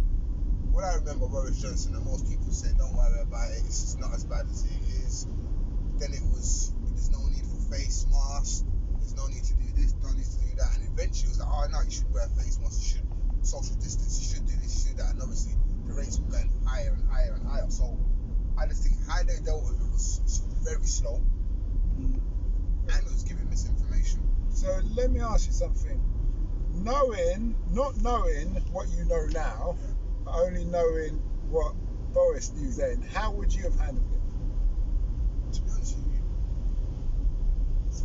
what 0.70 0.84
I 0.84 0.94
remember 0.96 1.26
Boris 1.26 1.60
Johnson 1.60 1.96
and 1.96 2.04
most 2.04 2.30
people 2.30 2.52
saying, 2.52 2.76
"Don't 2.78 2.94
worry 2.94 3.20
about 3.22 3.50
it. 3.50 3.62
It's 3.66 3.96
not 3.98 4.14
as 4.14 4.24
bad 4.24 4.46
as 4.48 4.64
it 4.64 4.82
is." 5.02 5.26
Then 5.98 6.12
it 6.14 6.22
was, 6.30 6.72
"There's 6.84 7.10
no 7.10 7.26
need 7.26 7.44
for 7.44 7.74
face 7.74 8.06
masks. 8.10 8.64
There's 9.10 9.18
no 9.18 9.26
need 9.26 9.44
to 9.44 9.54
do 9.54 9.66
this. 9.74 9.92
Don't 9.92 10.16
need 10.16 10.24
to 10.24 10.38
do 10.38 10.54
that." 10.56 10.76
And 10.78 10.86
eventually 10.86 11.26
it 11.26 11.34
was 11.34 11.40
like, 11.40 11.50
"Oh 11.50 11.66
no, 11.70 11.80
you 11.82 11.90
should 11.90 12.12
wear 12.14 12.26
a 12.26 12.28
face 12.30 12.58
mask. 12.62 12.78
You 12.78 12.86
should 12.86 13.06
social 13.42 13.74
distance. 13.76 14.20
You 14.22 14.26
should 14.36 14.46
do 14.46 14.54
this. 14.62 14.70
You 14.70 14.80
should 14.88 14.96
do 14.96 15.02
that." 15.02 15.12
And 15.14 15.22
obviously 15.22 15.54
the 15.86 15.92
rates 15.94 16.18
were 16.20 16.30
going 16.30 16.50
higher 16.64 16.92
and 16.94 17.08
higher 17.10 17.34
and 17.34 17.46
higher. 17.46 17.70
So 17.70 17.98
I 18.56 18.66
just 18.66 18.82
think 18.84 18.96
how 19.08 19.22
they 19.22 19.40
dealt 19.44 19.64
with 19.64 19.80
it 19.80 19.90
was 19.90 20.42
very 20.62 20.84
slow 20.86 21.20
mm. 21.98 22.20
and 22.92 23.00
it 23.06 23.10
was 23.10 23.24
giving 23.24 23.48
misinformation. 23.48 24.20
So 24.50 24.80
let 24.94 25.10
me 25.10 25.20
ask 25.20 25.46
you 25.46 25.52
something. 25.52 26.00
Knowing, 26.72 27.56
not 27.72 27.96
knowing 27.96 28.54
what 28.70 28.88
you 28.90 29.04
know 29.04 29.26
now, 29.32 29.76
but 30.24 30.34
only 30.34 30.64
knowing 30.64 31.18
what 31.48 31.74
Boris 32.12 32.52
knew 32.52 32.70
then, 32.70 33.02
how 33.02 33.32
would 33.32 33.52
you 33.52 33.64
have 33.64 33.78
handled 33.78 34.06
it? 34.12 35.54
To 35.54 35.62
be 35.62 35.70
honest 35.70 35.96
with 35.98 36.06
you, 36.14 36.22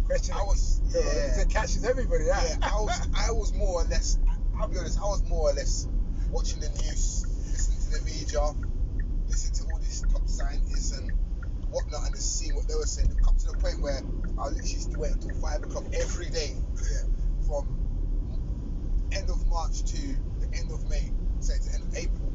Question 0.05 0.35
I 0.37 0.43
was 0.43 0.81
yeah. 0.93 1.37
that 1.37 1.49
catches 1.49 1.83
everybody 1.83 2.29
out. 2.29 2.43
Yeah, 2.45 2.57
I 2.61 2.79
was, 2.79 3.09
I 3.17 3.31
was 3.31 3.53
more 3.55 3.81
or 3.81 3.85
less. 3.85 4.19
I'll 4.59 4.67
be 4.67 4.77
honest. 4.77 4.99
I 4.99 5.05
was 5.05 5.23
more 5.27 5.49
or 5.49 5.53
less 5.53 5.87
watching 6.29 6.59
the 6.59 6.69
news, 6.69 7.25
listening 7.51 7.81
to 7.81 7.89
the 7.97 8.01
media, 8.05 8.41
listening 9.27 9.53
to 9.57 9.63
all 9.71 9.79
these 9.79 10.05
top 10.13 10.27
scientists 10.27 10.95
and 10.97 11.09
whatnot, 11.71 12.05
and 12.05 12.13
just 12.13 12.37
seeing 12.37 12.55
what 12.55 12.67
they 12.67 12.75
were 12.75 12.85
saying. 12.85 13.09
It 13.09 13.17
come 13.23 13.35
to 13.35 13.47
the 13.47 13.57
point 13.57 13.81
where 13.81 13.97
I 14.37 14.45
literally 14.45 14.69
used 14.69 14.91
to 14.93 14.99
wait 14.99 15.11
until 15.11 15.33
five 15.41 15.63
o'clock 15.63 15.85
every 15.97 16.29
day, 16.29 16.53
yeah, 16.53 17.09
from 17.47 17.65
end 19.11 19.29
of 19.29 19.41
March 19.49 19.83
to 19.89 20.01
the 20.37 20.47
end 20.53 20.69
of 20.69 20.87
May, 20.87 21.09
say 21.39 21.57
to 21.57 21.65
the 21.65 21.73
end 21.73 21.83
of 21.83 21.97
April, 21.97 22.31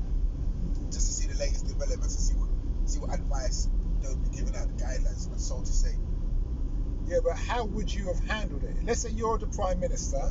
just 0.91 1.07
to 1.07 1.13
see 1.23 1.27
the 1.31 1.39
latest 1.39 1.69
developments 1.69 2.19
and 2.19 2.25
see 2.25 2.35
what 2.35 2.51
see 2.91 2.99
what 2.99 3.15
advice 3.15 3.69
they 4.03 4.09
would 4.09 4.23
be 4.27 4.37
giving 4.37 4.57
out, 4.57 4.67
the 4.67 4.75
guidelines, 4.83 5.31
and 5.31 5.41
so 5.41 5.61
to 5.61 5.73
say. 5.73 5.95
Yeah, 7.11 7.19
but 7.25 7.37
how 7.37 7.65
would 7.65 7.93
you 7.93 8.07
have 8.07 8.21
handled 8.21 8.63
it? 8.63 8.77
Let's 8.85 9.01
say 9.01 9.11
you're 9.11 9.37
the 9.37 9.49
prime 9.49 9.81
minister. 9.81 10.23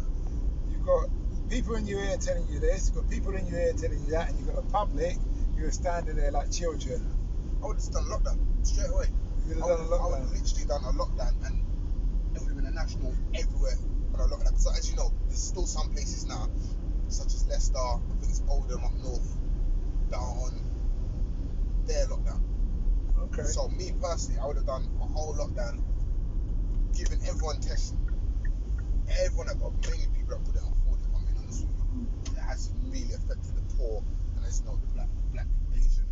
You've 0.71 0.85
got 0.85 1.09
people 1.49 1.75
in 1.75 1.85
your 1.85 1.99
ear 1.99 2.15
telling 2.15 2.47
you 2.47 2.59
this. 2.59 2.87
You've 2.87 3.03
got 3.03 3.11
people 3.11 3.35
in 3.35 3.45
your 3.47 3.59
ear 3.59 3.73
telling 3.73 3.99
you 3.99 4.11
that, 4.11 4.29
and 4.29 4.39
you've 4.39 4.47
got 4.47 4.63
a 4.63 4.67
public 4.71 5.17
who 5.57 5.67
are 5.67 5.71
standing 5.71 6.15
there 6.15 6.31
like 6.31 6.49
children. 6.51 7.05
I 7.61 7.67
would 7.67 7.73
have 7.73 7.83
just 7.83 7.91
done 7.91 8.05
a 8.05 8.15
lockdown 8.15 8.39
straight 8.65 8.89
away. 8.89 9.07
I 9.51 9.55
would, 9.55 9.65
I 9.65 10.07
would 10.07 10.19
have 10.19 10.31
literally 10.31 10.65
done 10.67 10.83
a 10.85 10.93
lockdown 10.95 11.33
and 11.47 11.59
it 12.33 12.39
would 12.39 12.47
have 12.47 12.55
been 12.55 12.65
a 12.65 12.71
national 12.71 13.13
everywhere 13.35 13.75
on 14.13 14.21
a 14.21 14.33
lockdown. 14.33 14.57
So 14.57 14.71
as 14.71 14.89
you 14.89 14.95
know, 14.95 15.11
there's 15.27 15.43
still 15.43 15.65
some 15.65 15.91
places 15.91 16.27
now, 16.27 16.47
such 17.09 17.33
as 17.33 17.45
Leicester, 17.49 17.77
I 17.77 17.99
think 18.21 18.31
it's 18.31 18.41
Oldham 18.47 18.85
up 18.85 18.93
north, 19.03 19.35
that 20.11 20.15
are 20.15 20.47
on 20.47 20.53
their 21.87 22.05
lockdown. 22.05 22.39
Okay. 23.33 23.43
So 23.43 23.67
me 23.67 23.91
personally, 23.99 24.39
I 24.39 24.47
would 24.47 24.55
have 24.55 24.65
done 24.65 24.87
a 25.01 25.05
whole 25.05 25.33
lockdown, 25.35 25.81
giving 26.95 27.19
everyone 27.27 27.59
tests. 27.59 27.93
Everyone 29.25 29.47
that 29.47 29.59
got 29.59 29.73
mainly 29.89 30.07
people 30.15 30.37
that 30.37 30.45
couldn't 30.45 30.61
afford 30.61 30.99
it, 30.99 31.07
I'm 31.15 31.25
being 31.25 31.37
honest. 31.37 31.65
It 32.35 32.39
has 32.39 32.71
really 32.83 33.13
affected 33.13 33.55
the 33.55 33.75
poor 33.75 34.03
and 34.35 34.45
you 34.45 34.65
know, 34.65 34.77
the 34.77 34.87
black, 34.93 35.07
black, 35.33 35.47
Asian. 35.75 36.05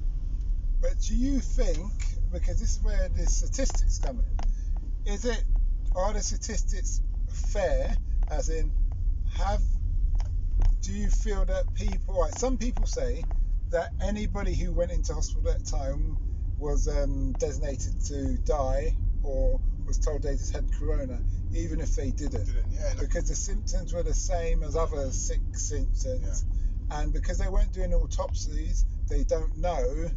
But 0.82 1.00
do 1.02 1.16
you 1.16 1.40
think, 1.40 1.92
because 2.32 2.60
this 2.60 2.78
is 2.78 2.84
where 2.84 3.10
the 3.10 3.26
statistics 3.26 4.00
come 4.00 4.20
in, 4.20 5.14
is 5.14 5.26
it, 5.26 5.44
are 5.96 6.14
the 6.14 6.22
statistics 6.22 7.02
fair? 7.30 7.96
As 8.30 8.50
in, 8.50 8.72
have, 9.38 9.62
do 10.82 10.92
you 10.92 11.10
feel 11.10 11.46
that 11.46 11.74
people, 11.76 12.20
right, 12.20 12.34
some 12.34 12.58
people 12.58 12.86
say 12.86 13.24
that 13.70 13.92
anybody 14.02 14.54
who 14.54 14.72
went 14.72 14.92
into 14.92 15.14
hospital 15.14 15.50
at 15.50 15.60
that 15.60 15.66
time 15.66 16.18
was 16.58 16.88
um, 16.88 17.34
designated 17.34 17.94
to 18.06 18.38
die 18.40 18.96
or 19.24 19.60
was 19.88 19.98
told 19.98 20.22
they 20.22 20.36
just 20.36 20.54
had 20.54 20.72
corona, 20.78 21.20
even 21.54 21.80
if 21.80 21.96
they 21.96 22.12
didn't. 22.12 22.46
Didn't, 22.46 22.72
yeah, 22.72 22.94
Because 23.00 23.30
the 23.30 23.36
symptoms 23.36 23.94
were 23.94 24.04
the 24.04 24.14
same 24.14 24.64
as 24.64 24.76
other 24.76 25.12
sick 25.12 25.42
symptoms. 25.54 26.46
And 26.92 27.12
because 27.12 27.38
they 27.38 27.48
weren't 27.48 27.74
doing 27.74 27.94
autopsies, 27.94 28.86
they 29.10 29.24
don't 29.24 29.58
know 29.58 30.10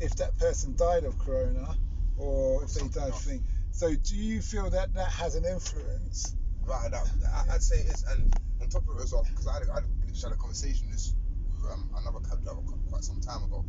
if 0.00 0.16
that 0.16 0.38
person 0.38 0.74
died 0.76 1.04
of 1.04 1.18
corona 1.18 1.76
or 2.16 2.64
if 2.64 2.74
they 2.74 2.88
died 2.88 3.10
of 3.10 3.20
thing. 3.20 3.44
So 3.70 3.94
do 3.94 4.16
you 4.16 4.40
feel 4.40 4.68
that 4.70 4.92
that 4.94 5.10
has 5.12 5.34
an 5.34 5.44
influence? 5.44 6.34
Right, 6.64 6.90
that, 6.90 7.08
I'd 7.50 7.62
say 7.62 7.76
it's 7.76 8.04
and 8.04 8.32
on 8.60 8.68
top 8.68 8.88
of 8.88 8.98
it 8.98 9.04
as 9.04 9.12
well, 9.12 9.24
because 9.28 9.46
I 9.48 9.54
had, 9.54 9.62
I 9.70 9.74
had 9.74 9.84
literally 10.06 10.20
had 10.22 10.32
a 10.32 10.36
conversation 10.36 10.90
this 10.90 11.14
with 11.48 11.72
um, 11.72 11.88
another 11.96 12.20
cab 12.28 12.44
driver 12.44 12.60
quite 12.88 13.02
some 13.02 13.20
time 13.20 13.44
ago, 13.44 13.64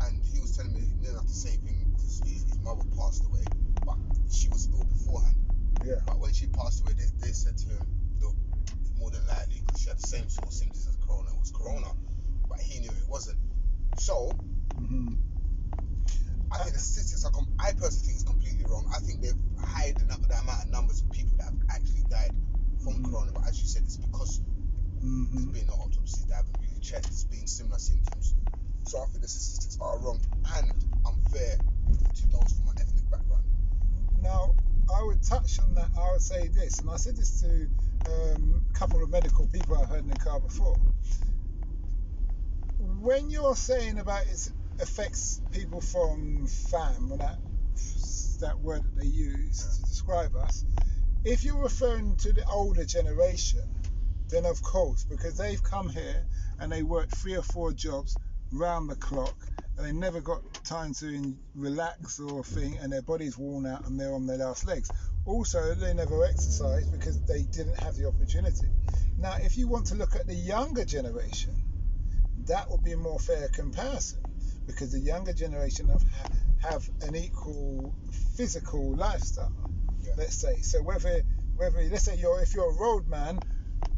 and 0.00 0.24
he 0.24 0.40
was 0.40 0.56
telling 0.56 0.72
me 0.72 0.80
he 0.80 0.96
didn't 1.02 1.16
have 1.16 1.26
to 1.26 1.34
say 1.34 1.50
anything 1.50 1.92
because 1.92 2.22
his 2.24 2.58
mother 2.62 2.84
passed 2.96 3.24
away, 3.26 3.44
but 3.88 3.96
she 4.28 4.52
was 4.52 4.68
ill 4.76 4.84
beforehand. 4.84 5.36
Yeah. 5.80 6.04
But 6.04 6.20
when 6.20 6.32
she 6.36 6.46
passed 6.52 6.84
away, 6.84 6.92
they, 6.92 7.08
they 7.24 7.32
said 7.32 7.56
to 7.56 7.68
him, 7.72 7.84
look, 8.20 8.36
more 9.00 9.10
than 9.10 9.24
likely 9.26 9.64
because 9.64 9.80
she 9.80 9.88
had 9.88 9.96
the 9.96 10.04
same 10.04 10.28
sort 10.28 10.48
of 10.48 10.54
symptoms 10.54 10.84
as 10.88 10.96
corona. 11.00 11.32
It 11.32 11.40
was 11.40 11.52
corona, 11.56 11.88
but 12.48 12.60
he 12.60 12.80
knew 12.80 12.92
it 12.92 13.08
wasn't. 13.08 13.38
So 13.94 14.36
hmm 14.76 15.14
I 16.52 16.58
think 16.64 16.74
the 16.74 16.80
statistics 16.80 17.24
are. 17.24 17.32
Com- 17.32 17.48
I 17.60 17.72
personally 17.72 18.04
think 18.08 18.16
it's 18.20 18.24
completely 18.28 18.64
wrong. 18.64 18.84
I 18.94 19.00
think 19.00 19.20
they've 19.22 19.42
hidden 19.84 20.10
up 20.10 20.22
the 20.24 20.36
amount 20.40 20.64
of 20.64 20.68
numbers 20.72 21.00
of 21.02 21.10
people 21.12 21.36
that 21.38 21.44
have 21.52 21.60
actually 21.76 22.04
died 22.10 22.32
from 22.84 23.00
Mhm. 23.00 23.10
corona. 23.10 23.32
But 23.32 23.48
as 23.48 23.60
you 23.60 23.68
said, 23.68 23.82
it's 23.84 23.98
because 23.98 24.40
hmm 25.00 25.28
there's 25.32 25.46
been 25.52 25.66
no 25.68 25.74
autopsies. 25.74 26.24
They 26.26 26.34
haven't 26.34 26.56
really 26.60 26.80
checked. 26.80 27.06
It's 27.06 27.24
been 27.24 27.46
similar 27.46 27.78
symptoms. 27.78 28.34
So 28.82 28.98
I 29.00 29.06
think 29.12 29.22
the 29.22 29.28
statistics 29.28 29.78
are 29.80 29.98
wrong 30.00 30.20
and 30.56 30.72
unfair 31.06 31.60
to 32.16 32.24
those 32.32 32.52
from 32.56 32.68
an 32.68 32.76
ethnic 32.80 33.04
background. 33.10 33.27
Now, 34.22 34.54
I 34.94 35.02
would 35.04 35.22
touch 35.22 35.60
on 35.60 35.74
that. 35.74 35.90
I 35.98 36.12
would 36.12 36.22
say 36.22 36.48
this, 36.48 36.80
and 36.80 36.90
I 36.90 36.96
said 36.96 37.16
this 37.16 37.40
to 37.42 37.68
um, 38.10 38.62
a 38.74 38.78
couple 38.78 39.02
of 39.02 39.10
medical 39.10 39.46
people 39.48 39.76
I've 39.76 39.88
heard 39.88 40.04
in 40.04 40.08
the 40.08 40.16
car 40.16 40.40
before. 40.40 40.78
When 42.78 43.30
you're 43.30 43.56
saying 43.56 43.98
about 43.98 44.26
it 44.26 44.48
affects 44.80 45.40
people 45.52 45.80
from 45.80 46.46
fam, 46.46 47.10
that 47.18 47.38
that 48.40 48.60
word 48.60 48.82
that 48.84 48.96
they 48.96 49.06
use 49.06 49.58
to 49.58 49.84
describe 49.84 50.34
us, 50.36 50.64
if 51.24 51.44
you're 51.44 51.62
referring 51.62 52.16
to 52.16 52.32
the 52.32 52.44
older 52.46 52.84
generation, 52.84 53.60
then 54.30 54.46
of 54.46 54.62
course, 54.62 55.04
because 55.04 55.36
they've 55.36 55.62
come 55.62 55.88
here 55.88 56.24
and 56.60 56.70
they 56.70 56.82
worked 56.82 57.12
three 57.12 57.36
or 57.36 57.42
four 57.42 57.72
jobs 57.72 58.18
round 58.52 58.88
the 58.90 58.96
clock, 58.96 59.36
and 59.78 59.86
they 59.86 59.92
never 59.92 60.20
got 60.20 60.42
time 60.64 60.92
to 60.94 61.36
relax 61.54 62.18
or 62.18 62.42
thing, 62.42 62.76
and 62.78 62.92
their 62.92 63.02
body's 63.02 63.38
worn 63.38 63.64
out 63.64 63.86
and 63.86 63.98
they're 63.98 64.12
on 64.12 64.26
their 64.26 64.38
last 64.38 64.66
legs. 64.66 64.90
Also, 65.24 65.74
they 65.74 65.94
never 65.94 66.24
exercised 66.24 66.90
because 66.90 67.20
they 67.26 67.42
didn't 67.42 67.78
have 67.80 67.94
the 67.94 68.06
opportunity. 68.06 68.66
Now, 69.18 69.36
if 69.40 69.56
you 69.56 69.68
want 69.68 69.86
to 69.86 69.94
look 69.94 70.16
at 70.16 70.26
the 70.26 70.34
younger 70.34 70.84
generation, 70.84 71.54
that 72.46 72.68
would 72.70 72.82
be 72.82 72.92
a 72.92 72.96
more 72.96 73.20
fair 73.20 73.48
comparison 73.48 74.18
because 74.66 74.92
the 74.92 74.98
younger 74.98 75.32
generation 75.32 75.88
have, 75.88 76.04
have 76.60 76.88
an 77.02 77.14
equal 77.14 77.94
physical 78.36 78.96
lifestyle. 78.96 79.52
Yeah. 80.00 80.14
Let's 80.16 80.36
say 80.36 80.56
so. 80.60 80.82
Whether 80.82 81.22
whether 81.56 81.82
let's 81.90 82.04
say 82.04 82.16
you're 82.16 82.40
if 82.40 82.54
you're 82.54 82.70
a 82.70 82.78
roadman, 82.78 83.38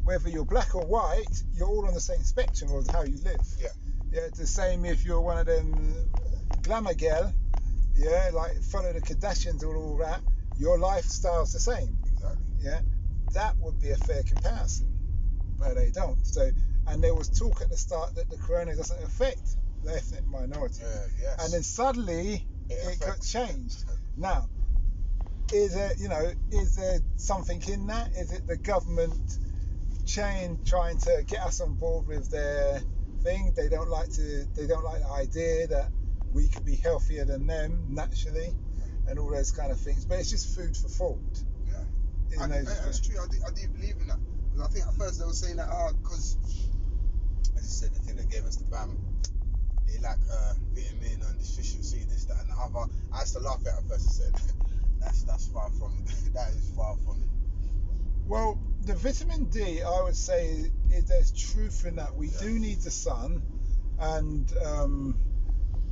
whether 0.04 0.28
you're 0.28 0.44
black 0.44 0.74
or 0.74 0.84
white, 0.86 1.42
you're 1.54 1.68
all 1.68 1.86
on 1.86 1.94
the 1.94 2.00
same 2.00 2.22
spectrum 2.22 2.72
of 2.72 2.86
how 2.88 3.02
you 3.02 3.18
live. 3.22 3.40
Yeah. 3.58 3.68
Yeah. 4.12 4.20
It's 4.22 4.38
the 4.38 4.46
same 4.46 4.84
if 4.84 5.04
you're 5.04 5.20
one 5.20 5.38
of 5.38 5.46
them 5.46 5.94
glamour 6.62 6.94
girl. 6.94 7.32
Yeah, 7.96 8.30
like 8.32 8.60
follow 8.62 8.92
the 8.92 9.00
Kardashians 9.00 9.62
or 9.64 9.76
all 9.76 9.98
that. 9.98 10.20
Your 10.58 10.78
lifestyle's 10.78 11.52
the 11.52 11.60
same. 11.60 11.96
Exactly. 12.06 12.44
Yeah, 12.60 12.80
that 13.34 13.56
would 13.58 13.80
be 13.80 13.90
a 13.90 13.96
fair 13.96 14.22
comparison, 14.22 14.92
but 15.58 15.74
they 15.74 15.90
don't. 15.90 16.24
So, 16.26 16.50
and 16.88 17.02
there 17.02 17.14
was 17.14 17.28
talk 17.28 17.60
at 17.62 17.70
the 17.70 17.76
start 17.76 18.14
that 18.16 18.30
the 18.30 18.36
corona 18.36 18.76
doesn't 18.76 19.02
affect 19.02 19.56
the 19.84 19.94
ethnic 19.94 20.26
minority, 20.26 20.82
Yeah, 20.82 21.06
yes. 21.20 21.44
and 21.44 21.52
then 21.52 21.62
suddenly 21.62 22.46
It 22.68 23.00
it, 23.00 23.00
got 23.00 23.22
changed. 23.22 23.84
Now, 24.16 24.48
is 25.52 25.74
there, 25.74 25.92
you 25.98 26.08
know, 26.08 26.32
is 26.52 26.76
there 26.76 27.00
something 27.16 27.62
in 27.68 27.86
that? 27.88 28.10
Is 28.14 28.32
it 28.32 28.46
the 28.46 28.56
government 28.56 29.38
chain 30.06 30.58
trying 30.64 30.98
to 30.98 31.24
get 31.26 31.40
us 31.40 31.60
on 31.60 31.74
board 31.74 32.06
with 32.06 32.30
their 32.30 32.80
thing? 33.22 33.52
They 33.56 33.68
don't 33.68 33.90
like 33.90 34.10
to. 34.12 34.46
They 34.56 34.66
don't 34.66 34.84
like 34.84 35.00
the 35.02 35.10
idea 35.10 35.66
that 35.68 35.90
we 36.32 36.48
could 36.48 36.64
be 36.64 36.76
healthier 36.76 37.24
than 37.24 37.46
them 37.46 37.86
naturally, 37.88 38.54
and 39.08 39.18
all 39.18 39.30
those 39.30 39.52
kind 39.52 39.72
of 39.72 39.78
things. 39.80 40.04
But 40.04 40.18
it's 40.20 40.30
just 40.30 40.54
food 40.56 40.76
for 40.76 40.88
thought. 40.88 41.42
Yeah. 41.66 42.40
I, 42.40 42.44
I- 42.44 42.62
that's 42.62 43.00
true. 43.00 43.16
I 43.20 43.26
do, 43.28 43.38
I 43.46 43.50
do 43.50 43.68
believe 43.68 43.96
in 44.00 44.08
that. 44.08 44.18
'Cause 44.52 44.62
I 44.62 44.68
think 44.72 44.86
at 44.86 44.94
first 44.94 45.18
they 45.20 45.24
were 45.26 45.32
saying 45.32 45.56
that 45.56 45.68
oh 45.70 45.92
because, 46.02 46.36
as 47.56 47.62
you 47.62 47.70
said, 47.70 47.94
the 47.94 48.00
thing 48.00 48.16
that 48.16 48.28
gave 48.30 48.44
us 48.44 48.56
the 48.56 48.64
BAME, 48.64 48.98
they 49.86 49.98
lack 50.02 50.18
uh, 50.30 50.54
vitamin 50.74 51.22
and 51.22 51.38
deficiency, 51.38 52.04
this, 52.08 52.24
that, 52.26 52.38
and 52.40 52.48
the 52.50 52.54
other. 52.58 52.90
I 53.12 53.20
used 53.20 53.34
to 53.34 53.40
laugh 53.40 53.60
at 53.62 53.66
it 53.66 53.78
at 53.78 53.88
first. 53.88 54.22
I 54.22 54.24
said, 54.24 54.54
that's 55.00 55.22
that's 55.24 55.46
far 55.48 55.70
from 55.78 56.04
that 56.34 56.48
is 56.50 56.70
far 56.76 56.96
from 57.04 57.22
it. 57.22 57.28
Well, 58.26 58.58
the 58.82 58.94
vitamin 58.94 59.44
D, 59.44 59.82
I 59.82 60.02
would 60.02 60.16
say, 60.16 60.70
is 60.90 61.04
there's 61.06 61.32
truth 61.32 61.84
in 61.86 61.96
that. 61.96 62.14
We 62.16 62.30
do 62.40 62.58
need 62.58 62.80
the 62.82 62.90
sun, 62.90 63.42
and 63.98 64.50
um, 64.64 65.18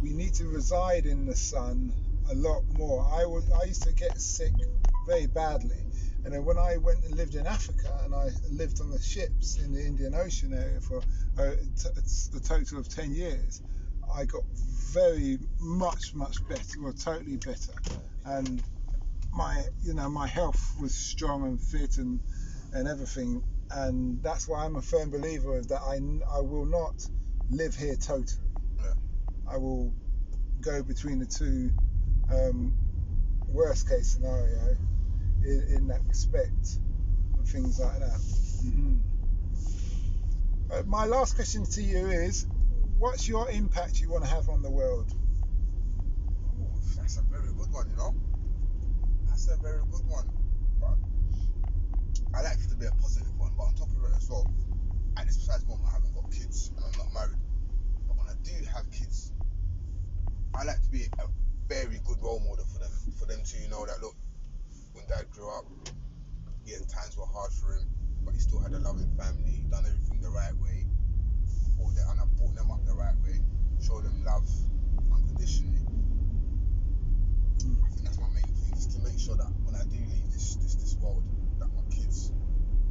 we 0.00 0.14
need 0.14 0.34
to 0.34 0.48
reside 0.48 1.06
in 1.06 1.26
the 1.26 1.36
sun 1.36 1.92
a 2.30 2.34
lot 2.34 2.62
more. 2.72 3.06
I 3.12 3.26
was, 3.26 3.50
I 3.62 3.64
used 3.66 3.84
to 3.84 3.92
get 3.94 4.18
sick 4.18 4.52
very 5.06 5.26
badly, 5.26 5.84
and 6.24 6.34
then 6.34 6.44
when 6.44 6.58
I 6.58 6.78
went 6.78 7.04
and 7.04 7.16
lived 7.16 7.34
in 7.34 7.46
Africa, 7.46 8.00
and 8.04 8.14
I 8.14 8.30
lived 8.50 8.80
on 8.80 8.90
the 8.90 9.00
ships 9.00 9.58
in 9.58 9.72
the 9.72 9.84
Indian 9.84 10.14
Ocean 10.14 10.54
area 10.54 10.80
for 10.80 10.98
uh, 11.38 11.50
t- 11.52 12.40
total 12.44 12.78
of 12.78 12.88
ten 12.88 13.12
years, 13.12 13.62
I 14.14 14.24
got 14.24 14.42
very 14.92 15.38
much, 15.60 16.14
much 16.14 16.36
better, 16.48 16.82
or 16.84 16.92
totally 16.92 17.36
better, 17.36 17.74
and 18.24 18.62
my 19.32 19.62
you 19.82 19.94
know 19.94 20.08
my 20.08 20.26
health 20.26 20.74
was 20.80 20.94
strong 20.94 21.44
and 21.44 21.60
fit 21.60 21.98
and 21.98 22.20
and 22.72 22.88
everything 22.88 23.42
and 23.70 24.22
that's 24.22 24.48
why 24.48 24.64
I'm 24.64 24.76
a 24.76 24.82
firm 24.82 25.10
believer 25.10 25.58
of 25.58 25.68
that 25.68 25.80
I, 25.82 25.96
I 26.34 26.40
will 26.40 26.66
not 26.66 26.94
live 27.50 27.74
here 27.74 27.96
totally 27.96 28.48
Yeah. 28.78 28.92
I 29.50 29.56
will 29.56 29.92
go 30.60 30.82
between 30.82 31.18
the 31.18 31.26
two 31.26 31.70
um, 32.30 32.74
worst 33.48 33.88
case 33.88 34.08
scenario 34.08 34.76
in, 35.44 35.64
in 35.76 35.88
that 35.88 36.00
respect 36.08 36.78
and 37.36 37.46
things 37.46 37.78
like 37.80 37.98
that 38.00 38.20
hmm 38.62 38.96
uh, 40.70 40.82
my 40.86 41.06
last 41.06 41.34
question 41.34 41.64
to 41.64 41.82
you 41.82 42.08
is 42.08 42.46
what's 42.98 43.26
your 43.26 43.48
impact 43.50 44.00
you 44.00 44.10
want 44.10 44.22
to 44.24 44.30
have 44.30 44.48
on 44.50 44.60
the 44.62 44.70
world 44.70 45.10
that's 47.08 47.16
a 47.18 47.22
very 47.22 47.48
good 47.56 47.72
one, 47.72 47.88
you 47.88 47.96
know. 47.96 48.14
That's 49.28 49.48
a 49.48 49.56
very 49.62 49.80
good 49.90 50.06
one. 50.08 50.37
I 52.34 52.42
like 52.42 52.58
it 52.60 52.68
to 52.70 52.76
be 52.76 52.86
a 52.86 52.92
positive 53.00 53.36
one. 53.38 53.52
But 53.56 53.64
on 53.64 53.74
top 53.74 53.88
of 53.88 54.04
it 54.04 54.16
as 54.16 54.28
well, 54.28 54.46
at 55.16 55.26
this 55.26 55.36
precise 55.36 55.66
moment, 55.66 55.88
I 55.88 55.92
haven't 55.92 56.14
got 56.14 56.30
kids 56.30 56.70
and 56.76 56.84
I'm 56.84 56.98
not 56.98 57.12
married. 57.12 57.42
But 58.06 58.16
when 58.18 58.28
I 58.28 58.36
do 58.42 58.54
have 58.74 58.90
kids, 58.90 59.32
I 60.54 60.64
like 60.64 60.82
to 60.82 60.90
be 60.90 61.04
a 61.18 61.26
very 61.68 62.00
good 62.04 62.20
role 62.22 62.40
model 62.40 62.64
for 62.72 62.78
them. 62.78 62.90
For 63.18 63.26
them 63.26 63.40
to 63.42 63.70
know 63.70 63.86
that 63.86 64.00
look, 64.00 64.14
when 64.92 65.06
Dad 65.06 65.30
grew 65.30 65.48
up, 65.50 65.64
yeah, 66.64 66.78
times 66.88 67.16
were 67.16 67.26
hard 67.26 67.52
for 67.52 67.74
him, 67.74 67.88
but 68.24 68.34
he 68.34 68.40
still 68.40 68.60
had 68.60 68.72
a 68.72 68.78
loving 68.78 69.10
family. 69.16 69.50
He 69.50 69.62
done 69.70 69.86
everything 69.86 70.20
the 70.20 70.30
right 70.30 70.54
way. 70.60 70.86
Brought 71.76 71.94
them, 71.94 72.08
and 72.10 72.20
I 72.20 72.24
brought 72.36 72.54
them 72.54 72.70
up 72.70 72.84
the 72.84 72.94
right 72.94 73.16
way. 73.24 73.40
Showed 73.80 74.04
them 74.04 74.24
love 74.24 74.48
unconditionally. 75.12 75.86
I 77.58 77.88
think 77.90 78.04
that's 78.04 78.18
my 78.20 78.28
main 78.34 78.44
thing, 78.44 78.74
just 78.74 78.92
to 78.92 78.98
make 79.00 79.18
sure 79.18 79.36
that 79.36 79.48
when 79.64 79.74
I 79.74 79.84
do 79.84 79.96
leave 79.96 80.30
this 80.32 80.56
this 80.56 80.74
this 80.74 80.96
world, 81.00 81.22
that 81.22 81.37
kids 81.90 82.32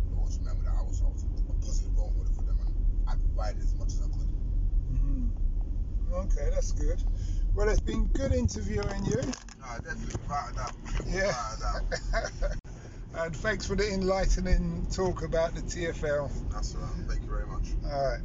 will 0.10 0.20
always 0.20 0.38
remember 0.40 0.64
that 0.66 0.74
I 0.80 0.84
was, 0.84 1.02
I 1.02 1.08
was 1.08 1.24
a 1.24 1.54
positive 1.66 1.98
role 1.98 2.14
model 2.18 2.34
for 2.34 2.44
them 2.44 2.58
and 2.66 2.74
I 3.08 3.16
provided 3.16 3.62
as 3.62 3.74
much 3.76 3.88
as 3.90 4.02
I 4.02 4.08
could. 4.08 4.30
Mhm. 4.94 5.30
Okay, 6.14 6.50
that's 6.54 6.72
good. 6.72 7.04
Well, 7.56 7.70
it's 7.70 7.80
been 7.80 8.06
good 8.08 8.34
interviewing 8.34 9.06
you. 9.06 9.16
No, 9.18 9.68
definitely 9.84 10.16
without 10.22 10.52
a 10.52 10.56
doubt. 10.56 10.74
Yeah. 11.08 11.34
Without 11.52 11.82
a 11.82 12.40
doubt. 12.40 12.56
and 13.26 13.36
thanks 13.36 13.66
for 13.66 13.76
the 13.76 13.92
enlightening 13.92 14.88
talk 14.92 15.24
about 15.24 15.56
the 15.56 15.62
TFL. 15.62 16.30
That's 16.52 16.76
all 16.76 16.82
right. 16.82 16.92
Thank 17.08 17.24
you 17.24 17.30
very 17.30 17.48
much. 17.48 17.68
All 17.86 18.12
right. 18.12 18.22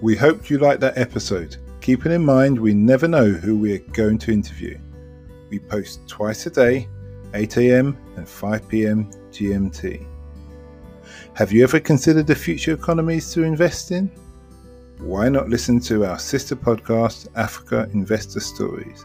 We 0.00 0.14
hoped 0.16 0.50
you 0.50 0.58
liked 0.58 0.80
that 0.82 0.98
episode. 0.98 1.56
Keeping 1.80 2.12
in 2.12 2.24
mind, 2.24 2.58
we 2.58 2.74
never 2.74 3.08
know 3.08 3.30
who 3.32 3.56
we're 3.56 3.78
going 3.78 4.18
to 4.18 4.32
interview. 4.32 4.78
We 5.54 5.60
post 5.60 6.08
twice 6.08 6.46
a 6.46 6.50
day, 6.50 6.88
8am 7.30 7.96
and 8.16 8.26
5pm 8.26 9.14
GMT. 9.30 10.04
Have 11.34 11.52
you 11.52 11.62
ever 11.62 11.78
considered 11.78 12.26
the 12.26 12.34
future 12.34 12.72
economies 12.72 13.32
to 13.34 13.44
invest 13.44 13.92
in? 13.92 14.10
Why 14.98 15.28
not 15.28 15.48
listen 15.48 15.78
to 15.82 16.06
our 16.06 16.18
sister 16.18 16.56
podcast, 16.56 17.28
Africa 17.36 17.88
Investor 17.92 18.40
Stories? 18.40 19.04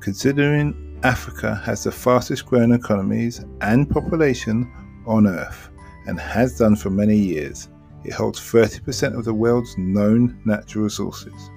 Considering 0.00 0.98
Africa 1.02 1.56
has 1.56 1.84
the 1.84 1.92
fastest 1.92 2.46
growing 2.46 2.72
economies 2.72 3.44
and 3.60 3.90
population 3.90 4.66
on 5.06 5.26
Earth 5.26 5.68
and 6.06 6.18
has 6.18 6.56
done 6.56 6.74
for 6.74 6.88
many 6.88 7.18
years, 7.18 7.68
it 8.02 8.14
holds 8.14 8.40
30% 8.40 9.14
of 9.14 9.26
the 9.26 9.34
world's 9.34 9.76
known 9.76 10.40
natural 10.46 10.84
resources. 10.84 11.50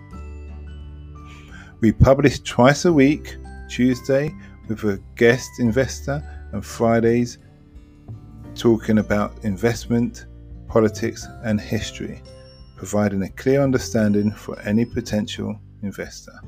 We 1.79 1.93
publish 1.93 2.41
twice 2.41 2.83
a 2.83 2.91
week, 2.91 3.37
Tuesday 3.73 4.31
with 4.67 4.83
a 4.83 5.01
guest 5.15 5.49
investor, 5.59 6.21
and 6.51 6.63
Fridays 6.63 7.39
talking 8.53 8.99
about 8.99 9.43
investment, 9.43 10.27
politics, 10.67 11.25
and 11.43 11.59
history, 11.59 12.21
providing 12.77 13.23
a 13.23 13.29
clear 13.29 13.63
understanding 13.63 14.31
for 14.31 14.59
any 14.59 14.85
potential 14.85 15.59
investor. 15.81 16.39